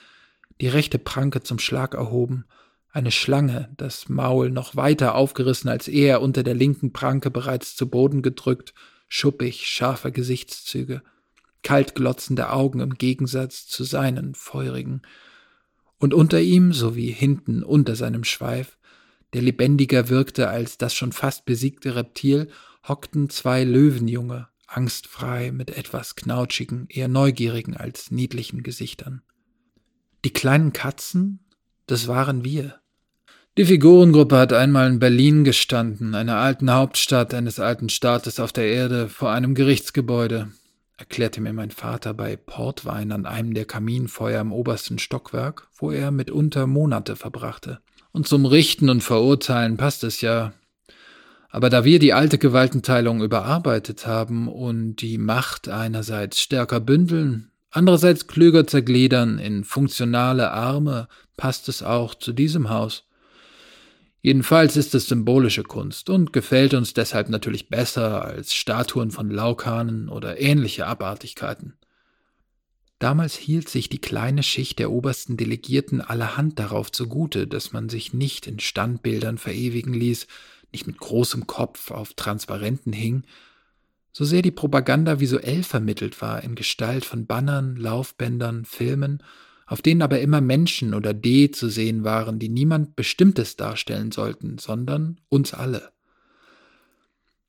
die 0.61 0.69
rechte 0.69 1.01
Pranke 1.01 1.43
zum 1.43 1.59
Schlag 1.59 1.95
erhoben, 1.95 2.45
eine 2.93 3.11
Schlange, 3.11 3.75
das 3.77 4.09
Maul 4.09 4.51
noch 4.51 4.77
weiter 4.77 5.17
aufgerissen 5.17 5.69
als 5.69 5.89
er, 5.89 6.23
unter 6.23 6.45
der 6.45 6.55
linken 6.55 6.93
Pranke 6.93 7.33
bereits 7.33 7.75
zu 7.75 7.91
Boden 7.91 8.23
gedrückt, 8.23 8.73
schuppig 9.09 9.67
scharfer 9.67 10.11
Gesichtszüge, 10.11 11.03
kalt 11.63 11.95
glotzende 11.95 12.51
Augen 12.51 12.81
im 12.81 12.95
Gegensatz 12.95 13.67
zu 13.67 13.85
seinen 13.85 14.35
feurigen, 14.35 15.03
und 15.99 16.13
unter 16.13 16.41
ihm 16.41 16.73
sowie 16.73 17.11
hinten 17.11 17.63
unter 17.63 17.97
seinem 17.97 18.25
Schweif, 18.25 18.79
der 19.33 19.43
lebendiger 19.43 20.09
wirkte 20.09 20.49
als 20.49 20.79
das 20.79 20.95
schon 20.95 21.13
fast 21.13 21.45
besiegte 21.45 21.97
Reptil, 21.97 22.49
hockten 22.87 23.31
zwei 23.31 23.65
Löwenjunge, 23.65 24.49
angstfrei 24.67 25.53
mit 25.53 25.71
etwas 25.71 26.17
knautschigen, 26.17 26.87
eher 26.89 27.09
neugierigen 27.09 27.77
als 27.77 28.11
niedlichen 28.11 28.63
Gesichtern. 28.63 29.23
Die 30.25 30.33
kleinen 30.33 30.73
Katzen, 30.73 31.41
das 31.87 32.09
waren 32.09 32.45
wir. 32.45 32.81
Die 33.59 33.65
Figurengruppe 33.65 34.37
hat 34.37 34.53
einmal 34.53 34.87
in 34.87 34.99
Berlin 34.99 35.43
gestanden, 35.43 36.15
einer 36.15 36.37
alten 36.37 36.71
Hauptstadt 36.71 37.33
eines 37.33 37.59
alten 37.59 37.89
Staates 37.89 38.39
auf 38.39 38.53
der 38.53 38.67
Erde, 38.67 39.09
vor 39.09 39.31
einem 39.31 39.55
Gerichtsgebäude, 39.55 40.49
erklärte 40.99 41.41
mir 41.41 41.55
mein 41.55 41.71
Vater 41.71 42.13
bei 42.13 42.37
Portwein 42.37 43.13
an 43.13 43.25
einem 43.25 43.55
der 43.55 43.65
Kaminfeuer 43.65 44.43
im 44.43 44.53
obersten 44.53 44.99
Stockwerk, 44.99 45.69
wo 45.75 45.91
er 45.91 46.11
mitunter 46.11 46.67
Monate 46.67 47.17
verbrachte. 47.17 47.81
Und 48.13 48.29
zum 48.29 48.45
Richten 48.45 48.91
und 48.91 49.03
Verurteilen 49.03 49.79
passt 49.79 50.05
es 50.05 50.21
ja. 50.21 50.53
Aber 51.49 51.71
da 51.71 51.83
wir 51.83 51.99
die 51.99 52.13
alte 52.13 52.37
Gewaltenteilung 52.37 53.23
überarbeitet 53.23 54.07
haben 54.07 54.49
und 54.49 54.97
die 54.97 55.17
Macht 55.17 55.71
einerseits 55.71 56.43
stärker 56.43 56.81
bündeln, 56.81 57.53
andererseits 57.71 58.27
klüger 58.27 58.67
zergliedern 58.67 59.39
in 59.39 59.65
funktionale 59.65 60.51
Arme, 60.51 61.09
passt 61.39 61.71
es 61.71 61.83
auch 61.83 62.15
zu 62.15 62.35
diesem 62.35 62.69
Haus. 62.69 63.06
Jedenfalls 64.27 64.77
ist 64.77 64.93
es 64.97 65.07
symbolische 65.07 65.63
Kunst 65.63 66.11
und 66.11 66.33
gefällt 66.33 66.75
uns 66.75 66.93
deshalb 66.93 67.29
natürlich 67.29 67.69
besser 67.69 68.25
als 68.25 68.55
Statuen 68.57 69.13
von 69.13 69.31
Laukanen 69.31 70.09
oder 70.09 70.41
ähnliche 70.41 70.89
Abartigkeiten. 70.89 71.75
Damals 72.99 73.37
hielt 73.37 73.69
sich 73.69 73.89
die 73.89 74.01
kleine 74.01 74.43
Schicht 74.43 74.81
der 74.81 74.91
obersten 74.91 75.37
Delegierten 75.37 76.01
allerhand 76.01 76.59
darauf 76.59 76.91
zugute, 76.91 77.47
dass 77.47 77.71
man 77.71 77.89
sich 77.89 78.15
nicht 78.15 78.49
in 78.49 78.59
Standbildern 78.59 79.39
verewigen 79.39 79.95
ließ, 79.95 80.27
nicht 80.73 80.89
mit 80.89 80.99
großem 80.99 81.47
Kopf 81.47 81.93
auf 81.93 82.15
Transparenten 82.15 82.93
hing, 82.93 83.23
so 84.11 84.25
sehr 84.25 84.43
die 84.43 84.51
Propaganda 84.51 85.21
visuell 85.21 85.63
vermittelt 85.63 86.21
war 86.21 86.43
in 86.43 86.57
Gestalt 86.57 87.05
von 87.05 87.27
Bannern, 87.27 87.77
Laufbändern, 87.77 88.65
Filmen 88.65 89.23
auf 89.67 89.83
denen 89.83 90.03
aber 90.03 90.21
immer 90.21 90.41
Menschen 90.41 90.95
oder 90.95 91.13
D 91.13 91.51
zu 91.51 91.69
sehen 91.69 92.05
waren, 92.05 92.39
die 92.39 92.49
niemand 92.49 92.97
Bestimmtes 92.97 93.57
darstellen 93.57 94.13
sollten, 94.13 94.59
sondern 94.59 95.21
uns 95.29 95.53
alle. 95.53 95.91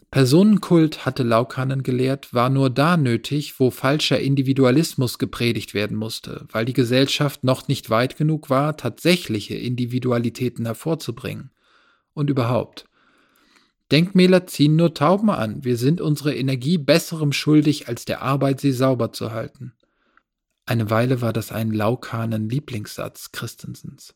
Personenkult, 0.10 1.06
hatte 1.06 1.24
Laukanen 1.24 1.84
gelehrt, 1.84 2.34
war 2.34 2.50
nur 2.50 2.70
da 2.70 2.96
nötig, 2.96 3.60
wo 3.60 3.72
falscher 3.72 4.20
Individualismus 4.20 5.20
gepredigt 5.20 5.74
werden 5.74 5.98
musste, 5.98 6.48
weil 6.52 6.66
die 6.66 6.74
Gesellschaft 6.74 7.44
noch 7.44 7.68
nicht 7.68 7.90
weit 7.90 8.16
genug 8.18 8.50
war, 8.50 8.78
tatsächliche 8.78 9.56
Individualitäten 9.56 10.66
hervorzubringen. 10.66 11.52
Und 12.14 12.30
überhaupt. 12.30 12.86
Denkmäler 13.92 14.48
ziehen 14.48 14.76
nur 14.76 14.94
Tauben 14.94 15.30
an. 15.30 15.64
Wir 15.64 15.78
sind 15.78 16.02
unsere 16.02 16.34
Energie 16.36 16.78
besserem 16.78 17.32
schuldig, 17.32 17.88
als 17.88 18.06
der 18.06 18.22
Arbeit 18.22 18.60
sie 18.60 18.72
sauber 18.72 19.12
zu 19.14 19.32
halten. 19.32 19.74
Eine 20.68 20.90
Weile 20.90 21.22
war 21.22 21.32
das 21.32 21.54
ein 21.54 21.72
laukanen 21.72 22.50
Lieblingssatz 22.50 23.32
Christensens. 23.32 24.14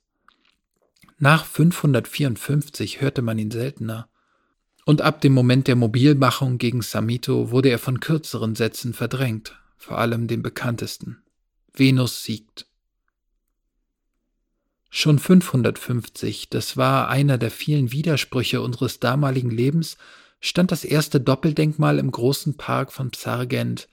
Nach 1.18 1.46
554 1.46 3.00
hörte 3.00 3.22
man 3.22 3.40
ihn 3.40 3.52
seltener. 3.52 4.10
Und 4.86 5.02
ab 5.02 5.22
dem 5.22 5.32
Moment 5.32 5.68
der 5.68 5.78
Mobilmachung 5.78 6.58
gegen 6.58 6.82
Samito 6.82 7.52
wurde 7.52 7.70
er 7.70 7.80
von 7.80 8.02
kürzeren 8.02 8.56
Sätzen 8.56 8.94
verdrängt, 8.94 9.58
vor 9.78 9.98
allem 9.98 10.28
dem 10.28 10.42
bekanntesten. 10.42 11.24
Venus 11.72 12.26
siegt. 12.26 12.66
Schon 14.90 15.20
550, 15.20 16.50
das 16.50 16.76
war 16.76 17.08
einer 17.08 17.38
der 17.38 17.52
vielen 17.52 17.94
Widersprüche 17.94 18.62
unseres 18.62 19.00
damaligen 19.00 19.52
Lebens, 19.52 19.96
stand 20.42 20.74
das 20.74 20.84
erste 20.84 21.22
Doppeldenkmal 21.22 21.98
im 21.98 22.12
großen 22.12 22.58
Park 22.58 22.92
von 22.92 23.10
Psargent, 23.12 23.88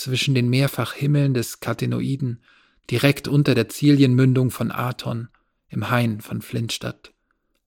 zwischen 0.00 0.34
den 0.34 0.48
Mehrfachhimmeln 0.48 1.34
des 1.34 1.60
Katenoiden, 1.60 2.42
direkt 2.90 3.28
unter 3.28 3.54
der 3.54 3.68
Zilienmündung 3.68 4.50
von 4.50 4.72
Aton, 4.72 5.28
im 5.68 5.90
Hain 5.90 6.22
von 6.22 6.40
Flintstadt. 6.40 7.12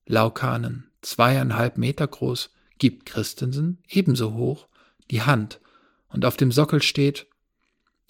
Laukanen, 0.04 0.90
zweieinhalb 1.00 1.78
Meter 1.78 2.08
groß, 2.08 2.50
gibt 2.78 3.06
Christensen, 3.06 3.78
ebenso 3.88 4.34
hoch, 4.34 4.66
die 5.12 5.22
Hand, 5.22 5.60
und 6.08 6.24
auf 6.24 6.36
dem 6.36 6.50
Sockel 6.50 6.82
steht, 6.82 7.28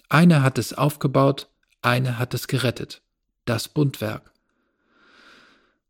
eine 0.09 0.41
hat 0.41 0.57
es 0.57 0.73
aufgebaut, 0.73 1.47
eine 1.83 2.17
hat 2.17 2.33
es 2.33 2.47
gerettet, 2.47 3.03
das 3.45 3.67
Bundwerk. 3.67 4.31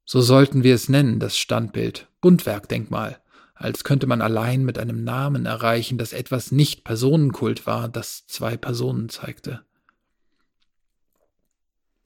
So 0.03 0.19
sollten 0.19 0.63
wir 0.63 0.75
es 0.75 0.89
nennen, 0.89 1.21
das 1.21 1.37
Standbild, 1.37 2.09
Bundwerkdenkmal, 2.19 3.17
als 3.55 3.85
könnte 3.85 4.05
man 4.05 4.21
allein 4.21 4.63
mit 4.63 4.77
einem 4.77 5.03
Namen 5.03 5.45
erreichen, 5.45 5.97
dass 5.97 6.13
etwas 6.13 6.51
nicht 6.51 6.83
Personenkult 6.83 7.65
war, 7.65 7.87
das 7.87 8.27
zwei 8.27 8.57
Personen 8.57 9.09
zeigte. 9.09 9.63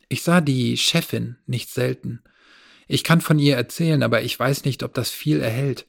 Ich 0.08 0.24
sah 0.24 0.42
die 0.42 0.78
Chefin 0.78 1.38
nicht 1.48 1.70
selten. 1.70 2.22
Ich 2.88 3.04
kann 3.04 3.22
von 3.22 3.40
ihr 3.40 3.56
erzählen, 3.56 4.04
aber 4.04 4.22
ich 4.22 4.40
weiß 4.40 4.64
nicht, 4.66 4.84
ob 4.84 4.94
das 4.94 5.10
viel 5.10 5.40
erhält. 5.42 5.88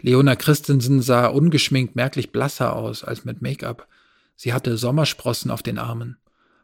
Leona 0.00 0.36
Christensen 0.36 1.02
sah 1.02 1.26
ungeschminkt 1.26 1.96
merklich 1.96 2.30
blasser 2.30 2.74
aus 2.74 3.02
als 3.02 3.24
mit 3.24 3.42
Make-up. 3.42 3.88
Sie 4.36 4.52
hatte 4.52 4.76
Sommersprossen 4.76 5.50
auf 5.50 5.62
den 5.62 5.78
Armen. 5.78 6.16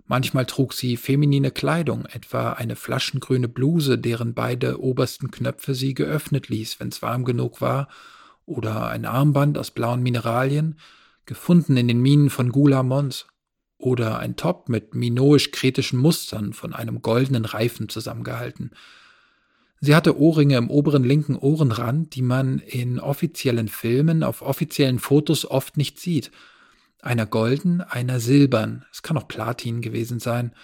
Manchmal 0.07 0.47
trug 0.47 0.73
sie 0.73 0.97
feminine 0.97 1.51
Kleidung, 1.51 2.07
etwa 2.07 2.53
eine 2.53 2.77
flaschengrüne 2.77 3.49
Bluse, 3.49 3.99
deren 3.99 4.35
beide 4.35 4.81
obersten 4.81 5.31
Knöpfe 5.31 5.75
sie 5.75 5.95
geöffnet 5.95 6.49
ließ, 6.49 6.81
wenn's 6.81 7.03
warm 7.03 7.25
genug 7.25 7.61
war, 7.61 7.89
oder 8.45 8.89
ein 8.89 9.05
Armband 9.05 9.57
aus 9.57 9.71
blauen 9.71 10.03
Mineralien, 10.03 10.79
gefunden 11.25 11.77
in 11.77 11.89
den 11.89 12.01
Minen 12.01 12.31
von 12.31 12.51
Gula 12.51 12.83
Mons, 12.83 13.27
oder 13.79 14.19
ein 14.19 14.37
Top 14.37 14.69
mit 14.69 14.95
minoisch-kretischen 14.95 15.99
Mustern 15.99 16.53
von 16.53 16.73
einem 16.73 17.03
goldenen 17.03 17.45
Reifen 17.45 17.89
zusammengehalten. 17.89 18.73
Sie 19.81 19.97
hatte 19.97 20.19
Ohrringe 20.21 20.57
im 20.57 20.71
oberen 20.71 21.03
linken 21.03 21.35
Ohrenrand, 21.35 22.15
die 22.15 22.23
man 22.23 22.59
in 22.61 23.01
offiziellen 23.01 23.69
Filmen 23.69 24.23
auf 24.23 24.43
offiziellen 24.43 24.99
Fotos 24.99 25.49
oft 25.49 25.77
nicht 25.77 26.01
sieht– 26.01 26.33
einer 27.03 27.27
golden, 27.27 27.83
einer 27.83 28.21
silbern, 28.21 28.87
es 28.91 29.03
kann 29.03 29.19
auch 29.19 29.29
Platin 29.29 29.83
gewesen 29.83 30.21
sein. 30.21 30.55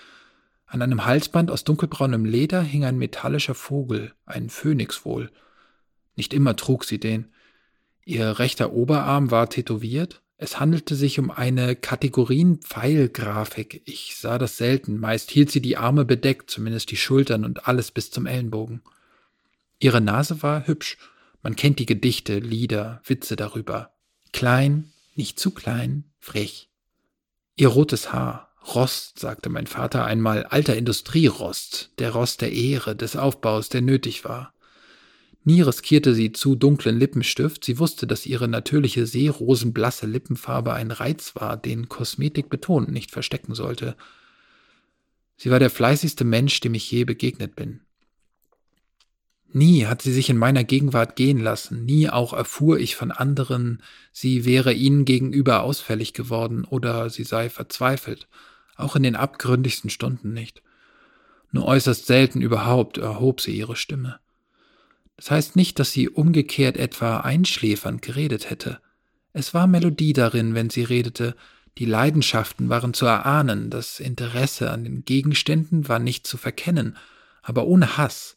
An 0.66 0.80
einem 0.80 1.04
Halsband 1.04 1.50
aus 1.50 1.64
dunkelbraunem 1.64 2.24
Leder 2.24 2.62
hing 2.62 2.84
ein 2.84 2.96
metallischer 2.96 3.54
Vogel, 3.54 4.14
ein 4.24 4.48
Phönix 4.48 5.04
wohl. 5.04 5.30
Nicht 6.14 6.32
immer 6.32 6.56
trug 6.56 6.84
sie 6.84 7.00
den. 7.00 7.32
Ihr 8.04 8.38
rechter 8.38 8.72
Oberarm 8.72 9.30
war 9.30 9.50
tätowiert. 9.50 10.22
Es 10.36 10.60
handelte 10.60 10.94
sich 10.94 11.18
um 11.18 11.32
eine 11.32 11.74
Kategorien-Pfeilgrafik. 11.74 13.82
Ich 13.86 14.14
sah 14.16 14.38
das 14.38 14.56
selten. 14.56 14.98
Meist 14.98 15.32
hielt 15.32 15.50
sie 15.50 15.60
die 15.60 15.76
Arme 15.76 16.04
bedeckt, 16.04 16.50
zumindest 16.50 16.92
die 16.92 16.96
Schultern 16.96 17.44
und 17.44 17.66
alles 17.66 17.90
bis 17.90 18.12
zum 18.12 18.26
Ellenbogen. 18.26 18.82
Ihre 19.80 20.00
Nase 20.00 20.42
war 20.42 20.66
hübsch. 20.66 20.96
Man 21.42 21.56
kennt 21.56 21.80
die 21.80 21.86
Gedichte, 21.86 22.38
Lieder, 22.38 23.00
Witze 23.04 23.36
darüber. 23.36 23.92
Klein, 24.32 24.92
nicht 25.18 25.38
zu 25.38 25.50
klein, 25.50 26.04
frech. 26.18 26.70
Ihr 27.56 27.68
rotes 27.68 28.12
Haar, 28.12 28.54
Rost, 28.74 29.18
sagte 29.18 29.50
mein 29.50 29.66
Vater 29.66 30.04
einmal, 30.04 30.44
alter 30.44 30.76
Industrierost, 30.76 31.90
der 31.98 32.12
Rost 32.12 32.40
der 32.40 32.52
Ehre, 32.52 32.94
des 32.94 33.16
Aufbaus, 33.16 33.68
der 33.68 33.80
nötig 33.80 34.24
war. 34.24 34.54
Nie 35.44 35.62
riskierte 35.62 36.14
sie 36.14 36.32
zu 36.32 36.54
dunklen 36.54 36.98
Lippenstift, 36.98 37.64
sie 37.64 37.78
wusste, 37.78 38.06
dass 38.06 38.26
ihre 38.26 38.48
natürliche 38.48 39.06
seerosenblasse 39.06 40.06
Lippenfarbe 40.06 40.74
ein 40.74 40.90
Reiz 40.90 41.34
war, 41.34 41.56
den 41.56 41.88
Kosmetik 41.88 42.50
betont 42.50 42.90
nicht 42.90 43.10
verstecken 43.10 43.54
sollte. 43.54 43.96
Sie 45.36 45.50
war 45.50 45.58
der 45.58 45.70
fleißigste 45.70 46.24
Mensch, 46.24 46.60
dem 46.60 46.74
ich 46.74 46.90
je 46.90 47.04
begegnet 47.04 47.56
bin. 47.56 47.80
Nie 49.50 49.86
hat 49.86 50.02
sie 50.02 50.12
sich 50.12 50.28
in 50.28 50.36
meiner 50.36 50.62
Gegenwart 50.62 51.16
gehen 51.16 51.38
lassen, 51.38 51.84
nie 51.84 52.10
auch 52.10 52.34
erfuhr 52.34 52.78
ich 52.78 52.96
von 52.96 53.10
anderen, 53.10 53.82
sie 54.12 54.44
wäre 54.44 54.74
ihnen 54.74 55.06
gegenüber 55.06 55.62
ausfällig 55.62 56.12
geworden 56.12 56.64
oder 56.64 57.08
sie 57.08 57.24
sei 57.24 57.48
verzweifelt, 57.48 58.28
auch 58.76 58.94
in 58.94 59.02
den 59.02 59.16
abgründigsten 59.16 59.88
Stunden 59.88 60.34
nicht. 60.34 60.62
Nur 61.50 61.64
äußerst 61.64 62.06
selten 62.06 62.42
überhaupt 62.42 62.98
erhob 62.98 63.40
sie 63.40 63.56
ihre 63.56 63.76
Stimme. 63.76 64.20
Das 65.16 65.30
heißt 65.30 65.56
nicht, 65.56 65.78
dass 65.78 65.92
sie 65.92 66.08
umgekehrt 66.08 66.76
etwa 66.76 67.20
einschläfernd 67.20 68.02
geredet 68.02 68.50
hätte. 68.50 68.80
Es 69.32 69.54
war 69.54 69.66
Melodie 69.66 70.12
darin, 70.12 70.54
wenn 70.54 70.70
sie 70.70 70.84
redete, 70.84 71.34
die 71.78 71.86
Leidenschaften 71.86 72.68
waren 72.68 72.92
zu 72.92 73.06
erahnen, 73.06 73.70
das 73.70 73.98
Interesse 73.98 74.70
an 74.70 74.84
den 74.84 75.04
Gegenständen 75.04 75.88
war 75.88 75.98
nicht 75.98 76.26
zu 76.26 76.36
verkennen, 76.36 76.96
aber 77.42 77.66
ohne 77.66 77.96
Hass, 77.96 78.36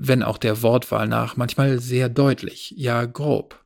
wenn 0.00 0.22
auch 0.22 0.38
der 0.38 0.62
Wortwahl 0.62 1.08
nach 1.08 1.36
manchmal 1.36 1.80
sehr 1.80 2.08
deutlich, 2.08 2.72
ja 2.76 3.04
grob. 3.04 3.64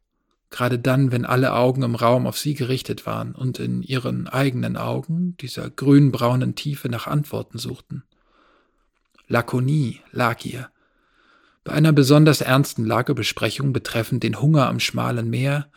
Gerade 0.49 0.79
dann, 0.79 1.13
wenn 1.13 1.27
alle 1.27 1.53
Augen 1.53 1.83
im 1.83 1.95
Raum 1.95 2.27
auf 2.27 2.39
sie 2.39 2.55
gerichtet 2.55 3.05
waren 3.05 3.35
und 3.35 3.59
in 3.59 3.83
ihren 3.83 4.29
eigenen 4.29 4.79
Augen, 4.79 5.37
dieser 5.37 5.69
grünbraunen 5.69 6.55
Tiefe, 6.55 6.89
nach 6.89 7.07
Antworten 7.07 7.59
suchten. 7.59 8.03
Lakonie 9.29 10.01
lag 10.11 10.43
ihr. 10.45 10.71
Bei 11.65 11.73
einer 11.73 11.93
besonders 11.93 12.41
ernsten 12.41 12.87
Lagebesprechung 12.87 13.75
betreffend 13.75 14.23
den 14.23 14.41
Hunger 14.41 14.69
am 14.69 14.81
schmalen 14.81 15.29
Meer, 15.29 15.71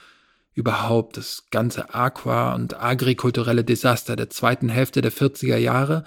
überhaupt 0.54 1.18
das 1.18 1.48
ganze 1.52 1.94
aqua- 1.94 2.56
und 2.56 2.82
agrikulturelle 2.82 3.66
Desaster 3.66 4.16
der 4.16 4.30
zweiten 4.30 4.70
Hälfte 4.70 5.02
der 5.02 5.12
40er 5.12 5.58
Jahre, 5.58 6.06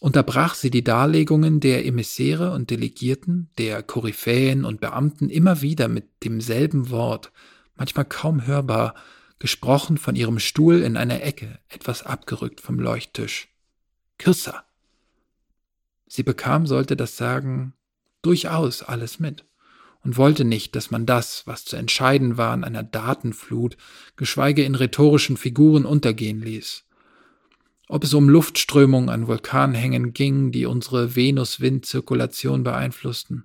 unterbrach 0.00 0.54
sie 0.54 0.70
die 0.70 0.84
Darlegungen 0.84 1.60
der 1.60 1.86
Emissäre 1.86 2.52
und 2.52 2.70
Delegierten, 2.70 3.50
der 3.58 3.82
Koryphäen 3.82 4.64
und 4.64 4.80
Beamten 4.80 5.30
immer 5.30 5.62
wieder 5.62 5.88
mit 5.88 6.24
demselben 6.24 6.90
Wort, 6.90 7.32
manchmal 7.76 8.04
kaum 8.04 8.46
hörbar, 8.46 8.94
gesprochen 9.38 9.98
von 9.98 10.16
ihrem 10.16 10.38
Stuhl 10.38 10.82
in 10.82 10.96
einer 10.96 11.22
Ecke, 11.22 11.58
etwas 11.68 12.02
abgerückt 12.02 12.60
vom 12.60 12.78
Leuchttisch. 12.78 13.48
Kürzer. 14.18 14.64
Sie 16.06 16.22
bekam, 16.22 16.66
sollte 16.66 16.96
das 16.96 17.16
sagen, 17.16 17.74
durchaus 18.22 18.82
alles 18.82 19.18
mit 19.18 19.44
und 20.04 20.16
wollte 20.16 20.44
nicht, 20.44 20.76
dass 20.76 20.90
man 20.90 21.06
das, 21.06 21.46
was 21.46 21.64
zu 21.64 21.76
entscheiden 21.76 22.36
war, 22.36 22.54
in 22.54 22.62
einer 22.62 22.82
Datenflut, 22.82 23.76
geschweige 24.16 24.64
in 24.64 24.74
rhetorischen 24.74 25.36
Figuren 25.36 25.84
untergehen 25.84 26.40
ließ. 26.40 26.84
Ob 27.88 28.02
es 28.04 28.14
um 28.14 28.28
Luftströmungen 28.28 29.10
an 29.10 29.26
Vulkanhängen 29.26 30.14
ging, 30.14 30.52
die 30.52 30.64
unsere 30.64 31.16
Venus-Windzirkulation 31.16 32.64
beeinflussten, 32.64 33.44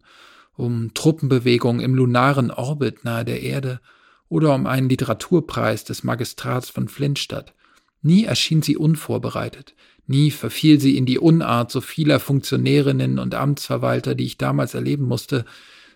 um 0.56 0.94
Truppenbewegungen 0.94 1.82
im 1.82 1.94
lunaren 1.94 2.50
Orbit 2.52 3.04
nahe 3.04 3.26
der 3.26 3.42
Erde 3.42 3.82
oder 4.30 4.56
um 4.56 4.66
einen 4.66 4.88
Literaturpreis 4.88 5.84
des 5.84 6.04
Magistrats 6.04 6.70
von 6.70 6.88
Flintstadt. 6.88 7.54
Nie 8.02 8.24
erschien 8.24 8.62
sie 8.62 8.78
unvorbereitet, 8.78 9.76
nie 10.08 10.32
verfiel 10.32 10.80
sie 10.80 10.96
in 10.96 11.06
die 11.06 11.20
Unart 11.20 11.70
so 11.70 11.82
vieler 11.82 12.22
Funktionärinnen 12.22 13.20
und 13.20 13.36
Amtsverwalter, 13.36 14.16
die 14.16 14.26
ich 14.26 14.38
damals 14.38 14.74
erleben 14.74 15.04
musste, 15.04 15.44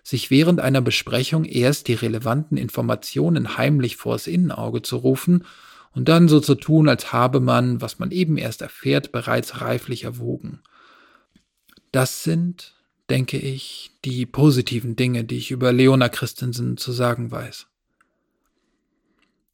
sich 0.02 0.30
während 0.30 0.60
einer 0.60 0.82
Besprechung 0.82 1.46
erst 1.46 1.88
die 1.88 1.94
relevanten 1.94 2.58
Informationen 2.58 3.56
heimlich 3.56 3.96
vors 3.96 4.26
Innenauge 4.26 4.82
zu 4.82 4.96
rufen 4.96 5.44
und 5.94 6.08
dann 6.08 6.28
so 6.28 6.40
zu 6.40 6.54
tun, 6.54 6.88
als 6.88 7.12
habe 7.12 7.40
man, 7.40 7.80
was 7.80 7.98
man 7.98 8.10
eben 8.10 8.36
erst 8.36 8.62
erfährt, 8.62 9.12
bereits 9.12 9.60
reiflich 9.60 10.04
erwogen. 10.04 10.60
Das 11.92 12.24
sind, 12.24 12.74
denke 13.08 13.38
ich, 13.38 13.92
die 14.04 14.26
positiven 14.26 14.96
Dinge, 14.96 15.24
die 15.24 15.36
ich 15.36 15.50
über 15.52 15.72
Leona 15.72 16.08
Christensen 16.08 16.76
zu 16.76 16.90
sagen 16.90 17.30
weiß. 17.30 17.66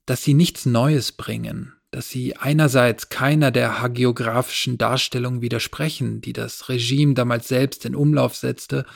Dass 0.07 0.25
sie 0.25 0.35
nichts 0.35 0.65
Neues 0.65 1.13
bringen, 1.13 1.75
dass 1.91 2.09
sie 2.09 2.37
einerseits 2.37 3.11
keiner 3.11 3.51
der 3.51 3.83
hagiografischen 3.83 4.79
Darstellungen 4.79 5.43
widersprechen, 5.43 6.23
die 6.23 6.33
das 6.33 6.69
Regime 6.69 7.15
damals 7.15 7.49
selbst 7.49 7.85
in 7.85 7.95
Umlauf 7.95 8.37
setzte, 8.37 8.87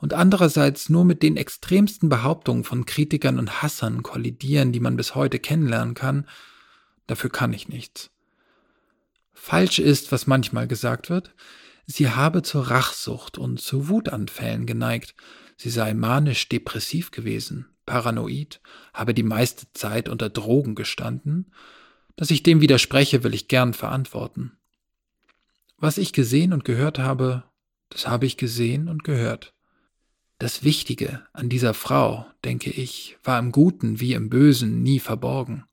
und 0.00 0.14
andererseits 0.14 0.88
nur 0.88 1.04
mit 1.04 1.24
den 1.24 1.36
extremsten 1.36 2.08
Behauptungen 2.08 2.62
von 2.62 2.86
Kritikern 2.86 3.38
und 3.38 3.62
Hassern 3.62 4.04
kollidieren, 4.04 4.70
die 4.72 4.78
man 4.80 4.96
bis 4.96 5.16
heute 5.16 5.40
kennenlernen 5.40 5.94
kann, 5.94 6.24
dafür 7.08 7.30
kann 7.30 7.52
ich 7.52 7.68
nichts. 7.68 8.10
Falsch 9.32 9.80
ist, 9.80 10.12
was 10.12 10.28
manchmal 10.28 10.68
gesagt 10.68 11.10
wird, 11.10 11.34
sie 11.86 12.10
habe 12.10 12.42
zur 12.42 12.70
Rachsucht 12.70 13.38
und 13.38 13.60
zu 13.60 13.88
Wutanfällen 13.88 14.66
geneigt, 14.66 15.14
sie 15.56 15.70
sei 15.70 15.94
manisch-depressiv 15.94 17.10
gewesen, 17.10 17.66
paranoid, 17.86 18.60
habe 18.92 19.14
die 19.14 19.22
meiste 19.24 19.66
Zeit 19.72 20.08
unter 20.08 20.28
Drogen 20.28 20.74
gestanden. 20.74 21.52
Dass 22.16 22.30
ich 22.30 22.42
dem 22.42 22.60
widerspreche, 22.60 23.22
will 23.24 23.32
ich 23.32 23.48
gern 23.48 23.74
verantworten. 23.74 24.58
Was 25.78 25.98
ich 25.98 26.12
gesehen 26.12 26.52
und 26.52 26.64
gehört 26.64 26.98
habe, 26.98 27.44
das 27.90 28.08
habe 28.08 28.26
ich 28.26 28.36
gesehen 28.36 28.88
und 28.88 29.04
gehört. 29.04 29.54
Das 30.38 30.62
Wichtige 30.64 31.22
an 31.32 31.48
dieser 31.48 31.74
Frau, 31.74 32.26
denke 32.44 32.70
ich, 32.70 33.16
war 33.22 33.38
im 33.38 33.52
Guten 33.52 34.00
wie 34.00 34.14
im 34.14 34.28
Bösen 34.28 34.82
nie 34.82 34.98
verborgen. 34.98 35.64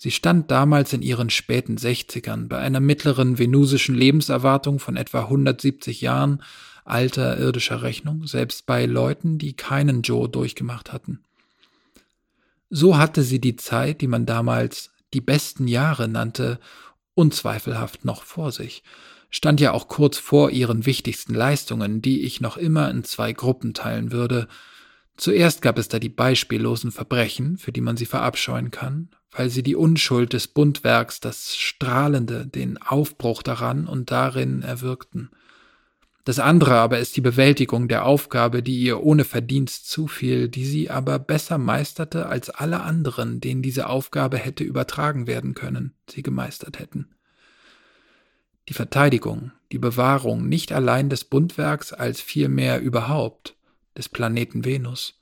Sie 0.00 0.12
stand 0.12 0.50
damals 0.52 0.92
in 0.92 1.02
ihren 1.02 1.28
späten 1.28 1.76
Sechzigern 1.76 2.48
bei 2.48 2.58
einer 2.58 2.78
mittleren 2.78 3.38
venusischen 3.38 3.96
Lebenserwartung 3.96 4.78
von 4.78 4.96
etwa 4.96 5.22
170 5.22 6.00
Jahren 6.00 6.42
alter 6.84 7.36
irdischer 7.36 7.82
Rechnung, 7.82 8.26
selbst 8.26 8.64
bei 8.64 8.86
Leuten, 8.86 9.38
die 9.38 9.54
keinen 9.54 10.02
Joe 10.02 10.28
durchgemacht 10.28 10.92
hatten. 10.92 11.20
So 12.70 12.96
hatte 12.96 13.24
sie 13.24 13.40
die 13.40 13.56
Zeit, 13.56 14.00
die 14.00 14.06
man 14.06 14.24
damals 14.24 14.90
die 15.14 15.20
besten 15.20 15.66
Jahre 15.66 16.06
nannte, 16.06 16.60
unzweifelhaft 17.14 18.04
noch 18.04 18.22
vor 18.22 18.52
sich, 18.52 18.84
stand 19.30 19.60
ja 19.60 19.72
auch 19.72 19.88
kurz 19.88 20.16
vor 20.16 20.50
ihren 20.50 20.86
wichtigsten 20.86 21.34
Leistungen, 21.34 22.00
die 22.02 22.22
ich 22.22 22.40
noch 22.40 22.56
immer 22.56 22.88
in 22.90 23.02
zwei 23.02 23.32
Gruppen 23.32 23.74
teilen 23.74 24.12
würde. 24.12 24.46
Zuerst 25.16 25.60
gab 25.60 25.76
es 25.76 25.88
da 25.88 25.98
die 25.98 26.08
beispiellosen 26.08 26.92
Verbrechen, 26.92 27.58
für 27.58 27.72
die 27.72 27.80
man 27.80 27.96
sie 27.96 28.06
verabscheuen 28.06 28.70
kann, 28.70 29.10
weil 29.30 29.50
sie 29.50 29.62
die 29.62 29.76
Unschuld 29.76 30.32
des 30.32 30.48
Bundwerks, 30.48 31.20
das 31.20 31.56
Strahlende, 31.56 32.46
den 32.46 32.78
Aufbruch 32.78 33.42
daran 33.42 33.86
und 33.86 34.10
darin 34.10 34.62
erwirkten. 34.62 35.30
Das 36.24 36.38
andere 36.38 36.74
aber 36.74 36.98
ist 36.98 37.16
die 37.16 37.22
Bewältigung 37.22 37.88
der 37.88 38.04
Aufgabe, 38.04 38.62
die 38.62 38.78
ihr 38.78 39.02
ohne 39.02 39.24
Verdienst 39.24 39.88
zufiel, 39.88 40.48
die 40.48 40.66
sie 40.66 40.90
aber 40.90 41.18
besser 41.18 41.56
meisterte 41.56 42.26
als 42.26 42.50
alle 42.50 42.80
anderen, 42.80 43.40
denen 43.40 43.62
diese 43.62 43.88
Aufgabe 43.88 44.36
hätte 44.36 44.64
übertragen 44.64 45.26
werden 45.26 45.54
können, 45.54 45.94
sie 46.08 46.22
gemeistert 46.22 46.78
hätten 46.78 47.08
die 48.68 48.74
Verteidigung, 48.74 49.52
die 49.72 49.78
Bewahrung 49.78 50.46
nicht 50.48 50.72
allein 50.72 51.08
des 51.08 51.24
Bundwerks 51.24 51.92
als 51.92 52.20
vielmehr 52.20 52.80
überhaupt 52.80 53.56
des 53.96 54.08
Planeten 54.08 54.64
Venus. 54.64 55.17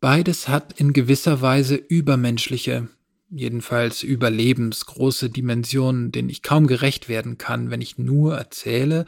Beides 0.00 0.48
hat 0.48 0.78
in 0.78 0.92
gewisser 0.92 1.40
Weise 1.40 1.74
übermenschliche, 1.74 2.88
jedenfalls 3.30 4.02
überlebensgroße 4.02 5.30
Dimensionen, 5.30 6.12
denen 6.12 6.28
ich 6.28 6.42
kaum 6.42 6.66
gerecht 6.66 7.08
werden 7.08 7.36
kann, 7.38 7.70
wenn 7.70 7.80
ich 7.80 7.98
nur 7.98 8.36
erzähle, 8.36 9.06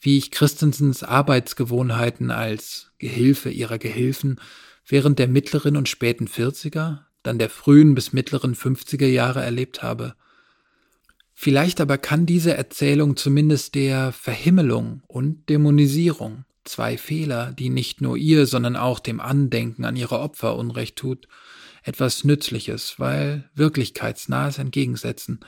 wie 0.00 0.18
ich 0.18 0.30
Christensens 0.30 1.02
Arbeitsgewohnheiten 1.02 2.30
als 2.30 2.92
Gehilfe 2.98 3.50
ihrer 3.50 3.78
Gehilfen 3.78 4.40
während 4.86 5.18
der 5.18 5.28
mittleren 5.28 5.76
und 5.76 5.88
späten 5.88 6.26
40er, 6.26 7.00
dann 7.22 7.38
der 7.38 7.50
frühen 7.50 7.94
bis 7.94 8.12
mittleren 8.12 8.54
50er 8.54 9.06
Jahre 9.06 9.42
erlebt 9.42 9.82
habe– 9.82 10.14
Vielleicht 11.38 11.82
aber 11.82 11.98
kann 11.98 12.24
diese 12.24 12.56
Erzählung 12.56 13.14
zumindest 13.14 13.74
der 13.74 14.10
Verhimmelung 14.12 15.02
und 15.06 15.50
Dämonisierung, 15.50 16.46
zwei 16.68 16.98
Fehler, 16.98 17.52
die 17.52 17.70
nicht 17.70 18.00
nur 18.00 18.16
ihr, 18.16 18.46
sondern 18.46 18.76
auch 18.76 18.98
dem 18.98 19.20
Andenken 19.20 19.84
an 19.84 19.96
ihre 19.96 20.18
Opfer 20.18 20.56
Unrecht 20.56 20.96
tut, 20.96 21.28
etwas 21.82 22.24
Nützliches, 22.24 22.98
weil 22.98 23.48
wirklichkeitsnahes 23.54 24.58
entgegensetzen. 24.58 25.40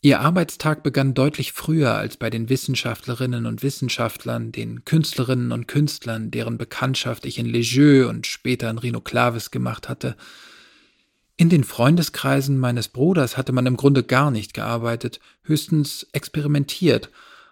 Ihr 0.00 0.20
Arbeitstag 0.20 0.82
begann 0.82 1.14
deutlich 1.14 1.52
früher 1.52 1.94
als 1.94 2.18
bei 2.18 2.28
den 2.28 2.50
Wissenschaftlerinnen 2.50 3.46
und 3.46 3.62
Wissenschaftlern, 3.62 4.52
den 4.52 4.84
Künstlerinnen 4.84 5.50
und 5.50 5.66
Künstlern, 5.66 6.30
deren 6.30 6.58
Bekanntschaft 6.58 7.24
ich 7.24 7.38
in 7.38 7.46
Lejeune 7.46 8.08
und 8.08 8.26
später 8.26 8.68
in 8.68 8.78
Rhino 8.78 9.00
Clavis 9.00 9.50
gemacht 9.50 9.88
hatte, 9.88 10.16
in 11.36 11.48
den 11.48 11.64
Freundeskreisen 11.64 12.58
meines 12.58 12.88
Bruders 12.88 13.36
hatte 13.36 13.52
man 13.52 13.66
im 13.66 13.76
Grunde 13.76 14.04
gar 14.04 14.30
nicht 14.30 14.54
gearbeitet, 14.54 15.18
höchstens 15.42 16.06
experimentiert, 16.12 17.10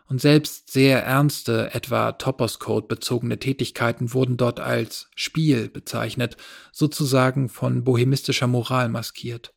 und 0.08 0.20
selbst 0.20 0.70
sehr 0.70 1.02
ernste, 1.04 1.74
etwa 1.74 2.12
Topos-Code 2.12 2.86
bezogene 2.86 3.38
Tätigkeiten 3.38 4.12
wurden 4.12 4.36
dort 4.36 4.60
als 4.60 5.08
Spiel 5.14 5.68
bezeichnet, 5.68 6.36
sozusagen 6.72 7.48
von 7.48 7.84
bohemistischer 7.84 8.46
Moral 8.46 8.88
maskiert. 8.88 9.54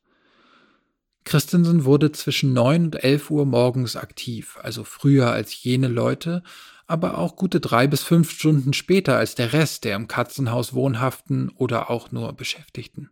Christensen 1.24 1.84
wurde 1.84 2.12
zwischen 2.12 2.52
neun 2.52 2.84
und 2.86 3.04
elf 3.04 3.30
Uhr 3.30 3.44
morgens 3.46 3.96
aktiv, 3.96 4.58
also 4.62 4.84
früher 4.84 5.32
als 5.32 5.62
jene 5.62 5.88
Leute, 5.88 6.42
aber 6.86 7.18
auch 7.18 7.34
gute 7.34 7.60
drei 7.60 7.88
bis 7.88 8.02
fünf 8.02 8.30
Stunden 8.30 8.72
später 8.72 9.16
als 9.16 9.34
der 9.34 9.52
Rest 9.52 9.84
der 9.84 9.96
im 9.96 10.06
Katzenhaus 10.06 10.72
wohnhaften 10.72 11.50
oder 11.50 11.90
auch 11.90 12.12
nur 12.12 12.32
Beschäftigten. 12.32 13.10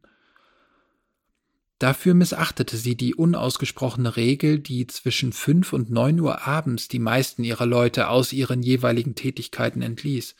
Dafür 1.79 2.15
missachtete 2.15 2.77
sie 2.77 2.97
die 2.97 3.15
unausgesprochene 3.15 4.17
Regel, 4.17 4.59
die 4.61 4.87
zwischen 4.87 5.33
fünf 5.33 5.73
und 5.73 5.91
neun 5.91 6.21
Uhr 6.21 6.47
abends 6.47 6.89
die 6.89 7.01
meisten 7.01 7.43
ihrer 7.43 7.67
Leute 7.67 8.09
aus 8.09 8.33
ihren 8.33 8.63
jeweiligen 8.63 9.15
Tätigkeiten 9.15 9.83
entließ. 9.83 10.37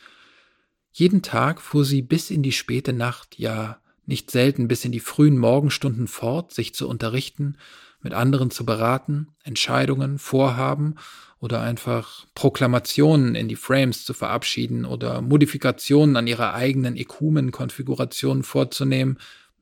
Jeden 0.91 1.21
Tag 1.21 1.61
fuhr 1.61 1.83
sie 1.83 2.01
bis 2.01 2.31
in 2.31 2.41
die 2.41 2.53
späte 2.53 2.93
Nacht, 2.93 3.37
ja 3.37 3.81
nicht 4.05 4.31
selten 4.31 4.67
bis 4.67 4.85
in 4.85 4.91
die 4.91 4.99
frühen 4.99 5.37
Morgenstunden 5.37 6.07
fort, 6.07 6.53
sich 6.53 6.73
zu 6.73 6.87
unterrichten, 6.87 7.57
mit 8.01 8.13
anderen 8.13 8.51
zu 8.51 8.65
beraten, 8.65 9.29
Entscheidungen, 9.43 10.19
Vorhaben 10.19 10.95
oder 11.39 11.61
einfach 11.61 12.25
Proklamationen 12.35 13.35
in 13.35 13.47
die 13.47 13.55
Frames 13.55 14.05
zu 14.05 14.13
verabschieden 14.13 14.85
oder 14.85 15.21
Modifikationen 15.21 16.15
an 16.15 16.27
ihrer 16.27 16.53
eigenen 16.53 16.95
Ekumen-Konfiguration 16.95 18.43
vorzunehmen, 18.43 19.17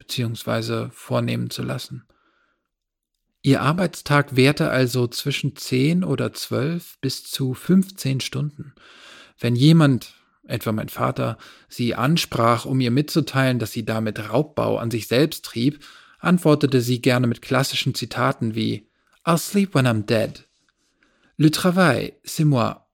bzw. 0.07 0.89
vornehmen 0.91 1.49
zu 1.49 1.63
lassen. 1.63 2.03
Ihr 3.41 3.61
Arbeitstag 3.61 4.35
währte 4.35 4.69
also 4.69 5.07
zwischen 5.07 5.55
10 5.55 6.03
oder 6.03 6.31
12 6.31 6.99
bis 7.01 7.23
zu 7.23 7.53
15 7.53 8.21
Stunden. 8.21 8.73
Wenn 9.37 9.55
jemand, 9.55 10.13
etwa 10.47 10.71
mein 10.71 10.87
Vater, 10.87 11.37
sie 11.67 11.95
ansprach, 11.95 12.65
um 12.65 12.79
ihr 12.79 12.91
mitzuteilen, 12.91 13.59
dass 13.59 13.73
sie 13.73 13.83
damit 13.85 14.29
Raubbau 14.29 14.77
an 14.77 14.91
sich 14.91 15.07
selbst 15.07 15.43
trieb, 15.43 15.83
antwortete 16.19 16.79
sie 16.79 17.01
gerne 17.01 17.27
mit 17.27 17.41
klassischen 17.41 17.93
Zitaten 17.93 18.55
wie 18.55 18.87
I'll 19.25 19.37
sleep 19.37 19.75
when 19.75 19.87
I'm 19.87 20.05
dead. 20.05 20.47
Le 21.35 21.51
travail, 21.51 22.13
c'est 22.23 22.45
moi. 22.45 22.85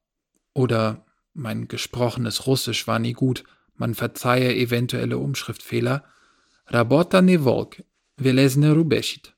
Oder 0.54 1.06
mein 1.34 1.68
gesprochenes 1.68 2.48
Russisch 2.48 2.88
war 2.88 2.98
nie 2.98 3.14
gut, 3.14 3.44
man 3.76 3.94
verzeihe 3.94 4.56
eventuelle 4.56 5.20
Umschriftfehler– 5.20 6.04
Rabota 6.72 7.22
ne 7.22 7.44
Wolke, 7.44 7.84
Velezne 8.18 8.74
rubeshit. 8.74 9.34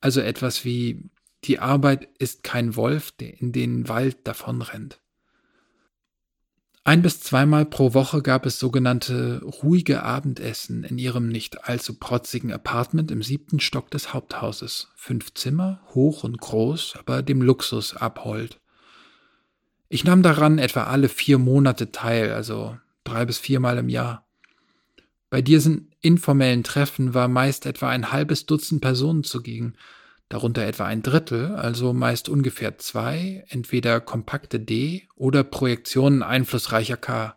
Also 0.00 0.20
etwas 0.20 0.64
wie 0.64 1.10
die 1.44 1.60
Arbeit 1.60 2.08
ist 2.18 2.42
kein 2.42 2.74
Wolf, 2.74 3.12
der 3.12 3.40
in 3.40 3.52
den 3.52 3.88
Wald 3.88 4.26
davonrennt. 4.26 5.00
Ein 6.86 7.00
bis 7.00 7.20
zweimal 7.20 7.64
pro 7.64 7.94
Woche 7.94 8.20
gab 8.20 8.44
es 8.44 8.58
sogenannte 8.58 9.42
ruhige 9.42 10.02
Abendessen 10.02 10.84
in 10.84 10.98
ihrem 10.98 11.28
nicht 11.28 11.66
allzu 11.66 11.98
protzigen 11.98 12.52
Apartment 12.52 13.10
im 13.10 13.22
siebten 13.22 13.60
Stock 13.60 13.90
des 13.90 14.12
Haupthauses. 14.12 14.88
Fünf 14.94 15.32
Zimmer, 15.32 15.80
hoch 15.94 16.24
und 16.24 16.38
groß, 16.38 16.96
aber 16.98 17.22
dem 17.22 17.40
Luxus 17.40 17.96
abhold. 17.96 18.60
Ich 19.88 20.04
nahm 20.04 20.22
daran 20.22 20.58
etwa 20.58 20.84
alle 20.84 21.08
vier 21.08 21.38
Monate 21.38 21.90
teil, 21.90 22.32
also 22.32 22.76
drei 23.04 23.24
bis 23.24 23.38
viermal 23.38 23.78
im 23.78 23.88
Jahr. 23.88 24.26
Bei 25.30 25.40
dir 25.40 25.62
sind 25.62 25.93
informellen 26.04 26.62
Treffen 26.64 27.14
war 27.14 27.28
meist 27.28 27.64
etwa 27.64 27.88
ein 27.88 28.12
halbes 28.12 28.44
Dutzend 28.44 28.82
Personen 28.82 29.24
zugegen, 29.24 29.74
darunter 30.28 30.62
etwa 30.66 30.84
ein 30.84 31.02
Drittel, 31.02 31.54
also 31.54 31.94
meist 31.94 32.28
ungefähr 32.28 32.76
zwei, 32.78 33.44
entweder 33.48 34.00
kompakte 34.00 34.60
D 34.60 35.08
oder 35.16 35.42
Projektionen 35.44 36.22
einflussreicher 36.22 36.98
K. 36.98 37.36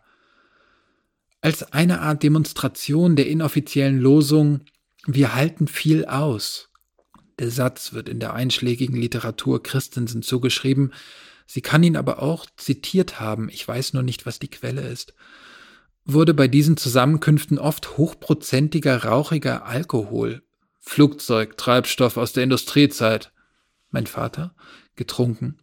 Als 1.40 1.72
eine 1.72 2.00
Art 2.02 2.22
Demonstration 2.22 3.16
der 3.16 3.28
inoffiziellen 3.28 3.98
Losung 3.98 4.60
Wir 5.06 5.34
halten 5.34 5.66
viel 5.66 6.04
aus. 6.04 6.68
Der 7.38 7.50
Satz 7.50 7.94
wird 7.94 8.08
in 8.08 8.20
der 8.20 8.34
einschlägigen 8.34 8.96
Literatur 8.96 9.62
Christensen 9.62 10.22
zugeschrieben, 10.22 10.92
sie 11.46 11.62
kann 11.62 11.82
ihn 11.82 11.96
aber 11.96 12.22
auch 12.22 12.44
zitiert 12.56 13.18
haben, 13.20 13.48
ich 13.48 13.66
weiß 13.66 13.94
nur 13.94 14.02
nicht, 14.02 14.26
was 14.26 14.38
die 14.38 14.48
Quelle 14.48 14.82
ist 14.82 15.14
wurde 16.08 16.32
bei 16.32 16.48
diesen 16.48 16.78
Zusammenkünften 16.78 17.58
oft 17.58 17.98
hochprozentiger 17.98 19.04
rauchiger 19.04 19.66
Alkohol, 19.66 20.42
Flugzeug, 20.80 21.58
Treibstoff 21.58 22.16
aus 22.16 22.32
der 22.32 22.44
Industriezeit, 22.44 23.30
mein 23.90 24.06
Vater, 24.06 24.54
getrunken. 24.96 25.58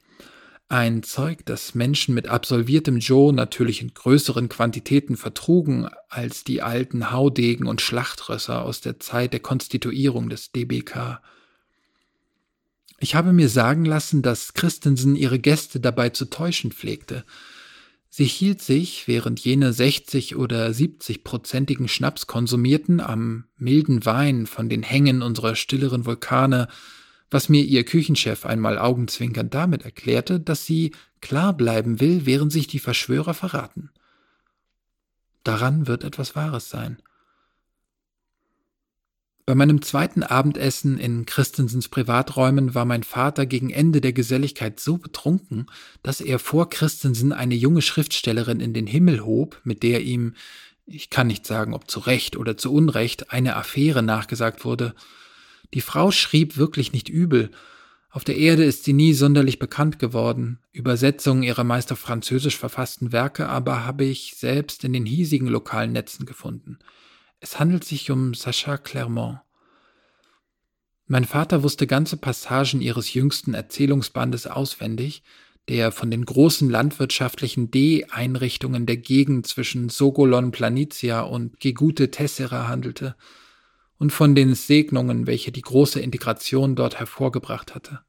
Ein 0.67 1.03
Zeug, 1.03 1.45
das 1.45 1.75
Menschen 1.75 2.13
mit 2.15 2.27
absolviertem 2.27 2.97
Joe 2.97 3.33
natürlich 3.33 3.81
in 3.81 3.93
größeren 3.93 4.47
Quantitäten 4.47 5.17
vertrugen 5.17 5.89
als 6.09 6.43
die 6.43 6.61
alten 6.61 7.11
Haudegen 7.11 7.65
und 7.65 7.81
Schlachtrösser 7.81 8.63
aus 8.63 8.81
der 8.81 8.99
Zeit 8.99 9.33
der 9.33 9.41
Konstituierung 9.41 10.29
des 10.29 10.51
DBK. 10.51 11.21
Ich 12.99 13.15
habe 13.15 13.33
mir 13.33 13.49
sagen 13.49 13.85
lassen, 13.85 14.21
dass 14.21 14.53
Christensen 14.53 15.15
ihre 15.15 15.39
Gäste 15.39 15.79
dabei 15.79 16.09
zu 16.09 16.25
täuschen 16.25 16.71
pflegte. 16.71 17.25
Sie 18.17 18.23
hielt 18.23 18.61
sich, 18.61 19.09
während 19.09 19.41
jene 19.41 19.73
60 19.73 20.37
oder 20.37 20.69
70-prozentigen 20.69 21.89
Schnaps 21.89 22.27
konsumierten, 22.27 23.01
am 23.01 23.43
milden 23.57 24.05
Wein 24.05 24.47
von 24.47 24.69
den 24.69 24.83
Hängen 24.83 25.21
unserer 25.21 25.55
stilleren 25.55 26.05
Vulkane 26.05 26.69
was 27.31 27.49
mir 27.49 27.63
ihr 27.63 27.83
Küchenchef 27.83 28.45
einmal 28.45 28.77
augenzwinkernd 28.77 29.53
damit 29.53 29.83
erklärte, 29.83 30.39
dass 30.39 30.65
sie 30.65 30.93
klar 31.21 31.51
bleiben 31.51 31.99
will, 31.99 32.25
während 32.25 32.51
sich 32.51 32.67
die 32.67 32.79
Verschwörer 32.79 33.33
verraten. 33.33 33.89
Daran 35.43 35.87
wird 35.87 36.03
etwas 36.03 36.35
Wahres 36.35 36.69
sein. 36.69 36.97
Bei 39.47 39.53
meinem 39.53 39.83
zweiten 39.83 40.23
Abendessen 40.23 40.97
in 40.97 41.27
Christensens 41.27 41.87
Privaträumen 41.87 42.73
war 42.73 42.85
mein 42.85 43.03
Vater 43.03 43.45
gegen 43.45 43.69
Ende 43.69 44.01
der 44.01 44.11
Geselligkeit 44.11 44.79
so 44.79 44.97
betrunken, 44.97 45.67
dass 46.01 46.19
er 46.19 46.39
vor 46.39 46.67
Christensen 46.67 47.31
eine 47.31 47.53
junge 47.53 47.83
Schriftstellerin 47.83 48.59
in 48.59 48.73
den 48.73 48.87
Himmel 48.87 49.23
hob, 49.23 49.61
mit 49.63 49.83
der 49.83 50.01
ihm, 50.01 50.33
ich 50.87 51.11
kann 51.11 51.27
nicht 51.27 51.45
sagen, 51.45 51.75
ob 51.75 51.91
zu 51.91 51.99
Recht 51.99 52.37
oder 52.37 52.57
zu 52.57 52.73
Unrecht, 52.73 53.31
eine 53.31 53.55
Affäre 53.55 54.01
nachgesagt 54.01 54.65
wurde, 54.65 54.95
die 55.75 55.81
Frau 55.81 56.09
schrieb 56.09 56.57
wirklich 56.57 56.91
nicht 56.91 57.07
übel. 57.07 57.51
Auf 58.09 58.23
der 58.23 58.37
Erde 58.37 58.63
ist 58.63 58.83
sie 58.83 58.93
nie 58.93 59.13
sonderlich 59.13 59.59
bekannt 59.59 59.99
geworden. 59.99 60.57
Übersetzungen 60.71 61.43
ihrer 61.43 61.63
meist 61.63 61.91
auf 61.91 61.99
Französisch 61.99 62.57
verfassten 62.57 63.11
Werke 63.11 63.47
aber 63.47 63.85
habe 63.85 64.05
ich 64.05 64.33
selbst 64.37 64.83
in 64.83 64.93
den 64.93 65.05
hiesigen 65.05 65.47
lokalen 65.47 65.91
Netzen 65.91 66.25
gefunden. 66.25 66.79
Es 67.39 67.59
handelt 67.59 67.83
sich 67.83 68.11
um 68.11 68.33
Sacha 68.33 68.77
Clermont. 68.77 69.39
Mein 71.07 71.25
Vater 71.25 71.61
wusste 71.61 71.85
ganze 71.85 72.17
Passagen 72.17 72.81
ihres 72.81 73.13
jüngsten 73.13 73.53
Erzählungsbandes 73.53 74.47
auswendig, 74.47 75.21
der 75.69 75.91
von 75.91 76.11
den 76.11 76.25
großen 76.25 76.69
landwirtschaftlichen 76.69 77.71
D-Einrichtungen 77.71 78.85
der 78.85 78.97
Gegend 78.97 79.47
zwischen 79.47 79.89
Sogolon 79.89 80.51
Planitia 80.51 81.21
und 81.21 81.59
Gegute 81.59 82.11
Tessera 82.11 82.67
handelte 82.67 83.15
und 83.97 84.11
von 84.11 84.35
den 84.35 84.55
Segnungen, 84.55 85.27
welche 85.27 85.51
die 85.51 85.61
große 85.61 85.99
Integration 85.99 86.75
dort 86.75 86.99
hervorgebracht 86.99 87.73
hatte. 87.73 88.01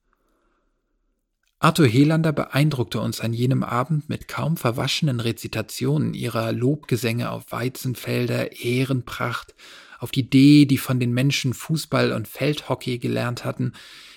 Arthur 1.58 1.86
Helander 1.86 2.32
beeindruckte 2.32 3.00
uns 3.00 3.20
an 3.20 3.32
jenem 3.32 3.62
Abend 3.62 4.08
mit 4.10 4.28
kaum 4.28 4.58
verwaschenen 4.58 5.20
Rezitationen 5.20 6.12
ihrer 6.12 6.52
Lobgesänge 6.52 7.30
auf 7.30 7.50
Weizenfelder, 7.50 8.60
Ehrenpracht, 8.62 9.54
auf 9.98 10.10
die 10.10 10.28
D, 10.28 10.66
die 10.66 10.76
von 10.76 11.00
den 11.00 11.14
Menschen 11.14 11.54
Fußball 11.54 12.12
und 12.12 12.28
Feldhockey 12.28 12.98
gelernt 12.98 13.46
hatten, 13.46 13.72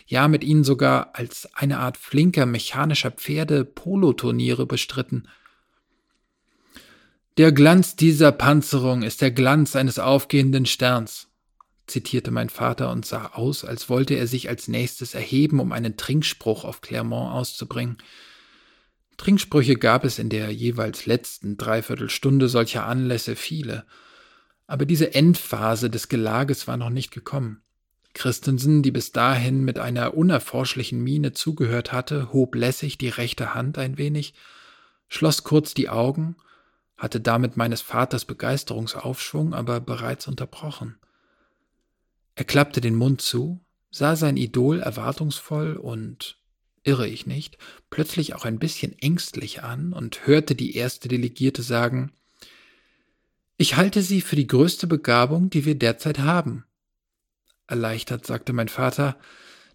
ja 0.06 0.28
mit 0.28 0.44
ihnen 0.44 0.66
sogar 0.66 1.12
als 1.14 1.48
eine 1.54 1.80
Art 1.80 1.96
flinker 1.96 2.46
mechanischer 2.46 3.12
Pferde 3.12 3.64
Poloturniere 3.64 4.66
bestritten. 4.66 5.30
Der 7.38 7.54
Glanz 7.54 7.96
dieser 7.96 8.34
Panzerung 8.34 9.02
ist 9.02 9.22
der 9.22 9.32
Glanz 9.32 9.78
eines 9.78 9.98
aufgehenden 9.98 10.66
Sterns, 10.66 11.29
zitierte 11.90 12.32
mein 12.32 12.50
Vater 12.50 12.92
und 12.92 13.06
sah 13.06 13.28
aus, 13.34 13.66
als 13.66 13.90
wollte 13.90 14.16
er 14.16 14.28
sich 14.28 14.50
als 14.50 14.68
nächstes 14.68 15.14
erheben, 15.14 15.60
um 15.60 15.72
einen 15.72 15.98
Trinkspruch 15.98 16.64
auf 16.64 16.82
Clermont 16.82 17.34
auszubringen. 17.34 17.98
Trinksprüche 19.18 19.76
gab 19.76 20.06
es 20.06 20.18
in 20.18 20.30
der 20.30 20.52
jeweils 20.52 21.06
letzten 21.06 21.58
Dreiviertelstunde 21.58 22.48
solcher 22.48 22.86
Anlässe 22.86 23.36
viele, 23.36 23.86
aber 24.66 24.86
diese 24.86 25.14
Endphase 25.14 25.90
des 25.90 26.08
Gelages 26.08 26.68
war 26.68 26.78
noch 26.78 26.90
nicht 26.90 27.12
gekommen. 27.12 27.62
Christensen, 28.14 28.82
die 28.82 28.92
bis 28.92 29.12
dahin 29.12 29.64
mit 29.64 29.78
einer 29.78 30.14
unerforschlichen 30.14 31.04
Miene 31.04 31.34
zugehört 31.34 31.92
hatte, 31.92 32.32
hob 32.32 32.56
lässig 32.56 32.98
die 32.98 33.10
rechte 33.10 33.54
Hand 33.54 33.78
ein 33.78 33.98
wenig, 33.98 34.34
schloss 35.08 35.44
kurz 35.44 35.74
die 35.74 35.90
Augen, 35.90 36.36
hatte 36.98 37.20
damit 37.20 37.58
meines 37.58 37.82
Vaters 37.82 38.26
Begeisterungsaufschwung 38.26 39.54
aber 39.54 39.80
bereits 39.80 40.28
unterbrochen. 40.28 40.98
Er 42.40 42.46
klappte 42.46 42.80
den 42.80 42.96
Mund 42.96 43.22
zu, 43.22 43.60
sah 43.92 44.16
sein 44.16 44.38
Idol 44.38 44.80
erwartungsvoll 44.80 45.76
und, 45.76 46.38
irre 46.84 47.06
ich 47.06 47.26
nicht, 47.26 47.58
plötzlich 47.90 48.34
auch 48.34 48.46
ein 48.46 48.60
bisschen 48.60 48.98
ängstlich 48.98 49.62
an 49.62 49.92
und 49.92 50.26
hörte 50.26 50.56
die 50.56 50.74
erste 50.78 51.10
Delegierte 51.10 51.64
sagen, 51.64 52.14
ich 53.58 53.76
halte 53.76 54.02
sie 54.02 54.22
für 54.22 54.38
die 54.38 54.48
größte 54.48 54.88
Begabung, 54.88 55.50
die 55.50 55.66
wir 55.66 55.76
derzeit 55.76 56.20
haben. 56.20 56.64
Erleichtert 57.68 58.26
sagte 58.26 58.54
mein 58.54 58.70
Vater, 58.70 59.18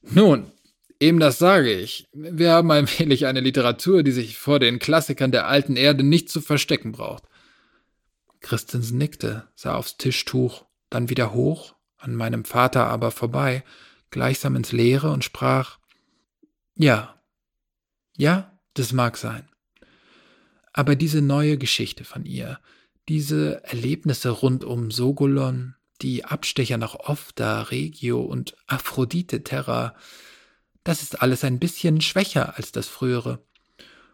nun, 0.00 0.50
eben 0.98 1.20
das 1.20 1.36
sage 1.36 1.70
ich. 1.70 2.08
Wir 2.14 2.52
haben 2.52 2.70
allmählich 2.70 3.26
eine 3.26 3.40
Literatur, 3.40 4.02
die 4.02 4.12
sich 4.12 4.38
vor 4.38 4.58
den 4.58 4.78
Klassikern 4.78 5.32
der 5.32 5.48
alten 5.48 5.76
Erde 5.76 6.02
nicht 6.02 6.30
zu 6.30 6.40
verstecken 6.40 6.92
braucht. 6.92 7.24
Christensen 8.40 8.96
nickte, 8.96 9.48
sah 9.54 9.74
aufs 9.74 9.98
Tischtuch, 9.98 10.64
dann 10.88 11.10
wieder 11.10 11.34
hoch 11.34 11.73
an 12.04 12.14
meinem 12.14 12.44
Vater 12.44 12.86
aber 12.86 13.10
vorbei, 13.10 13.64
gleichsam 14.10 14.56
ins 14.56 14.72
Leere 14.72 15.10
und 15.10 15.24
sprach 15.24 15.78
Ja, 16.76 17.20
ja, 18.16 18.52
das 18.74 18.92
mag 18.92 19.16
sein. 19.16 19.48
Aber 20.72 20.96
diese 20.96 21.22
neue 21.22 21.56
Geschichte 21.58 22.04
von 22.04 22.24
ihr, 22.24 22.58
diese 23.08 23.62
Erlebnisse 23.64 24.30
rund 24.30 24.64
um 24.64 24.90
Sogolon, 24.90 25.74
die 26.02 26.24
Abstecher 26.24 26.78
nach 26.78 26.94
Ofda, 26.94 27.62
Regio 27.62 28.20
und 28.20 28.56
Aphrodite 28.66 29.44
Terra, 29.44 29.94
das 30.82 31.02
ist 31.02 31.22
alles 31.22 31.44
ein 31.44 31.58
bisschen 31.58 32.00
schwächer 32.00 32.56
als 32.56 32.72
das 32.72 32.88
frühere. 32.88 33.44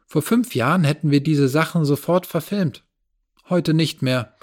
Vor 0.07 0.22
fünf 0.22 0.55
Jahren 0.55 0.84
hätten 0.84 1.11
wir 1.11 1.22
diese 1.22 1.49
Sachen 1.49 1.84
sofort 1.84 2.26
verfilmt. 2.26 2.84
Heute 3.49 3.74
nicht 3.74 4.03
mehr. 4.03 4.36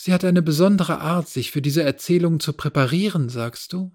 Sie 0.00 0.14
hat 0.14 0.24
eine 0.24 0.42
besondere 0.42 1.00
Art, 1.00 1.28
sich 1.28 1.50
für 1.50 1.60
diese 1.60 1.82
Erzählung 1.82 2.38
zu 2.38 2.52
präparieren, 2.52 3.28
sagst 3.28 3.72
du? 3.72 3.90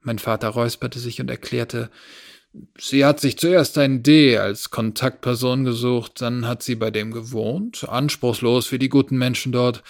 Mein 0.00 0.18
Vater 0.18 0.48
räusperte 0.48 0.98
sich 0.98 1.20
und 1.20 1.30
erklärte, 1.30 1.88
Sie 2.76 3.04
hat 3.04 3.20
sich 3.20 3.38
zuerst 3.38 3.78
ein 3.78 4.02
D 4.02 4.38
als 4.38 4.70
Kontaktperson 4.70 5.64
gesucht, 5.64 6.20
dann 6.20 6.48
hat 6.48 6.64
sie 6.64 6.74
bei 6.74 6.90
dem 6.90 7.12
gewohnt, 7.12 7.88
anspruchslos 7.88 8.72
wie 8.72 8.78
die 8.78 8.88
guten 8.88 9.16
Menschen 9.16 9.52
dort, 9.52 9.84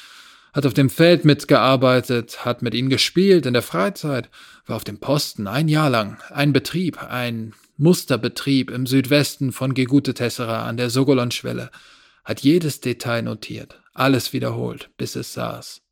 hat 0.53 0.67
auf 0.67 0.75
dem 0.75 0.91
Feld 0.91 1.25
mitgearbeitet, 1.25 2.45
hat 2.45 2.61
mit 2.61 2.75
ihnen 2.75 2.91
gespielt 2.91 3.47
in 3.47 3.55
der 3.55 3.63
Freizeit, 3.63 4.29
war 4.67 4.77
auf 4.77 4.85
dem 4.85 4.99
Posten 4.99 5.47
ein 5.47 5.69
Jahr 5.69 5.89
lang, 5.89 6.19
ein 6.31 6.53
Betrieb, 6.53 7.03
ein 7.03 7.55
Musterbetrieb 7.79 8.71
im 8.71 8.87
Südwesten 8.87 9.53
von 9.53 9.73
Gegute 9.73 10.13
Tessera 10.13 10.67
an 10.67 10.77
der 10.77 10.91
Sogolon-Schwelle, 10.91 11.71
hat 12.25 12.41
jedes 12.41 12.81
Detail 12.81 13.23
notiert, 13.23 13.83
alles 13.93 14.33
wiederholt, 14.33 14.91
bis 14.97 15.17
es 15.17 15.35
saß. 15.35 15.83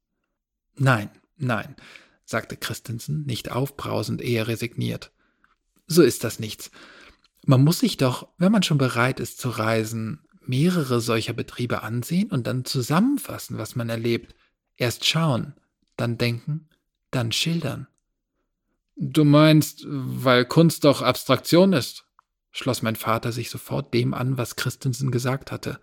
Nein, 0.76 1.10
nein, 1.36 1.76
sagte 2.24 2.56
Christensen, 2.56 3.24
nicht 3.24 3.50
aufbrausend, 3.50 4.22
eher 4.22 4.48
resigniert. 4.48 5.12
So 5.86 6.02
ist 6.02 6.24
das 6.24 6.38
nichts. 6.38 6.70
Man 7.44 7.64
muss 7.64 7.80
sich 7.80 7.96
doch, 7.96 8.28
wenn 8.38 8.52
man 8.52 8.62
schon 8.62 8.78
bereit 8.78 9.20
ist 9.20 9.38
zu 9.38 9.50
reisen, 9.50 10.20
mehrere 10.40 11.00
solcher 11.00 11.32
Betriebe 11.32 11.82
ansehen 11.82 12.30
und 12.30 12.46
dann 12.46 12.64
zusammenfassen, 12.64 13.58
was 13.58 13.76
man 13.76 13.88
erlebt. 13.88 14.34
Erst 14.76 15.04
schauen, 15.04 15.54
dann 15.96 16.18
denken, 16.18 16.68
dann 17.10 17.32
schildern. 17.32 17.88
Du 18.96 19.24
meinst, 19.24 19.84
weil 19.86 20.44
Kunst 20.44 20.84
doch 20.84 21.02
Abstraktion 21.02 21.72
ist? 21.72 22.06
schloss 22.52 22.82
mein 22.82 22.96
Vater 22.96 23.32
sich 23.32 23.48
sofort 23.48 23.94
dem 23.94 24.12
an, 24.12 24.36
was 24.36 24.56
Christensen 24.56 25.10
gesagt 25.10 25.50
hatte. 25.50 25.80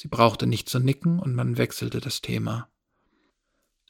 Sie 0.00 0.08
brauchte 0.08 0.46
nicht 0.46 0.66
zu 0.70 0.78
nicken 0.78 1.18
und 1.18 1.34
man 1.34 1.58
wechselte 1.58 2.00
das 2.00 2.22
Thema. 2.22 2.70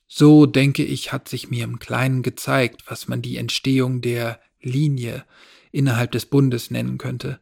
So, 0.08 0.44
denke 0.44 0.82
ich, 0.82 1.12
hat 1.12 1.28
sich 1.28 1.50
mir 1.50 1.62
im 1.62 1.78
Kleinen 1.78 2.24
gezeigt, 2.24 2.82
was 2.88 3.06
man 3.06 3.22
die 3.22 3.36
Entstehung 3.36 4.00
der 4.00 4.40
Linie 4.60 5.24
innerhalb 5.70 6.10
des 6.10 6.26
Bundes 6.26 6.72
nennen 6.72 6.98
könnte. 6.98 7.38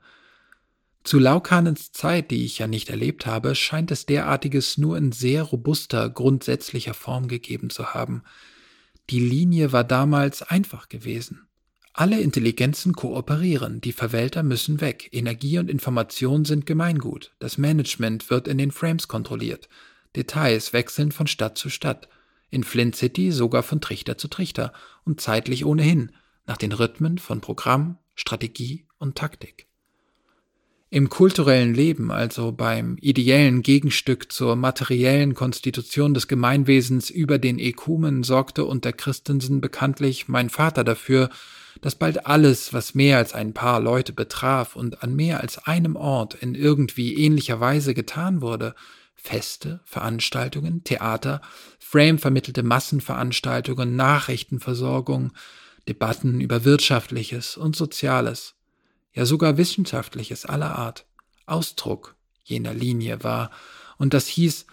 Zu 1.02 1.18
Laukanens 1.18 1.92
Zeit, 1.92 2.30
die 2.30 2.44
ich 2.44 2.58
ja 2.58 2.66
nicht 2.66 2.90
erlebt 2.90 3.24
habe, 3.24 3.54
scheint 3.54 3.90
es 3.90 4.04
derartiges 4.04 4.76
nur 4.76 4.98
in 4.98 5.12
sehr 5.12 5.44
robuster, 5.44 6.10
grundsätzlicher 6.10 6.92
Form 6.92 7.26
gegeben 7.26 7.70
zu 7.70 7.94
haben. 7.94 8.22
Die 9.08 9.20
Linie 9.20 9.72
war 9.72 9.84
damals 9.84 10.42
einfach 10.42 10.90
gewesen. 10.90 11.47
Alle 11.92 12.20
Intelligenzen 12.20 12.92
kooperieren, 12.92 13.80
die 13.80 13.92
Verwalter 13.92 14.42
müssen 14.42 14.80
weg, 14.80 15.08
Energie 15.12 15.58
und 15.58 15.70
Information 15.70 16.44
sind 16.44 16.66
Gemeingut, 16.66 17.32
das 17.38 17.58
Management 17.58 18.30
wird 18.30 18.46
in 18.46 18.58
den 18.58 18.70
Frames 18.70 19.08
kontrolliert, 19.08 19.68
Details 20.14 20.72
wechseln 20.72 21.12
von 21.12 21.26
Stadt 21.26 21.58
zu 21.58 21.70
Stadt, 21.70 22.08
in 22.50 22.64
Flint 22.64 22.96
City 22.96 23.32
sogar 23.32 23.62
von 23.62 23.80
Trichter 23.80 24.16
zu 24.16 24.28
Trichter 24.28 24.72
und 25.04 25.20
zeitlich 25.20 25.64
ohnehin, 25.64 26.12
nach 26.46 26.56
den 26.56 26.72
Rhythmen 26.72 27.18
von 27.18 27.40
Programm, 27.40 27.98
Strategie 28.14 28.86
und 28.98 29.16
Taktik. 29.16 29.66
Im 30.90 31.10
kulturellen 31.10 31.74
Leben, 31.74 32.10
also 32.10 32.50
beim 32.50 32.96
ideellen 33.02 33.60
Gegenstück 33.60 34.32
zur 34.32 34.56
materiellen 34.56 35.34
Konstitution 35.34 36.14
des 36.14 36.28
Gemeinwesens 36.28 37.10
über 37.10 37.38
den 37.38 37.58
Ekumen, 37.58 38.22
sorgte 38.22 38.64
unter 38.64 38.94
Christensen 38.94 39.60
bekanntlich 39.60 40.28
mein 40.28 40.48
Vater 40.48 40.84
dafür, 40.84 41.28
dass 41.80 41.94
bald 41.94 42.26
alles, 42.26 42.72
was 42.72 42.94
mehr 42.94 43.18
als 43.18 43.34
ein 43.34 43.54
paar 43.54 43.80
Leute 43.80 44.12
betraf 44.12 44.76
und 44.76 45.02
an 45.02 45.14
mehr 45.14 45.40
als 45.40 45.58
einem 45.58 45.96
Ort 45.96 46.34
in 46.34 46.54
irgendwie 46.54 47.14
ähnlicher 47.14 47.60
Weise 47.60 47.94
getan 47.94 48.40
wurde, 48.40 48.74
Feste, 49.14 49.80
Veranstaltungen, 49.84 50.84
Theater, 50.84 51.40
Frame 51.78 52.18
vermittelte 52.18 52.62
Massenveranstaltungen, 52.62 53.96
Nachrichtenversorgung, 53.96 55.32
Debatten 55.88 56.40
über 56.40 56.64
Wirtschaftliches 56.64 57.56
und 57.56 57.74
Soziales, 57.74 58.54
ja 59.12 59.24
sogar 59.24 59.56
Wissenschaftliches 59.56 60.46
aller 60.46 60.78
Art, 60.78 61.06
Ausdruck 61.46 62.14
jener 62.44 62.74
Linie 62.74 63.24
war, 63.24 63.50
und 63.96 64.14
das 64.14 64.28
hieß 64.28 64.66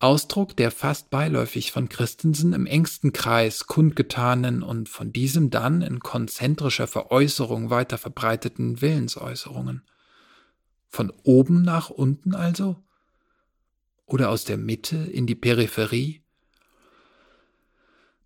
Ausdruck 0.00 0.56
der 0.56 0.70
fast 0.70 1.10
beiläufig 1.10 1.72
von 1.72 1.90
Christensen 1.90 2.54
im 2.54 2.64
engsten 2.64 3.12
Kreis 3.12 3.66
kundgetanen 3.66 4.62
und 4.62 4.88
von 4.88 5.12
diesem 5.12 5.50
dann 5.50 5.82
in 5.82 6.00
konzentrischer 6.00 6.86
Veräußerung 6.86 7.68
weiter 7.68 7.98
verbreiteten 7.98 8.80
Willensäußerungen. 8.80 9.82
Von 10.88 11.12
oben 11.22 11.60
nach 11.60 11.90
unten 11.90 12.34
also? 12.34 12.82
Oder 14.06 14.30
aus 14.30 14.44
der 14.44 14.56
Mitte 14.56 14.96
in 14.96 15.26
die 15.26 15.34
Peripherie? 15.34 16.22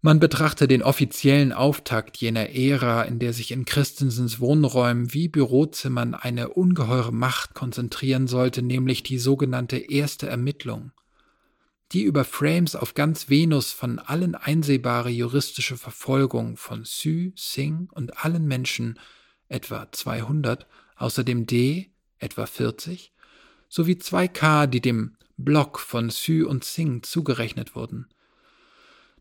Man 0.00 0.20
betrachte 0.20 0.68
den 0.68 0.82
offiziellen 0.82 1.52
Auftakt 1.52 2.18
jener 2.18 2.50
Ära, 2.50 3.02
in 3.02 3.18
der 3.18 3.32
sich 3.32 3.50
in 3.50 3.64
Christensens 3.64 4.38
Wohnräumen 4.38 5.12
wie 5.12 5.28
Bürozimmern 5.28 6.14
eine 6.14 6.50
ungeheure 6.50 7.12
Macht 7.12 7.54
konzentrieren 7.54 8.28
sollte, 8.28 8.62
nämlich 8.62 9.02
die 9.02 9.18
sogenannte 9.18 9.78
erste 9.78 10.28
Ermittlung, 10.28 10.92
die 11.94 12.02
über 12.02 12.24
Frames 12.24 12.74
auf 12.74 12.94
ganz 12.94 13.30
Venus 13.30 13.70
von 13.70 14.00
allen 14.00 14.34
einsehbare 14.34 15.10
juristische 15.10 15.76
Verfolgung 15.76 16.56
von 16.56 16.84
Sü, 16.84 17.30
Sing 17.36 17.88
und 17.92 18.24
allen 18.24 18.46
Menschen, 18.46 18.98
etwa 19.48 19.86
200, 19.90 20.66
außerdem 20.96 21.46
D, 21.46 21.92
etwa 22.18 22.46
40, 22.46 23.12
sowie 23.68 23.94
2K, 23.94 24.66
die 24.66 24.80
dem 24.80 25.16
Block 25.36 25.78
von 25.78 26.10
Sü 26.10 26.44
und 26.44 26.64
Sing 26.64 27.04
zugerechnet 27.04 27.76
wurden. 27.76 28.08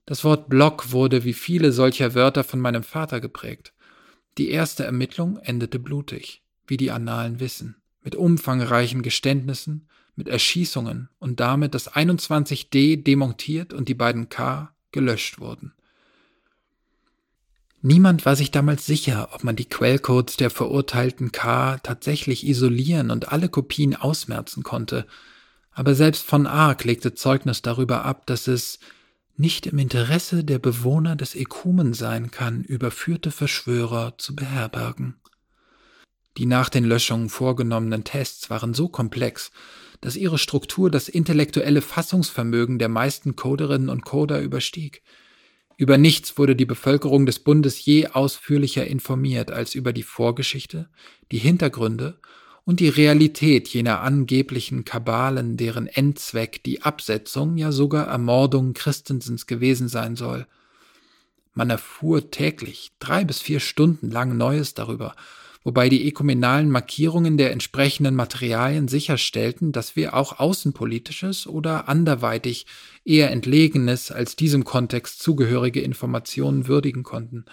Das 0.06 0.24
Wort 0.24 0.50
Block 0.50 0.92
wurde 0.92 1.24
wie 1.24 1.34
viele 1.34 1.72
solcher 1.72 2.16
Wörter 2.16 2.44
von 2.44 2.60
meinem 2.60 2.84
Vater 2.84 3.22
geprägt. 3.22 3.74
Die 4.40 4.50
erste 4.50 4.84
Ermittlung 4.84 5.38
endete 5.38 5.78
blutig, 5.78 6.44
wie 6.66 6.78
die 6.78 6.90
Annalen 6.90 7.40
wissen, 7.40 7.76
mit 8.02 8.16
umfangreichen 8.16 9.04
Geständnissen, 9.04 9.88
mit 10.16 10.28
Erschießungen 10.28 11.10
und 11.20 11.40
damit, 11.40 11.74
dass 11.74 11.92
21d 11.92 13.04
demontiert 13.04 13.74
und 13.74 13.90
die 13.90 13.96
beiden 13.96 14.30
K 14.30 14.74
gelöscht 14.92 15.40
wurden. 15.40 15.74
Niemand 17.82 18.26
war 18.26 18.38
sich 18.38 18.50
damals 18.50 18.86
sicher, 18.86 19.30
ob 19.34 19.44
man 19.44 19.58
die 19.58 19.68
Quellcodes 19.68 20.38
der 20.38 20.50
verurteilten 20.50 21.34
K 21.34 21.80
tatsächlich 21.80 22.48
isolieren 22.48 23.12
und 23.12 23.34
alle 23.34 23.50
Kopien 23.50 23.96
ausmerzen 23.96 24.64
konnte, 24.64 25.06
aber 25.72 25.96
selbst 25.96 26.26
von 26.26 26.48
Ark 26.48 26.84
legte 26.86 27.14
Zeugnis 27.14 27.62
darüber 27.62 28.06
ab, 28.06 28.26
dass 28.28 28.48
es 28.48 28.80
nicht 29.36 29.66
im 29.66 29.80
Interesse 29.80 30.44
der 30.44 30.60
Bewohner 30.60 31.16
des 31.16 31.36
Ekumen 31.36 31.94
sein 31.94 32.32
kann, 32.32 32.64
überführte 32.64 33.32
Verschwörer 33.32 34.18
zu 34.18 34.36
beherbergen. 34.36 35.16
Die 36.38 36.46
nach 36.46 36.70
den 36.70 36.86
Löschungen 36.86 37.30
vorgenommenen 37.30 38.04
Tests 38.04 38.50
waren 38.50 38.74
so 38.74 38.88
komplex, 38.88 39.52
dass 40.04 40.18
ihre 40.18 40.38
Struktur 40.38 40.92
das 40.92 41.08
intellektuelle 41.08 41.82
Fassungsvermögen 41.82 42.78
der 42.78 42.90
meisten 42.90 43.38
Coderinnen 43.38 43.88
und 43.88 44.04
Coder 44.04 44.42
überstieg. 44.42 45.02
Über 45.78 45.98
nichts 45.98 46.38
wurde 46.38 46.58
die 46.58 46.66
Bevölkerung 46.66 47.26
des 47.26 47.40
Bundes 47.40 47.84
je 47.84 48.08
ausführlicher 48.08 48.86
informiert 48.86 49.50
als 49.50 49.76
über 49.76 49.94
die 49.94 50.04
Vorgeschichte, 50.04 50.90
die 51.32 51.38
Hintergründe 51.38 52.20
und 52.66 52.82
die 52.82 52.90
Realität 52.90 53.70
jener 53.70 54.02
angeblichen 54.02 54.84
Kabalen, 54.84 55.56
deren 55.56 55.88
Endzweck 55.88 56.64
die 56.64 56.82
Absetzung, 56.82 57.58
ja 57.58 57.72
sogar 57.72 58.08
Ermordung 58.08 58.74
Christensens 58.74 59.48
gewesen 59.48 59.88
sein 59.88 60.18
soll. 60.18 60.48
Man 61.54 61.70
erfuhr 61.70 62.30
täglich 62.30 62.92
drei 63.00 63.24
bis 63.24 63.40
vier 63.40 63.62
Stunden 63.62 64.12
lang 64.12 64.36
Neues 64.36 64.74
darüber, 64.74 65.16
wobei 65.64 65.90
die 65.90 66.08
ökumenalen 66.08 66.70
Markierungen 66.70 67.38
der 67.38 67.52
entsprechenden 67.52 68.16
Materialien 68.16 68.88
sicherstellten, 68.88 69.72
dass 69.72 69.96
wir 69.96 70.14
auch 70.14 70.40
außenpolitisches 70.40 71.48
oder 71.48 71.88
anderweitig 71.88 72.66
eher 73.06 73.32
entlegenes 73.32 74.12
als 74.12 74.36
diesem 74.36 74.64
Kontext 74.64 75.22
zugehörige 75.22 75.82
Informationen 75.82 76.68
würdigen 76.68 77.04
konnten. 77.04 77.46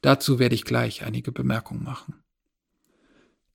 Dazu 0.00 0.38
werde 0.38 0.54
ich 0.54 0.64
gleich 0.64 1.04
einige 1.04 1.32
Bemerkungen 1.32 1.84
machen. 1.84 2.22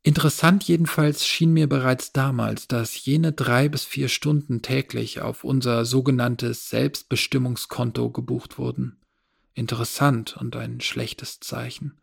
Interessant 0.08 0.64
jedenfalls 0.64 1.28
schien 1.28 1.52
mir 1.52 1.68
bereits 1.68 2.14
damals, 2.14 2.70
dass 2.70 3.04
jene 3.04 3.34
drei 3.34 3.68
bis 3.68 3.84
vier 3.84 4.08
Stunden 4.08 4.62
täglich 4.62 5.20
auf 5.20 5.44
unser 5.44 5.84
sogenanntes 5.84 6.70
Selbstbestimmungskonto 6.70 8.10
gebucht 8.12 8.58
wurden. 8.58 9.02
Interessant 9.54 10.38
und 10.38 10.56
ein 10.56 10.80
schlechtes 10.80 11.42
Zeichen. 11.42 12.00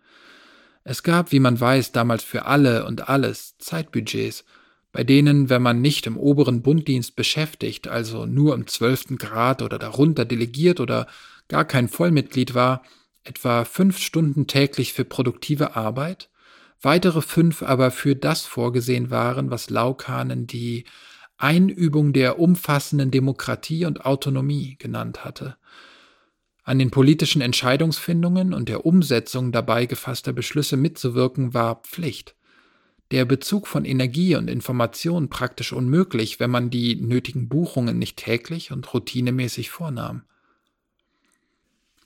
Es 0.85 1.03
gab, 1.03 1.33
wie 1.33 1.41
man 1.41 1.59
weiß, 1.59 1.93
damals 1.93 2.23
für 2.23 2.45
alle 2.45 2.85
und 2.85 3.09
alles 3.09 3.57
Zeitbudgets, 3.59 4.45
bei 4.93 5.03
denen, 5.03 5.49
wenn 5.49 5.63
man 5.63 5.81
nicht 5.81 6.07
im 6.07 6.17
oberen 6.17 6.63
Bunddienst 6.63 7.17
beschäftigt, 7.17 7.89
also 7.89 8.27
nur 8.27 8.55
im 8.55 8.67
zwölften 8.67 9.17
Grad 9.17 9.63
oder 9.63 9.79
darunter 9.79 10.25
delegiert 10.25 10.79
oder 10.79 11.09
gar 11.49 11.65
kein 11.65 11.89
Vollmitglied 11.89 12.55
war, 12.55 12.83
etwa 13.25 13.65
fünf 13.65 13.99
Stunden 13.99 14.47
täglich 14.47 14.93
für 14.93 15.05
produktive 15.05 15.75
Arbeit, 15.75 16.31
weitere 16.81 17.23
fünf 17.23 17.63
aber 17.63 17.91
für 17.91 18.15
das 18.15 18.43
vorgesehen 18.43 19.11
waren, 19.11 19.51
was 19.51 19.71
Laukanen 19.71 20.47
die 20.47 20.85
Einübung 21.39 22.13
der 22.13 22.39
umfassenden 22.39 23.11
Demokratie 23.11 23.87
und 23.87 24.05
Autonomie 24.05 24.77
genannt 24.79 25.25
hatte. 25.25 25.57
An 26.65 26.79
den 26.79 26.91
politischen 26.91 27.43
Entscheidungsfindungen 27.43 28.55
und 28.55 28.71
der 28.71 28.87
Umsetzung 28.87 29.53
dabei 29.53 29.85
gefasster 29.85 30.33
Beschlüsse 30.33 30.79
mitzuwirken 30.79 31.53
war 31.53 31.83
Pflicht. 31.83 32.35
Der 33.11 33.27
Bezug 33.27 33.69
von 33.69 33.85
Energie 33.85 34.35
und 34.35 34.49
Information 34.49 35.29
praktisch 35.29 35.75
unmöglich, 35.75 36.41
wenn 36.41 36.51
man 36.51 36.71
die 36.71 36.97
nötigen 36.97 37.49
Buchungen 37.51 37.99
nicht 37.99 38.17
täglich 38.17 38.73
und 38.73 38.93
routinemäßig 38.95 39.71
vornahm. 39.71 40.23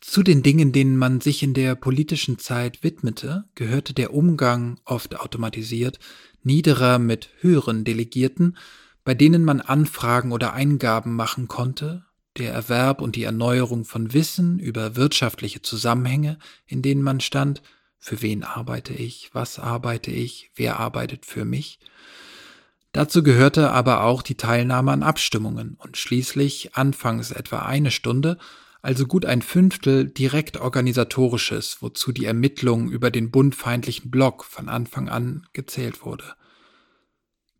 Zu 0.00 0.24
den 0.24 0.42
Dingen, 0.42 0.72
denen 0.72 0.96
man 0.96 1.20
sich 1.20 1.44
in 1.44 1.54
der 1.54 1.76
politischen 1.76 2.38
Zeit 2.38 2.82
widmete, 2.82 3.44
gehörte 3.54 3.94
der 3.94 4.12
Umgang, 4.12 4.80
oft 4.84 5.20
automatisiert, 5.20 6.00
niederer 6.42 6.98
mit 6.98 7.30
höheren 7.40 7.84
Delegierten, 7.84 8.56
bei 9.04 9.14
denen 9.14 9.44
man 9.44 9.60
Anfragen 9.60 10.32
oder 10.32 10.52
Eingaben 10.52 11.14
machen 11.14 11.46
konnte, 11.46 12.07
der 12.38 12.52
Erwerb 12.52 13.00
und 13.00 13.16
die 13.16 13.24
Erneuerung 13.24 13.84
von 13.84 14.12
Wissen 14.12 14.58
über 14.58 14.96
wirtschaftliche 14.96 15.62
Zusammenhänge, 15.62 16.38
in 16.66 16.82
denen 16.82 17.02
man 17.02 17.20
stand, 17.20 17.62
für 17.98 18.22
wen 18.22 18.44
arbeite 18.44 18.94
ich, 18.94 19.30
was 19.32 19.58
arbeite 19.58 20.10
ich, 20.10 20.50
wer 20.54 20.78
arbeitet 20.78 21.26
für 21.26 21.44
mich. 21.44 21.78
Dazu 22.92 23.22
gehörte 23.22 23.70
aber 23.70 24.04
auch 24.04 24.22
die 24.22 24.36
Teilnahme 24.36 24.92
an 24.92 25.02
Abstimmungen 25.02 25.76
und 25.78 25.96
schließlich 25.96 26.74
anfangs 26.74 27.30
etwa 27.30 27.60
eine 27.60 27.90
Stunde 27.90 28.38
also 28.80 29.06
gut 29.06 29.24
ein 29.24 29.42
Fünftel 29.42 30.06
direkt 30.08 30.56
organisatorisches, 30.56 31.78
wozu 31.80 32.12
die 32.12 32.24
Ermittlung 32.24 32.90
über 32.90 33.10
den 33.10 33.30
bundfeindlichen 33.30 34.10
Block 34.10 34.44
von 34.44 34.68
Anfang 34.68 35.08
an 35.08 35.46
gezählt 35.52 36.04
wurde. 36.04 36.24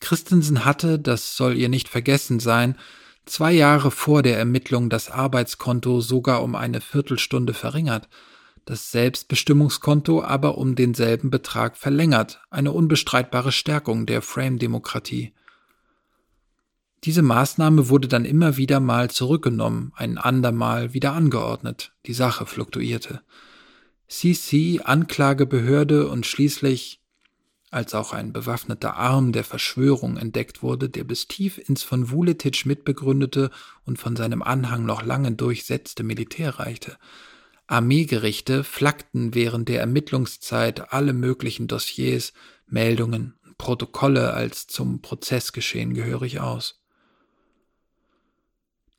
Christensen 0.01 0.64
hatte, 0.64 0.99
das 0.99 1.37
soll 1.37 1.57
ihr 1.57 1.68
nicht 1.68 1.89
vergessen 1.89 2.39
sein, 2.39 2.76
zwei 3.29 3.53
Jahre 3.53 3.91
vor 3.91 4.22
der 4.22 4.39
Ermittlung 4.39 4.91
das 4.91 5.11
Arbeitskonto 5.11 6.01
sogar 6.01 6.43
um 6.43 6.55
eine 6.55 6.81
Viertelstunde 6.81 7.55
verringert, 7.55 8.09
das 8.64 8.91
Selbstbestimmungskonto 8.91 10.22
aber 10.22 10.59
um 10.59 10.74
denselben 10.74 11.31
Betrag 11.31 11.76
verlängert, 11.76 12.43
eine 12.51 12.72
unbestreitbare 12.72 13.53
Stärkung 13.53 14.05
der 14.05 14.20
Frame-Demokratie. 14.20 15.33
Diese 17.05 17.22
Maßnahme 17.22 17.89
wurde 17.89 18.09
dann 18.09 18.24
immer 18.24 18.57
wieder 18.57 18.81
mal 18.81 19.09
zurückgenommen, 19.09 19.93
ein 19.95 20.18
andermal 20.18 20.93
wieder 20.93 21.12
angeordnet. 21.12 21.93
Die 22.07 22.12
Sache 22.12 22.45
fluktuierte. 22.45 23.22
CC, 24.09 24.81
Anklagebehörde 24.85 26.09
und 26.09 26.26
schließlich, 26.26 26.97
als 27.70 27.94
auch 27.94 28.12
ein 28.12 28.32
bewaffneter 28.32 28.96
Arm 28.96 29.32
der 29.32 29.44
Verschwörung 29.44 30.16
entdeckt 30.16 30.62
wurde, 30.62 30.88
der 30.88 31.04
bis 31.04 31.28
tief 31.28 31.58
ins 31.58 31.82
von 31.82 32.10
Vuletic 32.10 32.66
mitbegründete 32.66 33.50
und 33.84 33.98
von 33.98 34.16
seinem 34.16 34.42
Anhang 34.42 34.86
noch 34.86 35.02
lange 35.02 35.32
durchsetzte 35.32 36.02
Militär 36.02 36.58
reichte. 36.58 36.96
Armeegerichte 37.66 38.64
flackten 38.64 39.34
während 39.34 39.68
der 39.68 39.80
Ermittlungszeit 39.80 40.92
alle 40.92 41.12
möglichen 41.12 41.68
Dossiers, 41.68 42.32
Meldungen 42.66 43.34
Protokolle 43.58 44.32
als 44.32 44.68
zum 44.68 45.02
Prozessgeschehen 45.02 45.92
gehörig 45.92 46.40
aus. 46.40 46.80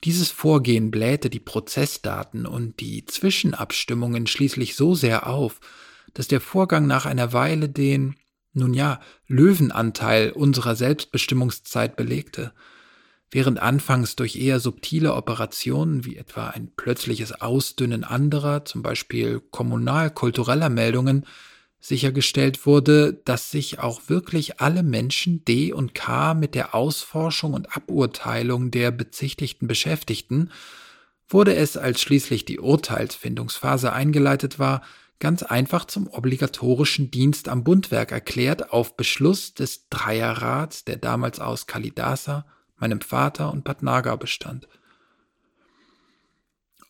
Dieses 0.04 0.30
Vorgehen 0.32 0.92
blähte 0.92 1.30
die 1.30 1.40
Prozessdaten 1.40 2.46
und 2.46 2.80
die 2.80 3.06
Zwischenabstimmungen 3.06 4.28
schließlich 4.28 4.76
so 4.76 4.96
sehr 4.96 5.28
auf, 5.28 5.60
dass 6.14 6.28
der 6.28 6.42
Vorgang 6.42 6.88
nach 6.88 7.06
einer 7.06 7.34
Weile 7.34 7.70
den, 7.70 8.16
nun 8.54 8.74
ja, 8.74 9.00
Löwenanteil 9.28 10.32
unserer 10.32 10.76
Selbstbestimmungszeit 10.76 11.96
belegte. 11.96 12.54
Während 13.32 13.60
anfangs 13.60 14.16
durch 14.16 14.36
eher 14.36 14.60
subtile 14.60 15.14
Operationen 15.14 16.04
wie 16.04 16.18
etwa 16.18 16.48
ein 16.48 16.72
plötzliches 16.76 17.42
Ausdünnen 17.42 18.04
anderer, 18.04 18.66
zum 18.66 18.82
Beispiel 18.82 19.40
kommunalkultureller 19.40 20.70
Meldungen, 20.70 21.26
sichergestellt 21.80 22.66
wurde, 22.66 23.22
dass 23.26 23.52
sich 23.52 23.80
auch 23.80 24.02
wirklich 24.08 24.60
alle 24.60 24.84
Menschen 24.84 25.46
D 25.46 25.72
und 25.72 25.96
K 25.96 26.34
mit 26.34 26.56
der 26.56 26.76
Ausforschung 26.76 27.54
und 27.54 27.76
Aburteilung 27.76 28.72
der 28.72 28.92
bezichtigten 28.92 29.68
beschäftigten, 29.68 30.52
wurde 31.30 31.56
es, 31.56 31.78
als 31.78 32.02
schließlich 32.02 32.44
die 32.46 32.60
Urteilsfindungsphase 32.60 33.94
eingeleitet 33.94 34.60
war, 34.60 34.82
ganz 35.20 35.44
einfach 35.44 35.86
zum 35.86 36.08
obligatorischen 36.08 37.12
Dienst 37.12 37.50
am 37.50 37.64
Bundwerk 37.64 38.12
erklärt 38.12 38.72
auf 38.72 38.96
Beschluss 38.96 39.54
des 39.54 39.88
Dreierrats, 39.90 40.86
der 40.86 40.98
damals 40.98 41.40
aus 41.40 41.68
Kalidasa, 41.68 42.46
meinem 42.78 43.02
Vater 43.02 43.52
und 43.52 43.64
Bad 43.64 43.84
Naga 43.84 44.16
bestand. 44.16 44.68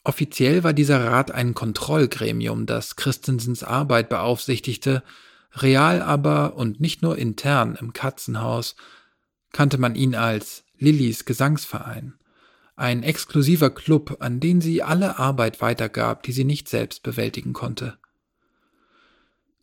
Offiziell 0.03 0.63
war 0.63 0.73
dieser 0.73 1.03
Rat 1.05 1.31
ein 1.31 1.53
Kontrollgremium, 1.53 2.65
das 2.65 2.95
Christensens 2.95 3.63
Arbeit 3.63 4.09
beaufsichtigte, 4.09 5.03
real 5.53 6.01
aber 6.01 6.55
und 6.55 6.79
nicht 6.79 7.01
nur 7.01 7.17
intern 7.17 7.75
im 7.79 7.93
Katzenhaus 7.93 8.75
kannte 9.51 9.77
man 9.77 9.95
ihn 9.95 10.15
als 10.15 10.63
Lillys 10.77 11.25
Gesangsverein, 11.25 12.13
ein 12.75 13.03
exklusiver 13.03 13.71
Club, 13.71 14.17
an 14.19 14.39
den 14.39 14.61
sie 14.61 14.83
alle 14.83 15.19
Arbeit 15.19 15.59
weitergab, 15.59 16.23
die 16.23 16.31
sie 16.31 16.45
nicht 16.45 16.69
selbst 16.69 17.03
bewältigen 17.03 17.53
konnte. 17.53 17.97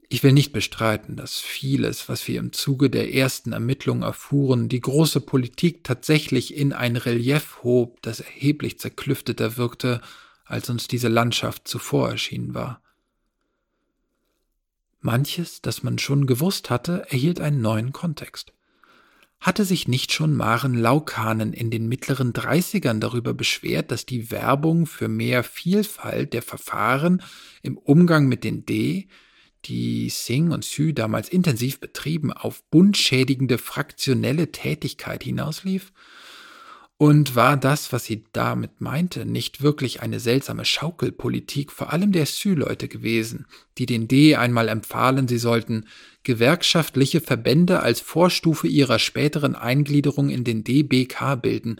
Ich 0.08 0.22
will 0.22 0.32
nicht 0.32 0.52
bestreiten, 0.52 1.16
dass 1.16 1.40
vieles, 1.40 2.08
was 2.08 2.28
wir 2.28 2.38
im 2.38 2.52
Zuge 2.52 2.90
der 2.90 3.12
ersten 3.12 3.52
Ermittlungen 3.52 4.02
erfuhren, 4.02 4.68
die 4.68 4.80
große 4.80 5.20
Politik 5.20 5.82
tatsächlich 5.82 6.56
in 6.56 6.72
ein 6.72 6.96
Relief 6.96 7.58
hob, 7.64 8.00
das 8.02 8.20
erheblich 8.20 8.78
zerklüfteter 8.78 9.56
wirkte 9.56 10.00
als 10.44 10.70
uns 10.70 10.86
diese 10.86 11.08
Landschaft 11.08 11.66
zuvor 11.66 12.10
erschienen 12.10 12.54
war. 12.54 12.80
Manches, 15.00 15.60
das 15.60 15.82
man 15.82 15.98
schon 15.98 16.26
gewusst 16.26 16.70
hatte, 16.70 17.06
erhielt 17.10 17.40
einen 17.40 17.60
neuen 17.60 17.92
Kontext. 17.92 18.52
Hatte 19.40 19.64
sich 19.64 19.86
nicht 19.88 20.12
schon 20.12 20.34
Maren 20.34 20.74
Laukanen 20.74 21.52
in 21.52 21.70
den 21.70 21.88
mittleren 21.88 22.32
Dreißigern 22.32 23.00
darüber 23.00 23.34
beschwert, 23.34 23.90
dass 23.90 24.06
die 24.06 24.30
Werbung 24.30 24.86
für 24.86 25.08
mehr 25.08 25.44
Vielfalt 25.44 26.32
der 26.32 26.42
Verfahren 26.42 27.22
im 27.62 27.76
Umgang 27.76 28.28
mit 28.28 28.44
den 28.44 28.64
D, 28.66 29.08
die 29.68 30.08
Singh 30.10 30.52
und 30.54 30.64
Sü 30.64 30.92
damals 30.92 31.28
intensiv 31.28 31.80
betrieben, 31.80 32.32
auf 32.32 32.62
bundschädigende 32.70 33.58
fraktionelle 33.58 34.52
Tätigkeit 34.52 35.22
hinauslief? 35.22 35.92
Und 36.98 37.36
war 37.36 37.58
das, 37.58 37.92
was 37.92 38.06
sie 38.06 38.24
damit 38.32 38.80
meinte, 38.80 39.26
nicht 39.26 39.60
wirklich 39.60 40.00
eine 40.00 40.18
seltsame 40.18 40.64
Schaukelpolitik 40.64 41.70
vor 41.70 41.92
allem 41.92 42.10
der 42.10 42.24
Sü-Leute 42.24 42.88
gewesen, 42.88 43.46
die 43.76 43.84
den 43.84 44.08
D 44.08 44.34
einmal 44.36 44.68
empfahlen, 44.68 45.28
sie 45.28 45.36
sollten 45.36 45.84
gewerkschaftliche 46.22 47.20
Verbände 47.20 47.80
als 47.80 48.00
Vorstufe 48.00 48.66
ihrer 48.66 48.98
späteren 48.98 49.54
Eingliederung 49.54 50.30
in 50.30 50.42
den 50.42 50.64
DBK 50.64 51.36
bilden, 51.40 51.76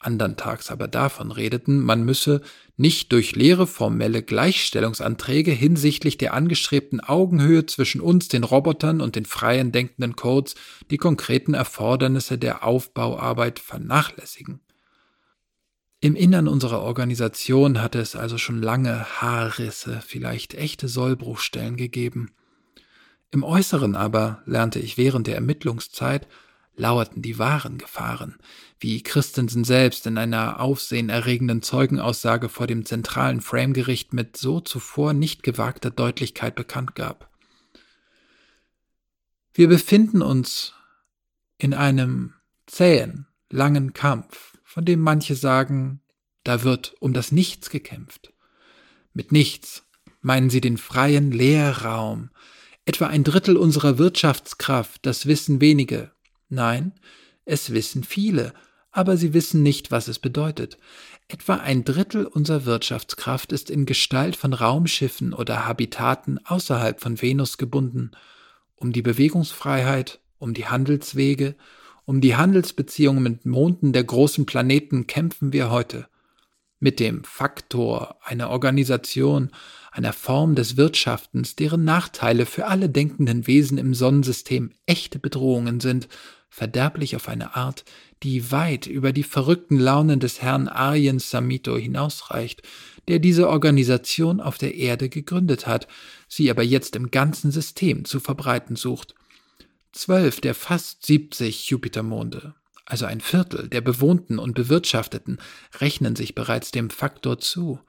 anderntags 0.00 0.70
aber 0.70 0.88
davon 0.88 1.32
redeten, 1.32 1.80
man 1.80 2.04
müsse 2.04 2.40
nicht 2.76 3.12
durch 3.12 3.34
leere 3.34 3.66
formelle 3.66 4.22
Gleichstellungsanträge 4.22 5.50
hinsichtlich 5.50 6.18
der 6.18 6.34
angestrebten 6.34 7.00
Augenhöhe 7.00 7.66
zwischen 7.66 8.00
uns, 8.00 8.28
den 8.28 8.44
Robotern 8.44 9.00
und 9.00 9.16
den 9.16 9.24
freien 9.24 9.72
denkenden 9.72 10.16
Codes 10.16 10.54
die 10.90 10.98
konkreten 10.98 11.54
Erfordernisse 11.54 12.38
der 12.38 12.64
Aufbauarbeit 12.64 13.58
vernachlässigen. 13.58 14.60
Im 16.00 16.14
Innern 16.14 16.46
unserer 16.46 16.80
Organisation 16.82 17.82
hatte 17.82 17.98
es 17.98 18.14
also 18.14 18.38
schon 18.38 18.62
lange 18.62 19.04
Haarrisse, 19.20 20.00
vielleicht 20.06 20.54
echte 20.54 20.86
Sollbruchstellen 20.86 21.76
gegeben. 21.76 22.30
Im 23.32 23.42
Äußeren 23.42 23.96
aber 23.96 24.42
lernte 24.46 24.78
ich 24.78 24.96
während 24.96 25.26
der 25.26 25.34
Ermittlungszeit 25.34 26.28
lauerten 26.78 27.20
die 27.20 27.38
wahren 27.38 27.76
Gefahren, 27.76 28.36
wie 28.80 29.02
Christensen 29.02 29.64
selbst 29.64 30.06
in 30.06 30.16
einer 30.16 30.60
aufsehenerregenden 30.60 31.60
Zeugenaussage 31.60 32.48
vor 32.48 32.66
dem 32.66 32.86
zentralen 32.86 33.40
Framegericht 33.40 34.12
mit 34.12 34.36
so 34.36 34.60
zuvor 34.60 35.12
nicht 35.12 35.42
gewagter 35.42 35.90
Deutlichkeit 35.90 36.54
bekannt 36.54 36.94
gab. 36.94 37.30
Wir 39.52 39.68
befinden 39.68 40.22
uns 40.22 40.74
in 41.58 41.74
einem 41.74 42.34
zähen, 42.66 43.26
langen 43.50 43.92
Kampf, 43.92 44.56
von 44.62 44.84
dem 44.84 45.00
manche 45.00 45.34
sagen, 45.34 46.00
da 46.44 46.62
wird 46.62 46.94
um 47.00 47.12
das 47.12 47.32
Nichts 47.32 47.68
gekämpft. 47.70 48.32
Mit 49.12 49.32
nichts 49.32 49.84
meinen 50.20 50.50
sie 50.50 50.60
den 50.60 50.78
freien 50.78 51.32
Leerraum, 51.32 52.30
etwa 52.84 53.08
ein 53.08 53.24
Drittel 53.24 53.56
unserer 53.56 53.98
Wirtschaftskraft, 53.98 55.04
das 55.04 55.26
wissen 55.26 55.60
wenige, 55.60 56.12
Nein, 56.48 56.92
es 57.44 57.72
wissen 57.72 58.04
viele, 58.04 58.52
aber 58.90 59.16
sie 59.16 59.34
wissen 59.34 59.62
nicht, 59.62 59.90
was 59.90 60.08
es 60.08 60.18
bedeutet. 60.18 60.78
Etwa 61.28 61.56
ein 61.56 61.84
Drittel 61.84 62.26
unserer 62.26 62.64
Wirtschaftskraft 62.64 63.52
ist 63.52 63.70
in 63.70 63.84
Gestalt 63.84 64.34
von 64.34 64.54
Raumschiffen 64.54 65.34
oder 65.34 65.66
Habitaten 65.66 66.38
außerhalb 66.44 67.00
von 67.00 67.20
Venus 67.20 67.58
gebunden. 67.58 68.12
Um 68.76 68.92
die 68.92 69.02
Bewegungsfreiheit, 69.02 70.20
um 70.38 70.54
die 70.54 70.66
Handelswege, 70.66 71.54
um 72.06 72.22
die 72.22 72.36
Handelsbeziehungen 72.36 73.22
mit 73.22 73.44
Monden 73.44 73.92
der 73.92 74.04
großen 74.04 74.46
Planeten 74.46 75.06
kämpfen 75.06 75.52
wir 75.52 75.70
heute. 75.70 76.08
Mit 76.80 77.00
dem 77.00 77.24
Faktor 77.24 78.16
einer 78.22 78.50
Organisation, 78.50 79.50
einer 79.90 80.12
Form 80.12 80.54
des 80.54 80.76
Wirtschaftens, 80.76 81.56
deren 81.56 81.84
Nachteile 81.84 82.46
für 82.46 82.66
alle 82.66 82.88
denkenden 82.88 83.46
Wesen 83.46 83.76
im 83.78 83.92
Sonnensystem 83.94 84.72
echte 84.86 85.18
Bedrohungen 85.18 85.80
sind 85.80 86.08
verderblich 86.48 87.16
auf 87.16 87.28
eine 87.28 87.56
Art, 87.56 87.84
die 88.22 88.50
weit 88.50 88.86
über 88.86 89.12
die 89.12 89.22
verrückten 89.22 89.78
Launen 89.78 90.20
des 90.20 90.42
Herrn 90.42 90.68
Arjen 90.68 91.18
Samito 91.18 91.76
hinausreicht, 91.76 92.62
der 93.06 93.18
diese 93.18 93.48
Organisation 93.48 94.40
auf 94.40 94.58
der 94.58 94.74
Erde 94.74 95.08
gegründet 95.08 95.66
hat, 95.66 95.88
sie 96.28 96.50
aber 96.50 96.62
jetzt 96.62 96.96
im 96.96 97.10
ganzen 97.10 97.50
System 97.50 98.04
zu 98.04 98.20
verbreiten 98.20 98.76
sucht. 98.76 99.14
Zwölf 99.92 100.40
der 100.40 100.54
fast 100.54 101.06
siebzig 101.06 101.70
Jupitermonde, 101.70 102.54
also 102.84 103.06
ein 103.06 103.20
Viertel 103.20 103.68
der 103.68 103.80
bewohnten 103.80 104.38
und 104.38 104.54
bewirtschafteten, 104.54 105.38
rechnen 105.80 106.16
sich 106.16 106.34
bereits 106.34 106.70
dem 106.70 106.90
Faktor 106.90 107.38
zu. 107.38 107.80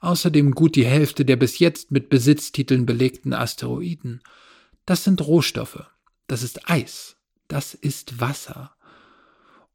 Außerdem 0.00 0.52
gut 0.52 0.76
die 0.76 0.86
Hälfte 0.86 1.24
der 1.24 1.36
bis 1.36 1.58
jetzt 1.58 1.90
mit 1.90 2.08
Besitztiteln 2.08 2.86
belegten 2.86 3.34
Asteroiden. 3.34 4.22
Das 4.86 5.04
sind 5.04 5.20
Rohstoffe. 5.20 5.84
Das 6.26 6.42
ist 6.42 6.70
Eis, 6.70 7.16
das 7.50 7.74
ist 7.74 8.20
Wasser. 8.20 8.72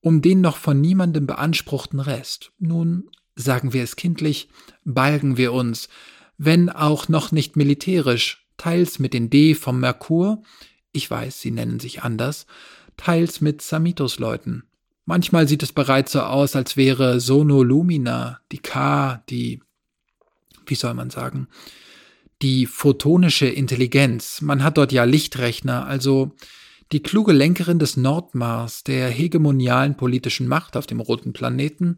Um 0.02 0.22
den 0.22 0.42
noch 0.42 0.58
von 0.58 0.80
niemandem 0.80 1.28
beanspruchten 1.28 2.00
Rest, 2.00 2.52
nun, 2.58 3.10
sagen 3.36 3.74
wir 3.74 3.84
es 3.84 3.96
kindlich, 3.96 4.50
balgen 4.84 5.36
wir 5.38 5.52
uns, 5.52 5.90
wenn 6.38 6.70
auch 6.70 7.10
noch 7.10 7.32
nicht 7.32 7.56
militärisch, 7.56 8.48
teils 8.58 9.00
mit 9.00 9.14
den 9.14 9.30
D 9.30 9.56
vom 9.56 9.80
Merkur, 9.80 10.42
ich 10.92 11.10
weiß, 11.10 11.42
sie 11.42 11.52
nennen 11.52 11.80
sich 11.80 12.04
anders, 12.04 12.46
teils 12.96 13.42
mit 13.42 13.62
Samitos-Leuten. 13.62 14.64
Manchmal 15.04 15.48
sieht 15.48 15.62
es 15.62 15.74
bereits 15.74 16.14
so 16.14 16.22
aus, 16.22 16.56
als 16.56 16.78
wäre 16.78 17.20
Sono 17.20 17.62
Lumina, 17.62 18.40
die 18.52 18.60
K, 18.60 19.22
die, 19.30 19.62
wie 20.66 20.76
soll 20.76 20.94
man 20.94 21.10
sagen, 21.10 21.48
die 22.42 22.66
photonische 22.66 23.48
Intelligenz. 23.48 24.42
Man 24.42 24.64
hat 24.64 24.78
dort 24.78 24.92
ja 24.92 25.04
Lichtrechner, 25.04 25.86
also 25.86 26.36
die 26.92 27.02
kluge 27.02 27.34
Lenkerin 27.34 27.80
des 27.80 27.98
Nordmars, 27.98 28.84
der 28.84 29.10
hegemonialen 29.10 29.98
politischen 29.98 30.48
Macht 30.48 30.78
auf 30.78 30.88
dem 30.88 31.00
roten 31.00 31.34
Planeten. 31.34 31.98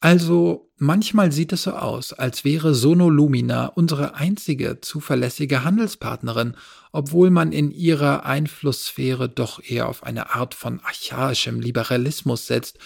Also 0.00 0.70
manchmal 0.78 1.30
sieht 1.30 1.52
es 1.52 1.64
so 1.64 1.72
aus, 1.72 2.12
als 2.12 2.44
wäre 2.44 2.74
Sono 2.74 3.08
Lumina 3.08 3.66
unsere 3.66 4.16
einzige 4.16 4.80
zuverlässige 4.80 5.62
Handelspartnerin, 5.62 6.56
obwohl 6.90 7.30
man 7.30 7.52
in 7.52 7.70
ihrer 7.70 8.24
Einflusssphäre 8.24 9.28
doch 9.28 9.62
eher 9.62 9.88
auf 9.88 10.02
eine 10.02 10.34
Art 10.34 10.54
von 10.54 10.80
archaischem 10.80 11.60
Liberalismus 11.60 12.46
setzt, 12.46 12.78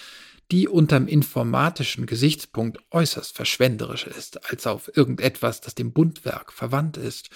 die 0.50 0.68
unterm 0.68 1.08
informatischen 1.08 2.06
Gesichtspunkt 2.06 2.78
äußerst 2.90 3.34
verschwenderisch 3.34 4.06
ist, 4.06 4.50
als 4.50 4.66
auf 4.66 4.94
irgendetwas, 4.96 5.60
das 5.60 5.74
dem 5.74 5.92
Bundwerk 5.92 6.52
verwandt 6.52 6.96
ist. 6.96 7.30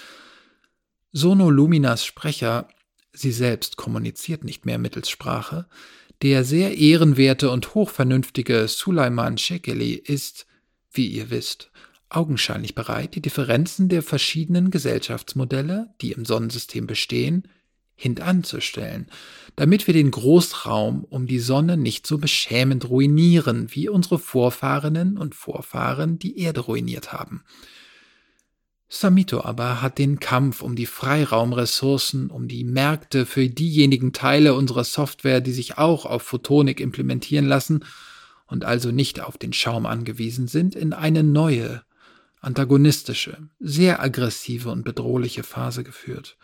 Sono 1.10 1.50
Luminas 1.50 2.04
Sprecher 2.04 2.68
sie 3.12 3.32
selbst 3.32 3.76
kommuniziert 3.76 4.44
nicht 4.44 4.66
mehr 4.66 4.78
mittels 4.78 5.10
Sprache, 5.10 5.66
der 6.22 6.44
sehr 6.44 6.76
ehrenwerte 6.76 7.50
und 7.50 7.74
hochvernünftige 7.74 8.68
Suleiman 8.68 9.38
Shekeli 9.38 9.94
ist, 9.94 10.46
wie 10.92 11.06
ihr 11.06 11.30
wisst, 11.30 11.70
augenscheinlich 12.08 12.74
bereit, 12.74 13.14
die 13.14 13.22
Differenzen 13.22 13.88
der 13.88 14.02
verschiedenen 14.02 14.70
Gesellschaftsmodelle, 14.70 15.94
die 16.00 16.12
im 16.12 16.24
Sonnensystem 16.24 16.86
bestehen, 16.86 17.48
hintanzustellen, 17.94 19.06
damit 19.56 19.86
wir 19.86 19.94
den 19.94 20.10
Großraum 20.10 21.04
um 21.04 21.26
die 21.26 21.38
Sonne 21.38 21.76
nicht 21.76 22.06
so 22.06 22.18
beschämend 22.18 22.88
ruinieren, 22.88 23.68
wie 23.70 23.88
unsere 23.88 24.18
Vorfahrinnen 24.18 25.18
und 25.18 25.34
Vorfahren 25.34 26.18
die 26.18 26.38
Erde 26.38 26.60
ruiniert 26.60 27.12
haben. 27.12 27.44
Samito 28.92 29.42
aber 29.42 29.80
hat 29.82 29.98
den 29.98 30.18
Kampf 30.18 30.62
um 30.62 30.74
die 30.74 30.84
Freiraumressourcen, 30.84 32.28
um 32.28 32.48
die 32.48 32.64
Märkte 32.64 33.24
für 33.24 33.48
diejenigen 33.48 34.12
Teile 34.12 34.54
unserer 34.54 34.82
Software, 34.82 35.40
die 35.40 35.52
sich 35.52 35.78
auch 35.78 36.04
auf 36.04 36.22
Photonik 36.24 36.80
implementieren 36.80 37.46
lassen 37.46 37.84
und 38.48 38.64
also 38.64 38.90
nicht 38.90 39.20
auf 39.20 39.38
den 39.38 39.52
Schaum 39.52 39.86
angewiesen 39.86 40.48
sind, 40.48 40.74
in 40.74 40.92
eine 40.92 41.22
neue, 41.22 41.84
antagonistische, 42.40 43.38
sehr 43.60 44.02
aggressive 44.02 44.70
und 44.70 44.84
bedrohliche 44.84 45.44
Phase 45.44 45.84
geführt. 45.84 46.36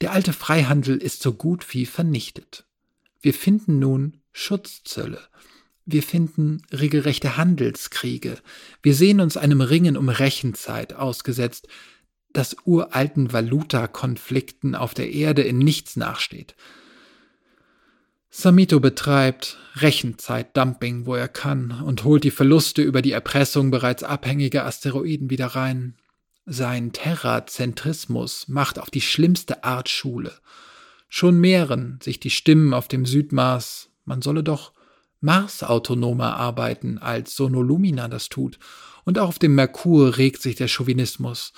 Der 0.00 0.10
alte 0.10 0.32
Freihandel 0.32 0.96
ist 0.96 1.22
so 1.22 1.32
gut 1.32 1.72
wie 1.72 1.86
vernichtet. 1.86 2.64
Wir 3.20 3.32
finden 3.32 3.78
nun 3.78 4.18
Schutzzölle, 4.32 5.20
wir 5.86 6.02
finden 6.02 6.62
regelrechte 6.72 7.36
Handelskriege. 7.36 8.38
Wir 8.82 8.94
sehen 8.94 9.20
uns 9.20 9.36
einem 9.36 9.60
Ringen 9.60 9.96
um 9.96 10.08
Rechenzeit 10.08 10.94
ausgesetzt, 10.94 11.68
das 12.32 12.56
uralten 12.64 13.32
Valuta-Konflikten 13.32 14.74
auf 14.74 14.94
der 14.94 15.12
Erde 15.12 15.42
in 15.42 15.58
nichts 15.58 15.96
nachsteht. 15.96 16.56
Samito 18.30 18.80
betreibt 18.80 19.58
Rechenzeitdumping, 19.76 21.06
wo 21.06 21.14
er 21.14 21.28
kann, 21.28 21.70
und 21.70 22.02
holt 22.02 22.24
die 22.24 22.32
Verluste 22.32 22.82
über 22.82 23.00
die 23.00 23.12
Erpressung 23.12 23.70
bereits 23.70 24.02
abhängiger 24.02 24.66
Asteroiden 24.66 25.30
wieder 25.30 25.46
rein. 25.46 25.94
Sein 26.44 26.92
Terrazentrismus 26.92 28.48
macht 28.48 28.80
auf 28.80 28.90
die 28.90 29.00
schlimmste 29.00 29.62
Art 29.62 29.88
Schule. 29.88 30.32
Schon 31.08 31.38
mehren 31.38 32.00
sich 32.02 32.18
die 32.18 32.30
Stimmen 32.30 32.74
auf 32.74 32.88
dem 32.88 33.06
Südmars, 33.06 33.90
man 34.04 34.20
solle 34.20 34.42
doch 34.42 34.72
Mars-autonomer 35.24 36.36
arbeiten, 36.36 36.98
als 36.98 37.34
Sonolumina 37.34 38.08
das 38.08 38.28
tut. 38.28 38.58
Und 39.04 39.18
auch 39.18 39.28
auf 39.28 39.38
dem 39.38 39.54
Merkur 39.54 40.18
regt 40.18 40.42
sich 40.42 40.54
der 40.54 40.68
Chauvinismus. 40.68 41.52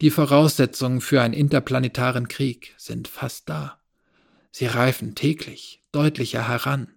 Die 0.00 0.10
Voraussetzungen 0.10 1.00
für 1.00 1.20
einen 1.20 1.34
interplanetaren 1.34 2.28
Krieg 2.28 2.74
sind 2.78 3.08
fast 3.08 3.48
da. 3.48 3.80
Sie 4.52 4.66
reifen 4.66 5.14
täglich 5.14 5.82
deutlicher 5.92 6.48
heran. 6.48 6.88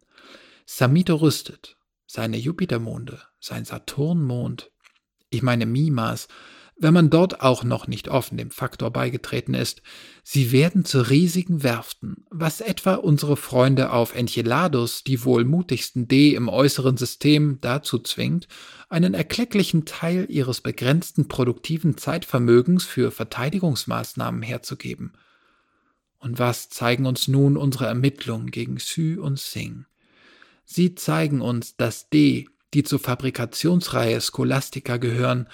Samito 0.65 1.15
rüstet. 1.15 1.77
Seine 2.05 2.37
Jupitermonde, 2.37 3.19
sein 3.39 3.65
Saturnmond, 3.65 4.69
ich 5.31 5.41
meine 5.41 5.65
Mimas, 5.65 6.27
wenn 6.75 6.93
man 6.93 7.09
dort 7.09 7.41
auch 7.41 7.63
noch 7.63 7.87
nicht 7.87 8.09
offen 8.09 8.37
dem 8.37 8.51
Faktor 8.51 8.91
beigetreten 8.91 9.53
ist. 9.53 9.81
Sie 10.23 10.51
werden 10.51 10.85
zu 10.85 11.01
riesigen 11.01 11.63
Werften, 11.63 12.25
was 12.29 12.61
etwa 12.61 12.95
unsere 12.95 13.37
Freunde 13.37 13.91
auf 13.91 14.15
Enceladus, 14.15 15.03
die 15.03 15.23
wohl 15.23 15.45
mutigsten 15.45 16.07
D 16.07 16.33
im 16.33 16.49
äußeren 16.49 16.97
System, 16.97 17.59
dazu 17.61 17.99
zwingt, 17.99 18.47
einen 18.89 19.13
erklecklichen 19.13 19.85
Teil 19.85 20.25
ihres 20.29 20.61
begrenzten 20.61 21.27
produktiven 21.27 21.97
Zeitvermögens 21.97 22.85
für 22.85 23.11
Verteidigungsmaßnahmen 23.11 24.41
herzugeben. 24.41 25.13
Und 26.17 26.39
was 26.39 26.69
zeigen 26.69 27.05
uns 27.05 27.27
nun 27.27 27.57
unsere 27.57 27.85
Ermittlungen 27.85 28.49
gegen 28.49 28.77
Xu 28.77 29.21
und 29.21 29.39
Singh? 29.39 29.85
Sie 30.65 30.95
zeigen 30.95 31.41
uns, 31.41 31.75
dass 31.75 32.09
D, 32.09 32.47
die 32.73 32.83
zur 32.83 32.99
Fabrikationsreihe 32.99 34.21
Scholastica 34.21 34.97
gehören, 34.97 35.47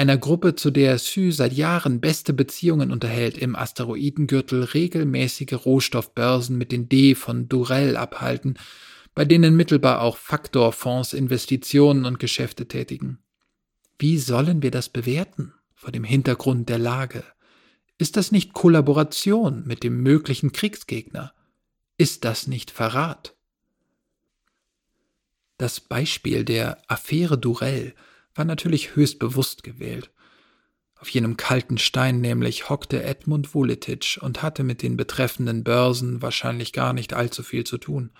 einer 0.00 0.16
Gruppe, 0.16 0.54
zu 0.54 0.70
der 0.70 0.96
Xu 0.96 1.30
seit 1.30 1.52
Jahren 1.52 2.00
beste 2.00 2.32
Beziehungen 2.32 2.90
unterhält, 2.90 3.36
im 3.36 3.54
Asteroidengürtel 3.54 4.64
regelmäßige 4.64 5.52
Rohstoffbörsen 5.66 6.56
mit 6.56 6.72
den 6.72 6.88
D 6.88 7.14
von 7.14 7.50
Durell 7.50 7.98
abhalten, 7.98 8.54
bei 9.14 9.26
denen 9.26 9.56
mittelbar 9.56 10.00
auch 10.00 10.16
Faktorfonds 10.16 11.12
Investitionen 11.12 12.06
und 12.06 12.18
Geschäfte 12.18 12.66
tätigen. 12.66 13.18
Wie 13.98 14.16
sollen 14.16 14.62
wir 14.62 14.70
das 14.70 14.88
bewerten 14.88 15.52
vor 15.74 15.92
dem 15.92 16.04
Hintergrund 16.04 16.70
der 16.70 16.78
Lage? 16.78 17.22
Ist 17.98 18.16
das 18.16 18.32
nicht 18.32 18.54
Kollaboration 18.54 19.64
mit 19.66 19.82
dem 19.84 20.02
möglichen 20.02 20.52
Kriegsgegner? 20.52 21.34
Ist 21.98 22.24
das 22.24 22.46
nicht 22.46 22.70
Verrat? 22.70 23.36
Das 25.58 25.78
Beispiel 25.78 26.46
der 26.46 26.78
Affäre 26.88 27.36
Durell 27.36 27.94
war 28.34 28.44
natürlich 28.44 28.96
höchst 28.96 29.18
bewusst 29.18 29.62
gewählt. 29.62 30.10
Auf 31.00 31.08
jenem 31.08 31.38
kalten 31.38 31.78
Stein 31.78 32.20
nämlich 32.20 32.68
hockte 32.68 33.02
Edmund 33.02 33.54
Vuletic 33.54 34.18
und 34.20 34.42
hatte 34.42 34.62
mit 34.64 34.82
den 34.82 34.96
betreffenden 34.96 35.64
Börsen 35.64 36.20
wahrscheinlich 36.20 36.74
gar 36.74 36.92
nicht 36.92 37.14
allzu 37.14 37.42
viel 37.42 37.64
zu 37.64 37.78
tun. 37.78 38.10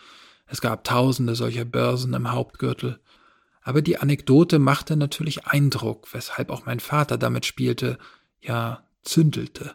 Es 0.47 0.61
gab 0.61 0.85
tausende 0.85 1.35
solcher 1.35 1.67
Börsen 1.67 2.15
im 2.15 2.33
Hauptgürtel. 2.33 2.99
Aber 3.63 3.83
die 3.83 3.99
Anekdote 3.99 4.59
machte 4.59 4.97
natürlich 4.97 5.47
Eindruck, 5.47 6.13
weshalb 6.15 6.51
auch 6.51 6.65
mein 6.65 6.81
Vater 6.81 7.19
damit 7.19 7.45
spielte, 7.45 7.99
ja, 8.41 8.83
zündelte. 9.03 9.75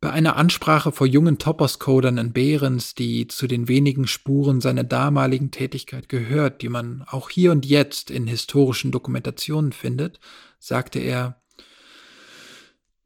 Bei 0.00 0.10
einer 0.10 0.36
Ansprache 0.36 0.92
vor 0.92 1.08
jungen 1.08 1.38
Topos-Codern 1.38 2.18
in 2.18 2.32
Behrens, 2.32 2.94
die 2.94 3.26
zu 3.26 3.48
den 3.48 3.66
wenigen 3.66 4.06
Spuren 4.06 4.60
seiner 4.60 4.84
damaligen 4.84 5.50
Tätigkeit 5.50 6.08
gehört, 6.08 6.62
die 6.62 6.68
man 6.68 7.04
auch 7.08 7.30
hier 7.30 7.50
und 7.50 7.66
jetzt 7.66 8.10
in 8.10 8.28
historischen 8.28 8.92
Dokumentationen 8.92 9.72
findet, 9.72 10.20
sagte 10.60 11.00
er, 11.00 11.40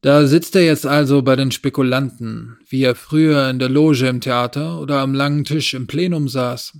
da 0.03 0.27
sitzt 0.27 0.55
er 0.57 0.65
jetzt 0.65 0.85
also 0.85 1.23
bei 1.23 1.37
den 1.37 1.51
Spekulanten, 1.51 2.59
wie 2.69 2.83
er 2.83 2.95
früher 2.95 3.49
in 3.49 3.59
der 3.59 3.69
Loge 3.71 4.09
im 4.09 4.21
Theater 4.21 4.81
oder 4.81 4.99
am 5.01 5.15
langen 5.15 5.45
Tisch 5.45 5.73
im 5.75 5.87
Plenum 5.87 6.29
saß. 6.29 6.77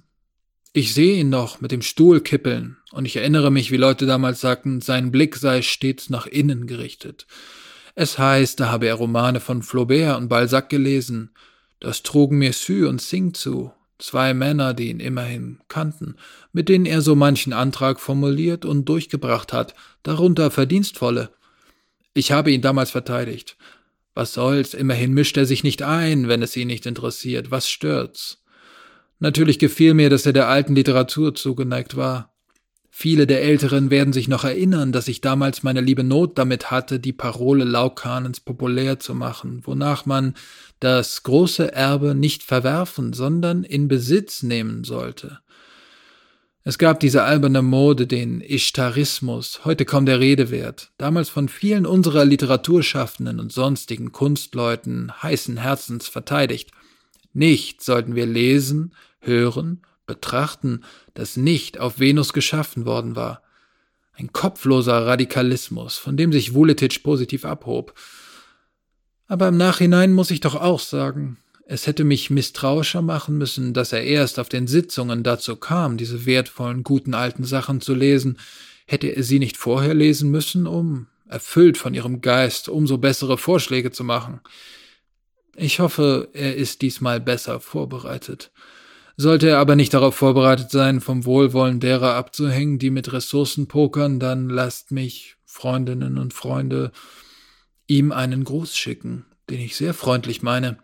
Ich 0.75 0.93
sehe 0.93 1.21
ihn 1.21 1.31
noch 1.31 1.61
mit 1.61 1.71
dem 1.71 1.83
Stuhl 1.83 2.21
kippeln, 2.21 2.77
und 2.91 3.07
ich 3.07 3.17
erinnere 3.17 3.51
mich, 3.51 3.71
wie 3.71 3.77
Leute 3.77 4.07
damals 4.07 4.41
sagten, 4.41 4.81
sein 4.81 5.11
Blick 5.11 5.37
sei 5.37 5.63
stets 5.63 6.11
nach 6.11 6.27
innen 6.27 6.67
gerichtet. 6.67 7.27
Es 7.95 8.19
heißt, 8.19 8.59
da 8.61 8.71
habe 8.71 8.87
er 8.87 8.95
Romane 8.95 9.41
von 9.41 9.63
Flaubert 9.63 10.17
und 10.19 10.29
Balzac 10.29 10.71
gelesen. 10.71 11.31
Das 11.81 12.03
trugen 12.03 12.39
mir 12.39 12.53
Sue 12.53 12.89
und 12.89 13.03
Singh 13.03 13.35
zu, 13.35 13.73
zwei 13.99 14.35
Männer, 14.35 14.73
die 14.73 14.89
ihn 14.89 15.01
immerhin 15.01 15.59
kannten, 15.69 16.17
mit 16.53 16.69
denen 16.69 16.87
er 16.87 17.03
so 17.03 17.15
manchen 17.15 17.53
Antrag 17.53 18.01
formuliert 18.01 18.65
und 18.65 18.89
durchgebracht 18.89 19.53
hat, 19.53 19.75
darunter 20.03 20.51
verdienstvolle. 20.51 21.31
Ich 22.15 22.33
habe 22.33 22.51
ihn 22.51 22.63
damals 22.63 22.91
verteidigt. 22.91 23.57
Was 24.15 24.35
soll's, 24.35 24.75
immerhin 24.75 25.13
mischt 25.13 25.37
er 25.37 25.47
sich 25.47 25.65
nicht 25.65 25.83
ein, 25.83 26.29
wenn 26.29 26.43
es 26.43 26.57
ihn 26.57 26.69
nicht 26.69 26.87
interessiert. 26.87 27.51
Was 27.51 27.69
stört's? 27.69 28.43
Natürlich 29.19 29.59
gefiel 29.59 29.95
mir, 29.95 30.11
dass 30.11 30.27
er 30.27 30.33
der 30.33 30.49
alten 30.49 30.75
Literatur 30.75 31.35
zugeneigt 31.35 31.97
war. 31.97 32.32
Viele 32.95 33.27
der 33.27 33.41
Älteren 33.43 33.89
werden 33.89 34.13
sich 34.13 34.29
noch 34.29 34.45
erinnern, 34.45 34.93
dass 34.93 35.09
ich 35.09 35.23
damals 35.23 35.63
meine 35.63 35.81
liebe 35.81 36.05
Not 36.05 36.37
damit 36.37 36.71
hatte, 36.71 37.01
die 37.01 37.15
Parole 37.15 37.65
Laukanens 37.65 38.39
populär 38.39 39.01
zu 39.01 39.15
machen, 39.15 39.63
wonach 39.65 40.05
man 40.05 40.35
das 40.79 41.23
große 41.23 41.73
Erbe 41.73 42.15
nicht 42.15 42.43
verwerfen, 42.43 43.15
sondern 43.15 43.65
in 43.65 43.89
Besitz 43.89 44.43
nehmen 44.43 44.85
sollte. 44.85 45.41
Es 46.65 46.77
gab 46.77 47.01
diese 47.01 47.23
alberne 47.23 47.63
Mode, 47.63 48.07
den 48.07 48.43
Ishtarismus, 48.43 49.65
heute 49.65 49.87
kaum 49.87 50.05
der 50.05 50.21
Rede 50.21 50.51
wert, 50.51 50.93
damals 50.99 51.31
von 51.31 51.49
vielen 51.49 51.87
unserer 51.87 52.27
Literaturschaffenden 52.27 53.41
und 53.41 53.53
sonstigen 53.53 54.13
Kunstleuten 54.13 55.11
heißen 55.23 55.57
Herzens 55.57 56.09
verteidigt. 56.09 56.71
Nicht 57.33 57.83
sollten 57.83 58.15
wir 58.15 58.27
lesen, 58.27 58.95
hören 59.19 59.81
betrachten, 60.13 60.85
das 61.15 61.39
nicht 61.39 61.81
auf 61.81 61.99
Venus 61.99 62.35
geschaffen 62.35 62.85
worden 62.85 63.17
war. 63.17 63.43
Ein 64.13 64.31
kopfloser 64.31 65.07
Radikalismus, 65.07 65.97
von 65.97 66.19
dem 66.19 66.33
sich 66.33 66.53
Vuletic 66.53 67.03
positiv 67.03 67.47
abhob. 67.47 67.95
Aber 69.27 69.49
im 69.49 69.57
Nachhinein 69.57 70.13
muss 70.13 70.31
ich 70.31 70.41
doch 70.41 70.55
auch 70.55 70.81
sagen, 70.81 71.39
es 71.65 71.87
hätte 71.87 72.05
mich 72.05 72.29
misstrauischer 72.29 73.01
machen 73.01 73.39
müssen, 73.39 73.73
dass 73.73 73.95
er 73.95 74.05
erst 74.05 74.39
auf 74.39 74.51
den 74.51 74.67
Sitzungen 74.67 75.23
dazu 75.23 75.57
kam, 75.57 75.97
diese 75.97 76.27
wertvollen, 76.27 76.83
guten 76.83 77.15
alten 77.15 77.45
Sachen 77.45 77.81
zu 77.81 77.95
lesen. 77.95 78.39
Hätte 78.85 79.07
er 79.07 79.23
sie 79.23 79.39
nicht 79.39 79.57
vorher 79.57 79.95
lesen 79.95 80.31
müssen, 80.31 80.67
um, 80.67 81.07
erfüllt 81.27 81.79
von 81.79 81.95
ihrem 81.95 82.21
Geist, 82.21 82.69
umso 82.69 82.99
bessere 82.99 83.39
Vorschläge 83.39 83.91
zu 83.91 84.05
machen. 84.05 84.41
Ich 85.57 85.81
hoffe, 85.81 86.29
er 86.35 86.57
ist 86.57 86.83
diesmal 86.83 87.19
besser 87.21 87.61
vorbereitet. 87.61 88.51
Sollte 89.17 89.49
er 89.49 89.59
aber 89.59 89.77
nicht 89.77 89.95
darauf 89.95 90.15
vorbereitet 90.15 90.71
sein, 90.71 91.01
vom 91.01 91.25
Wohlwollen 91.25 91.81
derer 91.81 92.15
abzuhängen, 92.15 92.79
die 92.79 92.91
mit 92.91 93.13
Ressourcen 93.13 93.69
pokern, 93.69 94.21
dann 94.21 94.49
lasst 94.49 94.91
mich, 94.91 95.37
Freundinnen 95.45 96.19
und 96.19 96.33
Freunde, 96.33 96.93
ihm 97.87 98.11
einen 98.11 98.45
Gruß 98.45 98.77
schicken, 98.77 99.27
den 99.51 99.61
ich 99.61 99.77
sehr 99.77 99.93
freundlich 99.93 100.43
meine. 100.43 100.79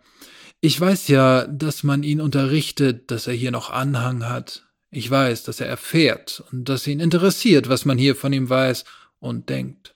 Ich 0.61 0.79
weiß 0.79 1.07
ja, 1.07 1.47
dass 1.47 1.83
man 1.83 2.03
ihn 2.03 2.21
unterrichtet, 2.21 3.09
dass 3.11 3.27
er 3.27 3.33
hier 3.33 3.51
noch 3.51 3.69
Anhang 3.69 4.27
hat. 4.27 4.67
Ich 4.91 5.09
weiß, 5.09 5.43
dass 5.43 5.59
er 5.59 5.67
erfährt 5.67 6.43
und 6.51 6.67
dass 6.67 6.87
ihn 6.87 6.99
interessiert, 6.99 7.69
was 7.69 7.85
man 7.85 7.97
hier 7.97 8.15
von 8.15 8.33
ihm 8.33 8.49
weiß 8.49 8.85
und 9.19 9.49
denkt. 9.49 9.95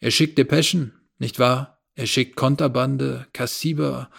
Er 0.00 0.10
schickt 0.10 0.38
Depeschen, 0.38 0.92
nicht 1.18 1.38
wahr? 1.38 1.78
Er 1.94 2.06
schickt 2.06 2.36
Konterbande, 2.36 3.26
Kassiber. 3.32 4.10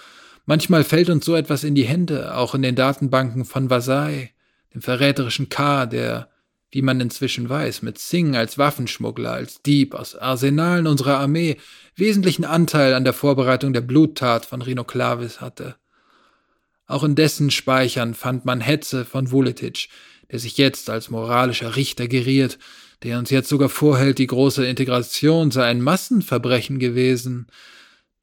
Manchmal 0.47 0.85
fällt 0.85 1.09
uns 1.09 1.25
so 1.25 1.35
etwas 1.35 1.65
in 1.65 1.75
die 1.75 1.83
Hände, 1.83 2.33
auch 2.33 2.55
in 2.55 2.61
den 2.61 2.75
Datenbanken 2.75 3.43
von 3.43 3.67
Versailles, 3.67 4.29
dem 4.73 4.81
verräterischen 4.81 5.49
K, 5.49 5.85
der 5.85 6.29
wie 6.71 6.81
man 6.81 6.99
inzwischen 6.99 7.49
weiß, 7.49 7.81
mit 7.81 7.97
Singh 7.97 8.37
als 8.37 8.57
Waffenschmuggler, 8.57 9.31
als 9.31 9.61
Dieb 9.61 9.93
aus 9.93 10.15
Arsenalen 10.15 10.87
unserer 10.87 11.17
Armee 11.17 11.57
wesentlichen 11.95 12.45
Anteil 12.45 12.93
an 12.93 13.03
der 13.03 13.13
Vorbereitung 13.13 13.73
der 13.73 13.81
Bluttat 13.81 14.45
von 14.45 14.61
Rino 14.61 14.83
Clavis 14.83 15.41
hatte. 15.41 15.75
Auch 16.85 17.03
in 17.03 17.15
dessen 17.15 17.51
Speichern 17.51 18.13
fand 18.13 18.45
man 18.45 18.61
Hetze 18.61 19.05
von 19.05 19.31
Vuletic, 19.31 19.89
der 20.31 20.39
sich 20.39 20.57
jetzt 20.57 20.89
als 20.89 21.09
moralischer 21.09 21.75
Richter 21.75 22.07
geriert, 22.07 22.57
der 23.03 23.19
uns 23.19 23.29
jetzt 23.29 23.49
sogar 23.49 23.69
vorhält, 23.69 24.17
die 24.17 24.27
große 24.27 24.65
Integration 24.65 25.51
sei 25.51 25.65
ein 25.65 25.81
Massenverbrechen 25.81 26.79
gewesen, 26.79 27.47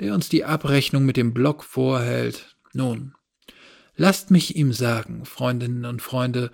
der 0.00 0.14
uns 0.14 0.28
die 0.28 0.44
Abrechnung 0.44 1.04
mit 1.04 1.16
dem 1.16 1.34
Block 1.34 1.64
vorhält. 1.64 2.56
Nun, 2.72 3.14
lasst 3.96 4.30
mich 4.30 4.56
ihm 4.56 4.72
sagen, 4.72 5.24
Freundinnen 5.24 5.84
und 5.84 6.02
Freunde, 6.02 6.50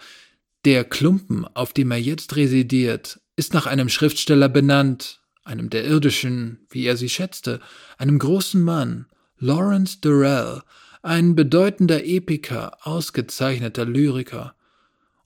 der 0.65 0.85
Klumpen, 0.85 1.47
auf 1.47 1.73
dem 1.73 1.91
er 1.91 2.01
jetzt 2.01 2.37
residiert, 2.37 3.21
ist 3.37 3.55
nach 3.55 3.67
einem 3.67 3.89
Schriftsteller 3.89 4.49
benannt, 4.49 5.23
einem 5.43 5.71
der 5.71 5.85
irdischen, 5.85 6.67
wie 6.69 6.85
er 6.85 6.97
sie 6.97 7.09
schätzte, 7.09 7.61
einem 7.97 8.19
großen 8.19 8.63
Mann, 8.63 9.07
Lawrence 9.39 9.99
Durrell, 10.03 10.63
ein 11.03 11.35
bedeutender 11.35 12.05
Epiker, 12.05 12.87
ausgezeichneter 12.87 13.87
Lyriker. 13.87 14.55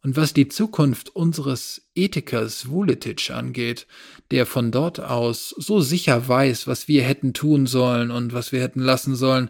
Und 0.04 0.16
was 0.16 0.34
die 0.34 0.48
Zukunft 0.48 1.16
unseres 1.16 1.88
Ethikers 1.94 2.68
Vuletic 2.68 3.30
angeht, 3.30 3.86
der 4.30 4.44
von 4.44 4.70
dort 4.70 5.00
aus 5.00 5.54
so 5.56 5.80
sicher 5.80 6.28
weiß, 6.28 6.66
was 6.66 6.88
wir 6.88 7.02
hätten 7.02 7.32
tun 7.32 7.66
sollen 7.66 8.10
und 8.10 8.34
was 8.34 8.52
wir 8.52 8.60
hätten 8.60 8.80
lassen 8.80 9.16
sollen, 9.16 9.48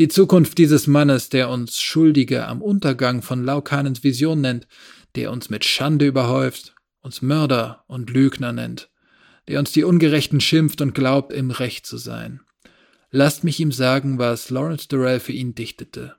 die 0.00 0.08
Zukunft 0.08 0.58
dieses 0.58 0.88
Mannes, 0.88 1.28
der 1.28 1.48
uns 1.50 1.80
Schuldige 1.80 2.48
am 2.48 2.62
Untergang 2.62 3.22
von 3.22 3.44
Laukanens 3.44 4.02
Vision 4.02 4.40
nennt, 4.40 4.66
der 5.14 5.30
uns 5.30 5.50
mit 5.50 5.64
Schande 5.64 6.08
überhäuft, 6.08 6.74
uns 7.00 7.22
Mörder 7.22 7.84
und 7.86 8.10
Lügner 8.10 8.52
nennt, 8.52 8.90
der 9.46 9.60
uns 9.60 9.70
die 9.70 9.84
Ungerechten 9.84 10.40
schimpft 10.40 10.80
und 10.80 10.96
glaubt, 10.96 11.32
im 11.32 11.52
Recht 11.52 11.86
zu 11.86 11.96
sein. 11.96 12.40
Lasst 13.12 13.44
mich 13.44 13.60
ihm 13.60 13.70
sagen, 13.70 14.18
was 14.18 14.50
Lawrence 14.50 14.88
Durrell 14.88 15.20
für 15.20 15.32
ihn 15.32 15.54
dichtete. 15.54 16.16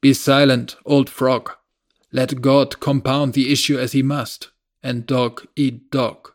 Be 0.00 0.14
silent, 0.14 0.80
old 0.84 1.10
frog. 1.10 1.59
Let 2.12 2.42
God 2.42 2.80
compound 2.80 3.34
the 3.34 3.52
issue 3.52 3.78
as 3.78 3.92
he 3.92 4.02
must, 4.02 4.50
and 4.82 5.06
dog 5.06 5.46
eat 5.54 5.90
dog. 5.90 6.34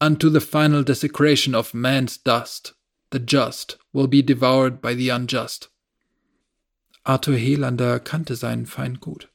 Unto 0.00 0.30
the 0.30 0.40
final 0.40 0.82
desecration 0.82 1.54
of 1.54 1.74
man's 1.74 2.16
dust, 2.16 2.74
the 3.10 3.18
just 3.18 3.78
will 3.92 4.08
be 4.08 4.22
devoured 4.22 4.80
by 4.80 4.94
the 4.94 5.10
unjust. 5.10 5.68
Arthur 7.04 7.36
Helander 7.36 8.00
kannte 8.00 8.36
seinen 8.36 8.66
Feind 8.66 9.00
gut. 9.00 9.28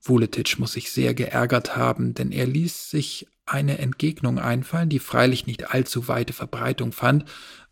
Vuletic 0.00 0.58
muss 0.58 0.72
sich 0.72 0.90
sehr 0.92 1.14
geärgert 1.14 1.76
haben, 1.76 2.14
denn 2.14 2.32
er 2.32 2.46
ließ 2.46 2.90
sich 2.90 3.26
eine 3.44 3.78
Entgegnung 3.78 4.38
einfallen, 4.38 4.88
die 4.88 4.98
freilich 4.98 5.46
nicht 5.46 5.74
allzu 5.74 6.08
weite 6.08 6.32
Verbreitung 6.32 6.92
fand, 6.92 7.24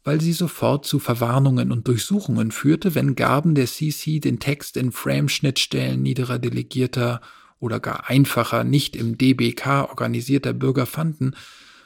weil 0.04 0.20
sie 0.20 0.34
sofort 0.34 0.86
zu 0.86 0.98
Verwarnungen 0.98 1.72
und 1.72 1.88
Durchsuchungen 1.88 2.50
führte, 2.50 2.94
wenn 2.94 3.16
Gaben 3.16 3.54
der 3.54 3.66
CC 3.66 4.20
den 4.20 4.38
Text 4.38 4.76
in 4.76 4.92
Frame-Schnittstellen 4.92 6.02
niederer 6.02 6.38
Delegierter 6.38 7.22
oder 7.58 7.80
gar 7.80 8.08
einfacher, 8.08 8.62
nicht 8.62 8.94
im 8.94 9.16
DBK 9.16 9.88
organisierter 9.88 10.52
Bürger 10.52 10.84
fanden, 10.84 11.34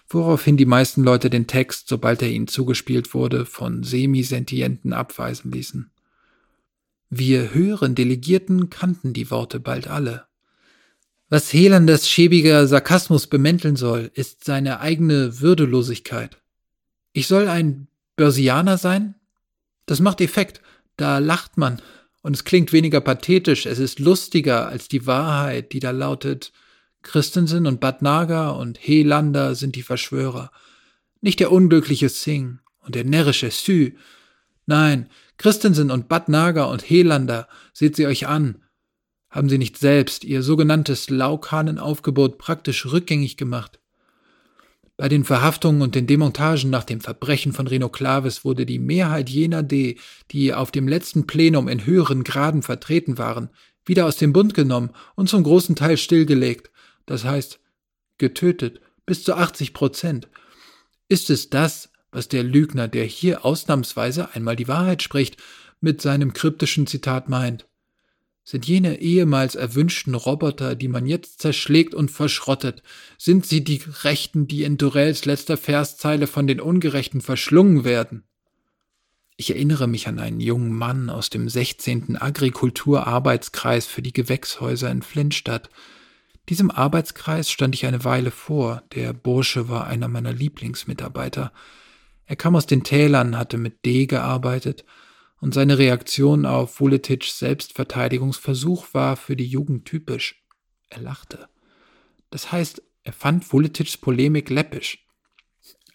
woraufhin 0.09 0.57
die 0.57 0.66
meisten 0.66 1.05
Leute 1.05 1.31
den 1.31 1.47
Text, 1.47 1.89
sobald 1.89 2.20
er 2.23 2.31
ihnen 2.31 2.49
zugespielt 2.49 3.15
wurde, 3.15 3.47
von 3.47 3.85
Semisentienten 3.85 4.93
abweisen 4.93 5.53
ließen. 5.53 5.90
Wir 7.11 7.55
höheren 7.55 7.95
Delegierten 7.95 8.69
kannten 8.69 9.12
die 9.12 9.31
Worte 9.31 9.61
bald 9.61 9.86
alle. 9.86 10.27
Was 11.31 11.53
Helanders 11.53 12.09
schäbiger 12.09 12.66
Sarkasmus 12.66 13.27
bemänteln 13.27 13.77
soll, 13.77 14.11
ist 14.15 14.45
seine 14.45 14.81
eigene 14.81 15.40
Würdelosigkeit. 15.40 16.39
Ich 17.12 17.27
soll 17.27 17.49
ein 17.49 17.86
Börsianer 18.19 18.77
sein? 18.77 19.15
Das 19.86 20.01
macht 20.01 20.20
Effekt, 20.20 20.61
da 20.99 21.19
lacht 21.19 21.57
man, 21.57 21.81
und 22.20 22.35
es 22.36 22.45
klingt 22.45 22.74
weniger 22.74 23.01
pathetisch, 23.01 23.65
es 23.65 23.78
ist 23.78 24.01
lustiger 24.01 24.69
als 24.69 24.89
die 24.89 25.07
Wahrheit, 25.07 25.73
die 25.73 25.81
da 25.81 25.93
lautet, 25.93 26.53
Christensen 27.03 27.66
und 27.66 27.81
Bad 27.81 28.03
Naga 28.03 28.51
und 28.51 28.77
Helander 28.78 29.55
sind 29.55 29.77
die 29.77 29.82
Verschwörer. 29.82 30.51
Nicht 31.20 31.40
der 31.40 31.53
unglückliche 31.53 32.09
Singh 32.09 32.59
und 32.81 32.95
der 32.97 33.05
närrische 33.05 33.51
Sü. 33.51 33.93
Nein, 34.66 35.09
Christensen 35.39 35.90
und 35.90 36.09
Bad 36.09 36.28
Naga 36.28 36.65
und 36.65 36.82
Helander, 36.82 37.49
seht 37.73 37.97
sie 37.97 38.07
euch 38.07 38.27
an, 38.27 38.62
haben 39.31 39.49
sie 39.49 39.59
nicht 39.59 39.78
selbst 39.78 40.24
ihr 40.24 40.43
sogenanntes 40.43 41.09
Laukanenaufgebot 41.09 42.36
praktisch 42.36 42.86
rückgängig 42.86 43.36
gemacht. 43.36 43.78
Bei 44.99 45.09
den 45.09 45.23
Verhaftungen 45.23 45.81
und 45.81 45.95
den 45.95 46.09
Demontagen 46.09 46.70
nach 46.70 46.83
dem 46.83 47.01
Verbrechen 47.01 47.53
von 47.53 47.69
Reno 47.69 47.89
Clavis 47.89 48.45
wurde 48.45 48.66
die 48.66 48.81
Mehrheit 48.81 49.31
jener 49.31 49.62
D, 49.62 49.97
die 50.33 50.53
auf 50.53 50.73
dem 50.73 50.89
letzten 50.89 51.25
Plenum 51.25 51.69
in 51.69 51.87
höheren 51.87 52.25
Graden 52.25 52.62
vertreten 52.62 53.16
waren, 53.16 53.49
wieder 53.87 54.07
aus 54.07 54.16
dem 54.16 54.33
Bund 54.33 54.55
genommen 54.55 54.91
und 55.15 55.29
zum 55.29 55.45
großen 55.45 55.77
Teil 55.77 55.99
stillgelegt, 55.99 56.73
das 57.07 57.25
heißt 57.25 57.61
getötet, 58.19 58.81
bis 59.07 59.23
zu 59.23 59.35
80 59.35 59.73
Prozent. 59.73 60.29
Ist 61.09 61.31
es 61.31 61.49
das, 61.49 61.91
was 62.11 62.27
der 62.27 62.43
Lügner, 62.43 62.89
der 62.89 63.05
hier 63.05 63.45
ausnahmsweise 63.45 64.35
einmal 64.35 64.57
die 64.57 64.66
Wahrheit 64.66 65.05
spricht, 65.05 65.37
mit 65.81 66.03
seinem 66.03 66.33
kryptischen 66.33 66.89
Zitat 66.89 67.29
meint? 67.29 67.69
Sind 68.51 68.66
jene 68.66 68.99
ehemals 69.03 69.57
erwünschten 69.57 70.15
Roboter, 70.15 70.75
die 70.75 70.89
man 70.89 71.05
jetzt 71.05 71.43
zerschlägt 71.43 71.95
und 71.95 72.11
verschrottet, 72.11 72.83
sind 73.19 73.45
sie 73.45 73.62
die 73.62 73.83
Rechten, 74.05 74.49
die 74.49 74.62
in 74.62 74.79
Durells 74.79 75.27
letzter 75.27 75.59
Verszeile 75.59 76.27
von 76.27 76.47
den 76.47 76.59
Ungerechten 76.59 77.20
verschlungen 77.20 77.85
werden? 77.85 78.25
Ich 79.37 79.51
erinnere 79.51 79.87
mich 79.87 80.09
an 80.09 80.19
einen 80.19 80.41
jungen 80.41 80.73
Mann 80.73 81.11
aus 81.11 81.29
dem 81.29 81.47
16. 81.47 82.16
Agrikulturarbeitskreis 82.16 83.85
für 83.85 84.01
die 84.01 84.15
Gewächshäuser 84.15 84.91
in 84.91 85.03
Flintstadt. 85.03 85.69
Diesem 86.49 86.70
Arbeitskreis 86.70 87.51
stand 87.51 87.75
ich 87.75 87.85
eine 87.85 88.03
Weile 88.05 88.31
vor, 88.31 88.83
der 88.95 89.12
Bursche 89.12 89.69
war 89.69 89.87
einer 89.87 90.09
meiner 90.09 90.33
Lieblingsmitarbeiter. 90.33 91.53
Er 92.25 92.37
kam 92.37 92.57
aus 92.57 92.65
den 92.65 92.83
Tälern, 92.83 93.37
hatte 93.37 93.59
mit 93.59 93.85
D 93.85 94.07
gearbeitet 94.07 94.87
und 95.40 95.55
seine 95.55 95.78
Reaktion 95.78 96.47
auf 96.47 96.81
Vuletics 96.81 97.39
Selbstverteidigungsversuch 97.39 98.93
war 98.93 99.16
für 99.16 99.36
die 99.36 99.47
Jugend 99.47 99.85
typisch. 99.85 100.43
Er 100.89 101.01
lachte. 101.01 101.48
Das 102.31 102.52
heißt, 102.52 102.82
er 103.05 103.12
fand 103.12 103.51
Vuletics 103.52 103.97
Polemik 103.97 104.51
läppisch. 104.51 105.05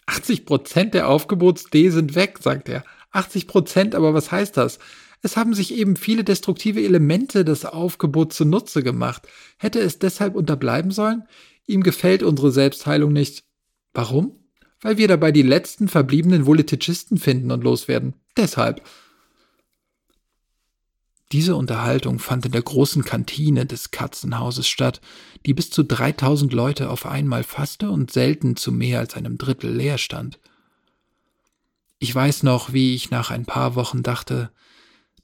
80 0.06 0.46
Prozent 0.46 0.94
der 0.94 1.08
Aufgebots-D 1.08 1.90
sind 1.90 2.14
weg, 2.14 2.38
sagt 2.40 2.68
er. 2.68 2.84
80 3.12 3.46
Prozent, 3.46 3.94
aber 3.94 4.12
was 4.14 4.32
heißt 4.32 4.56
das? 4.56 4.78
Es 5.22 5.36
haben 5.36 5.54
sich 5.54 5.74
eben 5.74 5.96
viele 5.96 6.24
destruktive 6.24 6.82
Elemente 6.82 7.44
des 7.44 7.64
Aufgebots 7.64 8.36
zunutze 8.36 8.82
gemacht. 8.82 9.26
Hätte 9.56 9.80
es 9.80 9.98
deshalb 9.98 10.34
unterbleiben 10.34 10.90
sollen? 10.90 11.22
Ihm 11.66 11.82
gefällt 11.82 12.22
unsere 12.22 12.50
Selbstheilung 12.50 13.12
nicht. 13.12 13.44
Warum? 13.94 14.38
Weil 14.80 14.98
wir 14.98 15.08
dabei 15.08 15.32
die 15.32 15.42
letzten 15.42 15.88
verbliebenen 15.88 16.44
Voleticisten 16.44 17.16
finden 17.16 17.52
und 17.52 17.64
loswerden. 17.64 18.14
Deshalb. 18.36 18.82
Diese 21.32 21.56
Unterhaltung 21.56 22.18
fand 22.18 22.46
in 22.46 22.52
der 22.52 22.62
großen 22.62 23.04
Kantine 23.04 23.66
des 23.66 23.90
Katzenhauses 23.90 24.68
statt, 24.68 25.00
die 25.46 25.54
bis 25.54 25.70
zu 25.70 25.82
3000 25.82 26.52
Leute 26.52 26.90
auf 26.90 27.06
einmal 27.06 27.42
fasste 27.42 27.90
und 27.90 28.10
selten 28.10 28.56
zu 28.56 28.72
mehr 28.72 29.00
als 29.00 29.14
einem 29.14 29.38
Drittel 29.38 29.74
leer 29.74 29.98
stand. 29.98 30.38
Ich 31.98 32.14
weiß 32.14 32.42
noch, 32.42 32.72
wie 32.72 32.94
ich 32.94 33.10
nach 33.10 33.30
ein 33.30 33.46
paar 33.46 33.74
Wochen 33.74 34.02
dachte, 34.02 34.50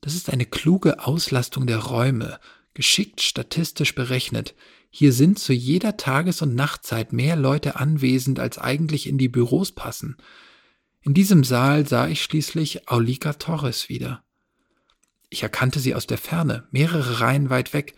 das 0.00 0.14
ist 0.14 0.30
eine 0.30 0.46
kluge 0.46 1.04
Auslastung 1.04 1.66
der 1.66 1.78
Räume, 1.78 2.40
geschickt 2.72 3.20
statistisch 3.20 3.94
berechnet. 3.94 4.54
Hier 4.90 5.12
sind 5.12 5.38
zu 5.38 5.52
jeder 5.52 5.96
Tages- 5.96 6.42
und 6.42 6.54
Nachtzeit 6.54 7.12
mehr 7.12 7.36
Leute 7.36 7.76
anwesend, 7.76 8.40
als 8.40 8.58
eigentlich 8.58 9.06
in 9.06 9.18
die 9.18 9.28
Büros 9.28 9.72
passen. 9.72 10.16
In 11.02 11.14
diesem 11.14 11.44
Saal 11.44 11.86
sah 11.86 12.08
ich 12.08 12.22
schließlich 12.22 12.88
Aulika 12.88 13.34
Torres 13.34 13.88
wieder. 13.88 14.24
Ich 15.30 15.44
erkannte 15.44 15.78
sie 15.78 15.94
aus 15.94 16.06
der 16.06 16.18
Ferne, 16.18 16.64
mehrere 16.72 17.20
Reihen 17.20 17.50
weit 17.50 17.72
weg. 17.72 17.94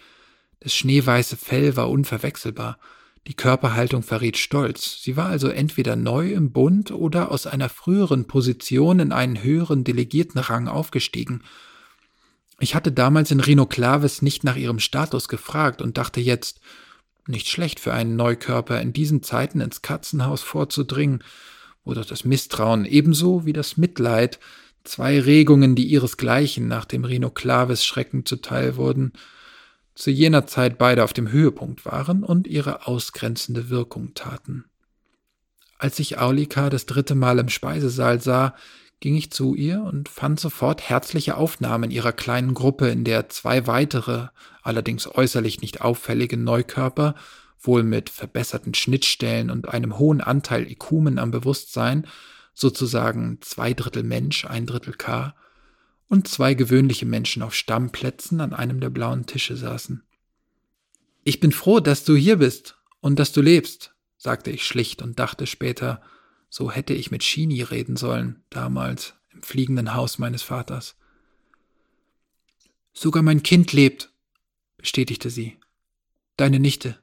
Das 0.60 0.74
schneeweiße 0.74 1.36
Fell 1.36 1.76
war 1.76 1.90
unverwechselbar. 1.90 2.78
Die 3.26 3.34
Körperhaltung 3.34 4.02
verriet 4.02 4.36
Stolz. 4.36 5.02
Sie 5.02 5.16
war 5.16 5.26
also 5.26 5.48
entweder 5.48 5.96
neu 5.96 6.32
im 6.32 6.52
Bund 6.52 6.90
oder 6.90 7.30
aus 7.30 7.46
einer 7.46 7.68
früheren 7.68 8.26
Position 8.26 9.00
in 9.00 9.12
einen 9.12 9.42
höheren 9.42 9.84
Delegiertenrang 9.84 10.68
aufgestiegen. 10.68 11.42
Ich 12.58 12.74
hatte 12.74 12.92
damals 12.92 13.30
in 13.30 13.40
Rhino 13.40 13.66
Clavis 13.66 14.22
nicht 14.22 14.44
nach 14.44 14.56
ihrem 14.56 14.78
Status 14.78 15.28
gefragt 15.28 15.80
und 15.80 15.98
dachte 15.98 16.20
jetzt, 16.20 16.60
nicht 17.26 17.48
schlecht 17.48 17.80
für 17.80 17.92
einen 17.92 18.16
Neukörper 18.16 18.80
in 18.80 18.92
diesen 18.92 19.22
Zeiten 19.22 19.60
ins 19.60 19.82
Katzenhaus 19.82 20.42
vorzudringen, 20.42 21.22
wo 21.84 21.94
doch 21.94 22.04
das 22.04 22.24
Misstrauen 22.24 22.84
ebenso 22.84 23.46
wie 23.46 23.52
das 23.52 23.76
Mitleid, 23.76 24.38
zwei 24.84 25.20
Regungen, 25.20 25.74
die 25.74 25.86
ihresgleichen 25.86 26.68
nach 26.68 26.84
dem 26.84 27.04
Rhino 27.04 27.30
Clavis 27.30 27.84
Schrecken 27.84 28.26
zuteil 28.26 28.76
wurden, 28.76 29.12
zu 29.94 30.10
jener 30.10 30.46
Zeit 30.46 30.78
beide 30.78 31.04
auf 31.04 31.12
dem 31.12 31.30
Höhepunkt 31.30 31.84
waren 31.84 32.24
und 32.24 32.46
ihre 32.46 32.86
ausgrenzende 32.86 33.68
Wirkung 33.68 34.14
taten. 34.14 34.64
Als 35.78 35.98
ich 35.98 36.18
Aulika 36.18 36.70
das 36.70 36.86
dritte 36.86 37.14
Mal 37.14 37.38
im 37.38 37.48
Speisesaal 37.48 38.20
sah, 38.20 38.54
ging 39.00 39.16
ich 39.16 39.32
zu 39.32 39.54
ihr 39.54 39.82
und 39.82 40.08
fand 40.08 40.38
sofort 40.38 40.88
herzliche 40.88 41.36
Aufnahme 41.36 41.86
in 41.86 41.90
ihrer 41.90 42.12
kleinen 42.12 42.54
Gruppe, 42.54 42.88
in 42.88 43.04
der 43.04 43.28
zwei 43.28 43.66
weitere, 43.66 44.28
allerdings 44.62 45.12
äußerlich 45.12 45.60
nicht 45.60 45.80
auffällige 45.80 46.36
Neukörper, 46.36 47.16
wohl 47.60 47.82
mit 47.82 48.10
verbesserten 48.10 48.74
Schnittstellen 48.74 49.50
und 49.50 49.68
einem 49.68 49.98
hohen 49.98 50.20
Anteil 50.20 50.70
Ikumen 50.70 51.18
am 51.18 51.32
Bewusstsein, 51.32 52.06
sozusagen 52.54 53.38
zwei 53.40 53.74
Drittel 53.74 54.02
Mensch, 54.02 54.44
ein 54.44 54.66
Drittel 54.66 54.94
K, 54.94 55.34
und 56.08 56.28
zwei 56.28 56.54
gewöhnliche 56.54 57.06
Menschen 57.06 57.42
auf 57.42 57.54
Stammplätzen 57.54 58.40
an 58.40 58.52
einem 58.52 58.80
der 58.80 58.90
blauen 58.90 59.24
Tische 59.26 59.56
saßen. 59.56 60.02
Ich 61.24 61.40
bin 61.40 61.52
froh, 61.52 61.80
dass 61.80 62.04
du 62.04 62.14
hier 62.14 62.36
bist 62.36 62.76
und 63.00 63.18
dass 63.18 63.32
du 63.32 63.40
lebst, 63.40 63.94
sagte 64.18 64.50
ich 64.50 64.64
schlicht 64.66 65.02
und 65.02 65.18
dachte 65.18 65.46
später, 65.46 66.02
so 66.48 66.70
hätte 66.70 66.92
ich 66.92 67.10
mit 67.10 67.24
Shini 67.24 67.62
reden 67.62 67.96
sollen, 67.96 68.44
damals 68.50 69.14
im 69.32 69.42
fliegenden 69.42 69.94
Haus 69.94 70.18
meines 70.18 70.42
Vaters. 70.42 70.96
Sogar 72.92 73.22
mein 73.22 73.42
Kind 73.42 73.72
lebt, 73.72 74.12
bestätigte 74.76 75.30
sie. 75.30 75.58
Deine 76.36 76.60
Nichte. 76.60 77.01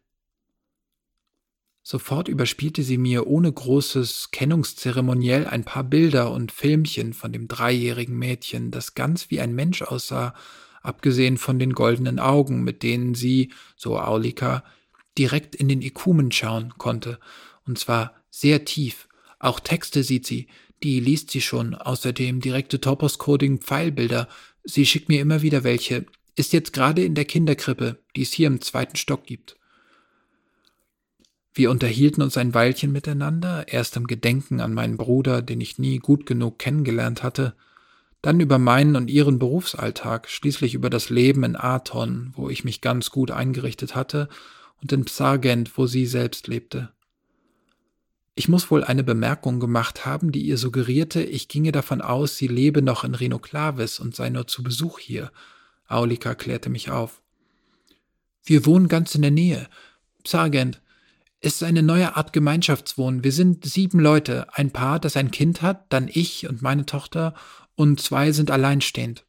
Sofort 1.91 2.27
überspielte 2.27 2.83
sie 2.83 2.99
mir 2.99 3.25
ohne 3.25 3.51
großes 3.51 4.29
Kennungszeremoniell 4.29 5.47
ein 5.47 5.63
paar 5.63 5.83
Bilder 5.83 6.31
und 6.31 6.51
Filmchen 6.51 7.13
von 7.13 7.33
dem 7.33 7.47
dreijährigen 7.47 8.15
Mädchen, 8.15 8.69
das 8.69 8.93
ganz 8.93 9.31
wie 9.31 9.41
ein 9.41 9.55
Mensch 9.55 9.81
aussah, 9.81 10.35
abgesehen 10.83 11.39
von 11.39 11.57
den 11.57 11.73
goldenen 11.73 12.19
Augen, 12.19 12.63
mit 12.63 12.83
denen 12.83 13.15
sie, 13.15 13.51
so 13.75 13.97
Aulika, 13.97 14.63
direkt 15.17 15.55
in 15.55 15.67
den 15.67 15.81
Ikumen 15.81 16.31
schauen 16.31 16.75
konnte, 16.77 17.17
und 17.65 17.79
zwar 17.79 18.13
sehr 18.29 18.65
tief. 18.65 19.07
Auch 19.39 19.59
Texte 19.59 20.03
sieht 20.03 20.27
sie, 20.27 20.45
die 20.83 20.99
liest 20.99 21.31
sie 21.31 21.41
schon, 21.41 21.73
außerdem 21.73 22.39
direkte 22.39 22.79
Topos-Coding-Pfeilbilder. 22.79 24.27
Sie 24.63 24.85
schickt 24.85 25.09
mir 25.09 25.21
immer 25.21 25.41
wieder 25.41 25.63
welche, 25.63 26.05
ist 26.35 26.53
jetzt 26.53 26.71
gerade 26.71 27.03
in 27.03 27.15
der 27.15 27.25
Kinderkrippe, 27.25 27.97
die 28.15 28.21
es 28.21 28.31
hier 28.31 28.45
im 28.45 28.61
zweiten 28.61 28.95
Stock 28.95 29.23
gibt. 29.23 29.58
Wir 31.59 31.71
unterhielten 31.71 32.21
uns 32.21 32.37
ein 32.37 32.53
Weilchen 32.53 32.93
miteinander, 32.93 33.67
erst 33.67 33.97
im 33.97 34.07
Gedenken 34.07 34.61
an 34.61 34.73
meinen 34.73 34.95
Bruder, 34.95 35.41
den 35.41 35.59
ich 35.59 35.77
nie 35.77 35.99
gut 35.99 36.25
genug 36.25 36.57
kennengelernt 36.57 37.21
hatte, 37.21 37.53
dann 38.21 38.39
über 38.39 38.57
meinen 38.57 38.95
und 38.95 39.09
ihren 39.09 39.39
Berufsalltag, 39.39 40.29
schließlich 40.29 40.73
über 40.73 40.89
das 40.89 41.09
Leben 41.09 41.43
in 41.43 41.57
Aton, 41.57 42.31
wo 42.33 42.49
ich 42.49 42.63
mich 42.63 42.79
ganz 42.79 43.09
gut 43.09 43.29
eingerichtet 43.29 43.93
hatte, 43.93 44.29
und 44.81 44.93
in 44.93 45.03
Psargent, 45.03 45.77
wo 45.77 45.85
sie 45.85 46.05
selbst 46.05 46.47
lebte. 46.47 46.93
Ich 48.35 48.47
muss 48.47 48.71
wohl 48.71 48.85
eine 48.85 49.03
Bemerkung 49.03 49.59
gemacht 49.59 50.05
haben, 50.05 50.31
die 50.31 50.43
ihr 50.43 50.57
suggerierte, 50.57 51.21
ich 51.21 51.49
ginge 51.49 51.73
davon 51.73 51.99
aus, 51.99 52.37
sie 52.37 52.47
lebe 52.47 52.81
noch 52.81 53.03
in 53.03 53.15
Rhinoklavis 53.15 53.99
und 53.99 54.15
sei 54.15 54.29
nur 54.29 54.47
zu 54.47 54.63
Besuch 54.63 54.97
hier. 54.97 55.29
Aulika 55.89 56.35
klärte 56.35 56.69
mich 56.69 56.89
auf. 56.89 57.21
Wir 58.45 58.65
wohnen 58.65 58.87
ganz 58.87 59.13
in 59.13 59.23
der 59.23 59.31
Nähe. 59.31 59.67
Psargent, 60.23 60.79
es 60.79 60.88
ist 61.41 61.63
eine 61.63 61.83
neue 61.83 62.17
Art 62.17 62.33
Gemeinschaftswohnen. 62.33 63.23
Wir 63.23 63.31
sind 63.31 63.65
sieben 63.65 63.99
Leute, 63.99 64.47
ein 64.53 64.71
Paar, 64.71 64.99
das 64.99 65.15
ein 65.15 65.31
Kind 65.31 65.61
hat, 65.61 65.91
dann 65.91 66.09
ich 66.11 66.47
und 66.47 66.61
meine 66.61 66.85
Tochter, 66.85 67.33
und 67.75 68.01
zwei 68.01 68.31
sind 68.33 68.51
alleinstehend. 68.51 69.25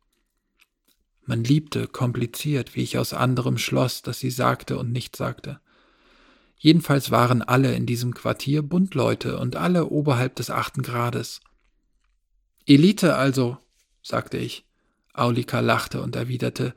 Man 1.25 1.45
liebte 1.45 1.87
kompliziert, 1.87 2.75
wie 2.75 2.83
ich 2.83 2.99
aus 2.99 3.15
anderem 3.15 3.59
schloss, 3.59 4.03
dass 4.03 4.19
sie 4.19 4.31
sagte 4.31 4.77
und 4.77 4.91
nicht 4.91 5.15
sagte. 5.15 5.61
Jedenfalls 6.57 7.13
waren 7.13 7.43
alle 7.43 7.75
in 7.75 7.87
diesem 7.87 8.13
Quartier 8.13 8.63
Buntleute 8.63 9.39
und 9.39 9.55
alle 9.55 9.87
oberhalb 9.87 10.35
des 10.35 10.51
achten 10.51 10.83
Grades. 10.83 11.41
Elite 12.67 13.15
also, 13.15 13.59
sagte 14.03 14.37
ich. 14.37 14.67
Aulika 15.15 15.61
lachte 15.61 16.03
und 16.03 16.17
erwiderte, 16.17 16.75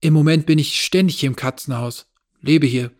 Im 0.00 0.14
Moment 0.14 0.46
bin 0.46 0.58
ich 0.58 0.82
ständig 0.82 1.20
hier 1.20 1.28
im 1.28 1.36
Katzenhaus, 1.36 2.06
lebe 2.40 2.66
hier, 2.66 2.90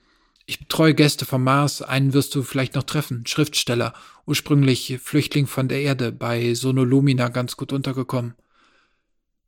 ich 0.46 0.58
betreue 0.58 0.94
Gäste 0.94 1.24
vom 1.24 1.44
Mars, 1.44 1.82
einen 1.82 2.12
wirst 2.12 2.34
du 2.34 2.42
vielleicht 2.42 2.74
noch 2.74 2.82
treffen, 2.82 3.26
Schriftsteller, 3.26 3.94
ursprünglich 4.26 4.98
Flüchtling 5.02 5.46
von 5.46 5.68
der 5.68 5.82
Erde, 5.82 6.12
bei 6.12 6.54
Sonolumina 6.54 7.28
ganz 7.28 7.56
gut 7.56 7.72
untergekommen. 7.72 8.34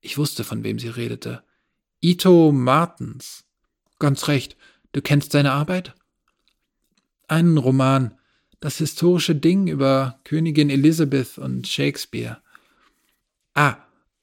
Ich 0.00 0.18
wusste, 0.18 0.44
von 0.44 0.62
wem 0.64 0.78
sie 0.78 0.88
redete. 0.88 1.42
Ito 2.00 2.52
Martens. 2.52 3.44
Ganz 3.98 4.28
recht. 4.28 4.56
Du 4.92 5.00
kennst 5.00 5.32
seine 5.32 5.52
Arbeit? 5.52 5.94
Einen 7.26 7.56
Roman. 7.56 8.18
Das 8.60 8.78
historische 8.78 9.34
Ding 9.34 9.66
über 9.66 10.20
Königin 10.24 10.70
Elizabeth 10.70 11.38
und 11.38 11.66
Shakespeare. 11.66 12.42
Ah, 13.54 13.76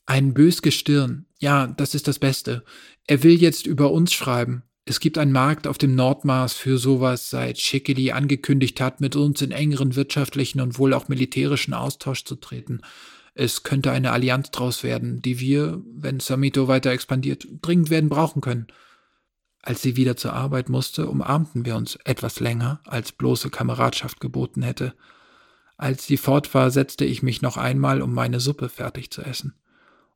ein 0.06 0.34
Bösgestirn. 0.34 1.26
Ja, 1.40 1.68
das 1.68 1.96
ist 1.96 2.08
das 2.08 2.20
Beste. 2.20 2.64
Er 3.08 3.24
will 3.24 3.42
jetzt 3.42 3.66
über 3.66 3.92
uns 3.92 4.14
schreiben. 4.14 4.64
Es 4.86 5.00
gibt 5.00 5.18
einen 5.18 5.32
Markt 5.32 5.68
auf 5.68 5.78
dem 5.78 5.96
Nordmars 5.96 6.54
für 6.54 6.78
sowas, 6.78 7.30
seit 7.30 7.60
Shikeli 7.60 8.12
angekündigt 8.12 8.82
hat, 8.82 9.00
mit 9.00 9.16
uns 9.16 9.42
in 9.42 9.52
engeren 9.52 9.96
wirtschaftlichen 9.96 10.60
und 10.60 10.80
wohl 10.80 10.94
auch 10.94 11.08
militärischen 11.08 11.74
Austausch 11.74 12.24
zu 12.24 12.36
treten. 12.36 12.82
Es 13.34 13.64
könnte 13.64 13.92
eine 13.92 14.12
Allianz 14.12 14.52
draus 14.52 14.84
werden, 14.84 15.22
die 15.22 15.40
wir, 15.40 15.82
wenn 15.86 16.20
Samito 16.20 16.68
weiter 16.68 16.92
expandiert, 16.92 17.48
dringend 17.62 17.90
werden 17.90 18.10
brauchen 18.10 18.42
können. 18.42 18.68
Als 19.62 19.84
sie 19.84 19.96
wieder 19.96 20.18
zur 20.18 20.34
Arbeit 20.34 20.70
musste, 20.70 21.08
umarmten 21.08 21.66
wir 21.66 21.76
uns 21.76 21.98
etwas 22.04 22.40
länger, 22.40 22.82
als 22.86 23.12
bloße 23.12 23.52
Kameradschaft 23.52 24.20
geboten 24.20 24.64
hätte. 24.64 24.96
Als 25.78 26.08
sie 26.08 26.18
fort 26.18 26.54
war, 26.56 26.72
setzte 26.72 27.06
ich 27.06 27.22
mich 27.22 27.44
noch 27.44 27.58
einmal, 27.58 28.02
um 28.02 28.14
meine 28.14 28.40
Suppe 28.40 28.70
fertig 28.70 29.12
zu 29.12 29.22
essen, 29.22 29.54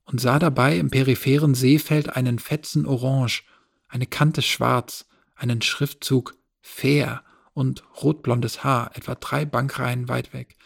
und 0.05 0.19
sah 0.19 0.39
dabei 0.39 0.77
im 0.77 0.89
peripheren 0.89 1.53
Seefeld 1.53 2.15
einen 2.15 2.39
Fetzen 2.39 2.87
Orange, 2.87 3.43
eine 3.87 4.05
Kante 4.05 4.41
schwarz, 4.41 5.07
einen 5.35 5.61
Schriftzug 5.61 6.35
fair 6.61 7.23
und 7.53 7.83
rotblondes 8.01 8.63
Haar, 8.63 8.91
etwa 8.95 9.15
drei 9.15 9.45
Bankreihen 9.45 10.09
weit 10.09 10.33
weg. 10.33 10.57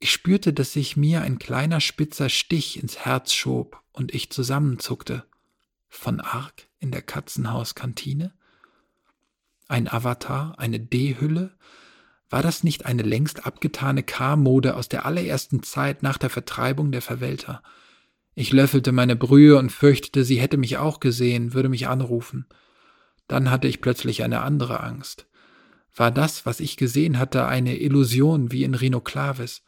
Ich 0.00 0.12
spürte, 0.12 0.52
dass 0.52 0.72
sich 0.72 0.96
mir 0.96 1.22
ein 1.22 1.38
kleiner 1.38 1.80
spitzer 1.80 2.28
Stich 2.28 2.80
ins 2.80 2.98
Herz 2.98 3.32
schob 3.32 3.82
und 3.92 4.14
ich 4.14 4.30
zusammenzuckte. 4.30 5.24
Von 5.88 6.20
Ark 6.20 6.68
in 6.78 6.90
der 6.90 7.02
Katzenhauskantine? 7.02 8.32
Ein 9.66 9.88
Avatar, 9.88 10.58
eine 10.58 10.78
D-Hülle? 10.78 11.56
War 12.30 12.42
das 12.42 12.62
nicht 12.62 12.86
eine 12.86 13.02
längst 13.02 13.46
abgetane 13.46 14.02
K-Mode 14.02 14.76
aus 14.76 14.88
der 14.88 15.04
allerersten 15.04 15.62
Zeit 15.62 16.02
nach 16.02 16.18
der 16.18 16.30
Vertreibung 16.30 16.92
der 16.92 17.02
Verwelter? 17.02 17.62
Ich 18.40 18.52
löffelte 18.52 18.92
meine 18.92 19.16
Brühe 19.16 19.58
und 19.58 19.72
fürchtete, 19.72 20.22
sie 20.22 20.38
hätte 20.38 20.58
mich 20.58 20.76
auch 20.76 21.00
gesehen, 21.00 21.54
würde 21.54 21.68
mich 21.68 21.88
anrufen. 21.88 22.46
Dann 23.26 23.50
hatte 23.50 23.66
ich 23.66 23.80
plötzlich 23.80 24.22
eine 24.22 24.42
andere 24.42 24.78
Angst. 24.78 25.26
War 25.96 26.12
das, 26.12 26.46
was 26.46 26.60
ich 26.60 26.76
gesehen 26.76 27.18
hatte, 27.18 27.46
eine 27.46 27.80
Illusion 27.80 28.52
wie 28.52 28.62
in 28.62 28.74
Rhinoklavis? 28.74 29.64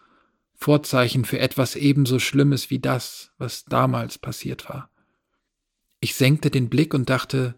Vorzeichen 0.54 1.24
für 1.24 1.40
etwas 1.40 1.74
ebenso 1.74 2.20
Schlimmes 2.20 2.70
wie 2.70 2.78
das, 2.78 3.32
was 3.38 3.64
damals 3.64 4.18
passiert 4.18 4.68
war. 4.68 4.92
Ich 5.98 6.14
senkte 6.14 6.48
den 6.48 6.68
Blick 6.68 6.94
und 6.94 7.10
dachte, 7.10 7.56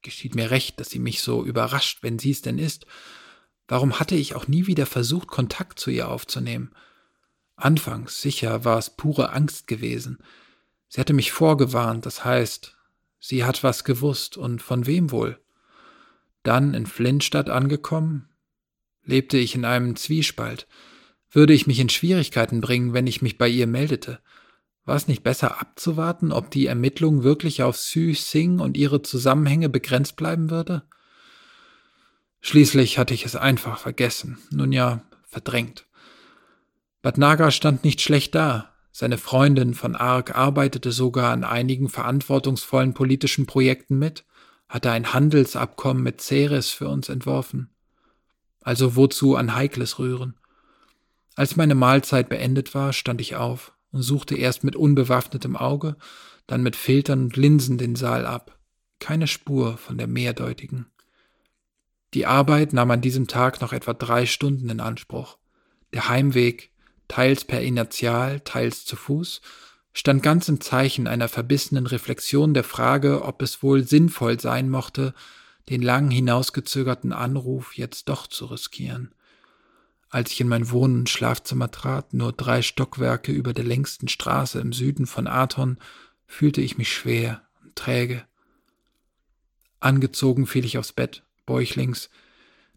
geschieht 0.00 0.34
mir 0.34 0.50
recht, 0.50 0.80
dass 0.80 0.88
sie 0.88 0.98
mich 0.98 1.20
so 1.20 1.44
überrascht, 1.44 1.98
wenn 2.02 2.18
sie 2.18 2.30
es 2.30 2.40
denn 2.40 2.56
ist. 2.58 2.86
Warum 3.68 4.00
hatte 4.00 4.14
ich 4.14 4.34
auch 4.34 4.48
nie 4.48 4.66
wieder 4.66 4.86
versucht, 4.86 5.28
Kontakt 5.28 5.78
zu 5.78 5.90
ihr 5.90 6.08
aufzunehmen? 6.08 6.72
Anfangs 7.62 8.20
sicher 8.20 8.64
war 8.64 8.76
es 8.76 8.90
pure 8.90 9.32
Angst 9.32 9.68
gewesen. 9.68 10.18
Sie 10.88 11.00
hatte 11.00 11.12
mich 11.12 11.30
vorgewarnt, 11.30 12.06
das 12.06 12.24
heißt, 12.24 12.76
sie 13.20 13.44
hat 13.44 13.62
was 13.62 13.84
gewusst 13.84 14.36
und 14.36 14.60
von 14.60 14.86
wem 14.86 15.12
wohl. 15.12 15.38
Dann 16.42 16.74
in 16.74 16.86
Flintstadt 16.86 17.48
angekommen, 17.48 18.28
lebte 19.04 19.38
ich 19.38 19.54
in 19.54 19.64
einem 19.64 19.94
Zwiespalt. 19.94 20.66
Würde 21.30 21.52
ich 21.52 21.68
mich 21.68 21.78
in 21.78 21.88
Schwierigkeiten 21.88 22.60
bringen, 22.60 22.94
wenn 22.94 23.06
ich 23.06 23.22
mich 23.22 23.38
bei 23.38 23.48
ihr 23.48 23.68
meldete? 23.68 24.18
War 24.84 24.96
es 24.96 25.06
nicht 25.06 25.22
besser 25.22 25.60
abzuwarten, 25.60 26.32
ob 26.32 26.50
die 26.50 26.66
Ermittlung 26.66 27.22
wirklich 27.22 27.62
auf 27.62 27.76
Sü 27.76 28.12
Sing 28.14 28.58
und 28.58 28.76
ihre 28.76 29.02
Zusammenhänge 29.02 29.68
begrenzt 29.68 30.16
bleiben 30.16 30.50
würde? 30.50 30.82
Schließlich 32.40 32.98
hatte 32.98 33.14
ich 33.14 33.24
es 33.24 33.36
einfach 33.36 33.78
vergessen, 33.78 34.38
nun 34.50 34.72
ja, 34.72 35.04
verdrängt. 35.28 35.86
Bad 37.02 37.18
Naga 37.18 37.50
stand 37.50 37.82
nicht 37.82 38.00
schlecht 38.00 38.34
da. 38.36 38.72
Seine 38.92 39.18
Freundin 39.18 39.74
von 39.74 39.96
Ark 39.96 40.36
arbeitete 40.36 40.92
sogar 40.92 41.32
an 41.32 41.42
einigen 41.42 41.88
verantwortungsvollen 41.88 42.94
politischen 42.94 43.46
Projekten 43.46 43.98
mit, 43.98 44.24
hatte 44.68 44.90
ein 44.92 45.12
Handelsabkommen 45.12 46.02
mit 46.02 46.20
Ceres 46.20 46.70
für 46.70 46.88
uns 46.88 47.08
entworfen. 47.08 47.70
Also 48.60 48.94
wozu 48.94 49.34
an 49.34 49.56
Heikles 49.56 49.98
rühren? 49.98 50.38
Als 51.34 51.56
meine 51.56 51.74
Mahlzeit 51.74 52.28
beendet 52.28 52.74
war, 52.74 52.92
stand 52.92 53.20
ich 53.20 53.34
auf 53.34 53.72
und 53.90 54.02
suchte 54.02 54.36
erst 54.36 54.62
mit 54.62 54.76
unbewaffnetem 54.76 55.56
Auge, 55.56 55.96
dann 56.46 56.62
mit 56.62 56.76
Filtern 56.76 57.24
und 57.24 57.36
Linsen 57.36 57.78
den 57.78 57.96
Saal 57.96 58.26
ab. 58.26 58.58
Keine 59.00 59.26
Spur 59.26 59.76
von 59.76 59.98
der 59.98 60.06
mehrdeutigen. 60.06 60.86
Die 62.14 62.26
Arbeit 62.26 62.72
nahm 62.72 62.90
an 62.90 63.00
diesem 63.00 63.26
Tag 63.26 63.60
noch 63.60 63.72
etwa 63.72 63.94
drei 63.94 64.26
Stunden 64.26 64.68
in 64.68 64.80
Anspruch. 64.80 65.38
Der 65.92 66.08
Heimweg, 66.08 66.71
teils 67.12 67.44
per 67.44 67.60
Inertial, 67.60 68.40
teils 68.40 68.86
zu 68.86 68.96
Fuß, 68.96 69.42
stand 69.92 70.22
ganz 70.22 70.48
im 70.48 70.62
Zeichen 70.62 71.06
einer 71.06 71.28
verbissenen 71.28 71.86
Reflexion 71.86 72.54
der 72.54 72.64
Frage, 72.64 73.22
ob 73.22 73.42
es 73.42 73.62
wohl 73.62 73.86
sinnvoll 73.86 74.40
sein 74.40 74.70
mochte, 74.70 75.12
den 75.68 75.82
lang 75.82 76.10
hinausgezögerten 76.10 77.12
Anruf 77.12 77.76
jetzt 77.76 78.08
doch 78.08 78.26
zu 78.26 78.46
riskieren. 78.46 79.14
Als 80.08 80.32
ich 80.32 80.40
in 80.40 80.48
mein 80.48 80.70
Wohn- 80.70 81.00
und 81.00 81.10
Schlafzimmer 81.10 81.70
trat, 81.70 82.14
nur 82.14 82.32
drei 82.32 82.62
Stockwerke 82.62 83.30
über 83.30 83.52
der 83.52 83.64
längsten 83.64 84.08
Straße 84.08 84.58
im 84.58 84.72
Süden 84.72 85.04
von 85.04 85.26
Athon, 85.26 85.76
fühlte 86.26 86.62
ich 86.62 86.78
mich 86.78 86.90
schwer 86.90 87.42
und 87.62 87.76
träge. 87.76 88.24
Angezogen 89.80 90.46
fiel 90.46 90.64
ich 90.64 90.78
aufs 90.78 90.94
Bett 90.94 91.24
bäuchlings. 91.44 92.08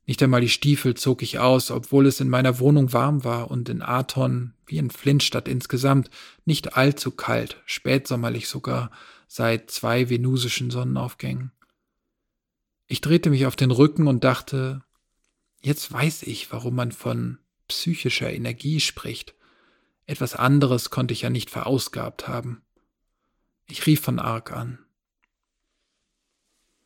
Nicht 0.08 0.22
einmal 0.22 0.42
die 0.42 0.50
Stiefel 0.50 0.94
zog 0.94 1.24
ich 1.24 1.40
aus, 1.40 1.72
obwohl 1.72 2.06
es 2.06 2.20
in 2.20 2.30
meiner 2.30 2.60
Wohnung 2.60 2.94
warm 2.94 3.24
war 3.24 3.50
und 3.50 3.70
in 3.70 3.82
Athon, 3.82 4.54
wie 4.68 4.78
in 4.78 4.92
Flintstadt 4.92 5.48
insgesamt, 5.48 6.10
nicht 6.46 6.78
allzu 6.78 7.12
kalt, 7.12 7.62
spätsommerlich 7.66 8.48
sogar, 8.48 8.92
seit 9.28 9.72
zwei 9.72 10.10
venusischen 10.10 10.70
Sonnenaufgängen. 10.70 11.52
Ich 12.88 13.02
drehte 13.02 13.32
mich 13.32 13.48
auf 13.48 13.56
den 13.56 13.72
Rücken 13.72 14.08
und 14.08 14.24
dachte, 14.24 14.84
jetzt 15.62 15.92
weiß 15.92 16.24
ich, 16.24 16.52
warum 16.52 16.76
man 16.76 16.92
von 16.92 17.40
psychischer 17.68 18.32
Energie 18.32 18.80
spricht. 18.80 19.34
Etwas 20.06 20.36
anderes 20.36 20.92
konnte 20.92 21.14
ich 21.14 21.24
ja 21.24 21.32
nicht 21.32 21.50
verausgabt 21.50 22.28
haben. 22.28 22.62
Ich 23.66 23.88
rief 23.88 24.02
von 24.02 24.20
Ark 24.20 24.52
an. 24.52 24.85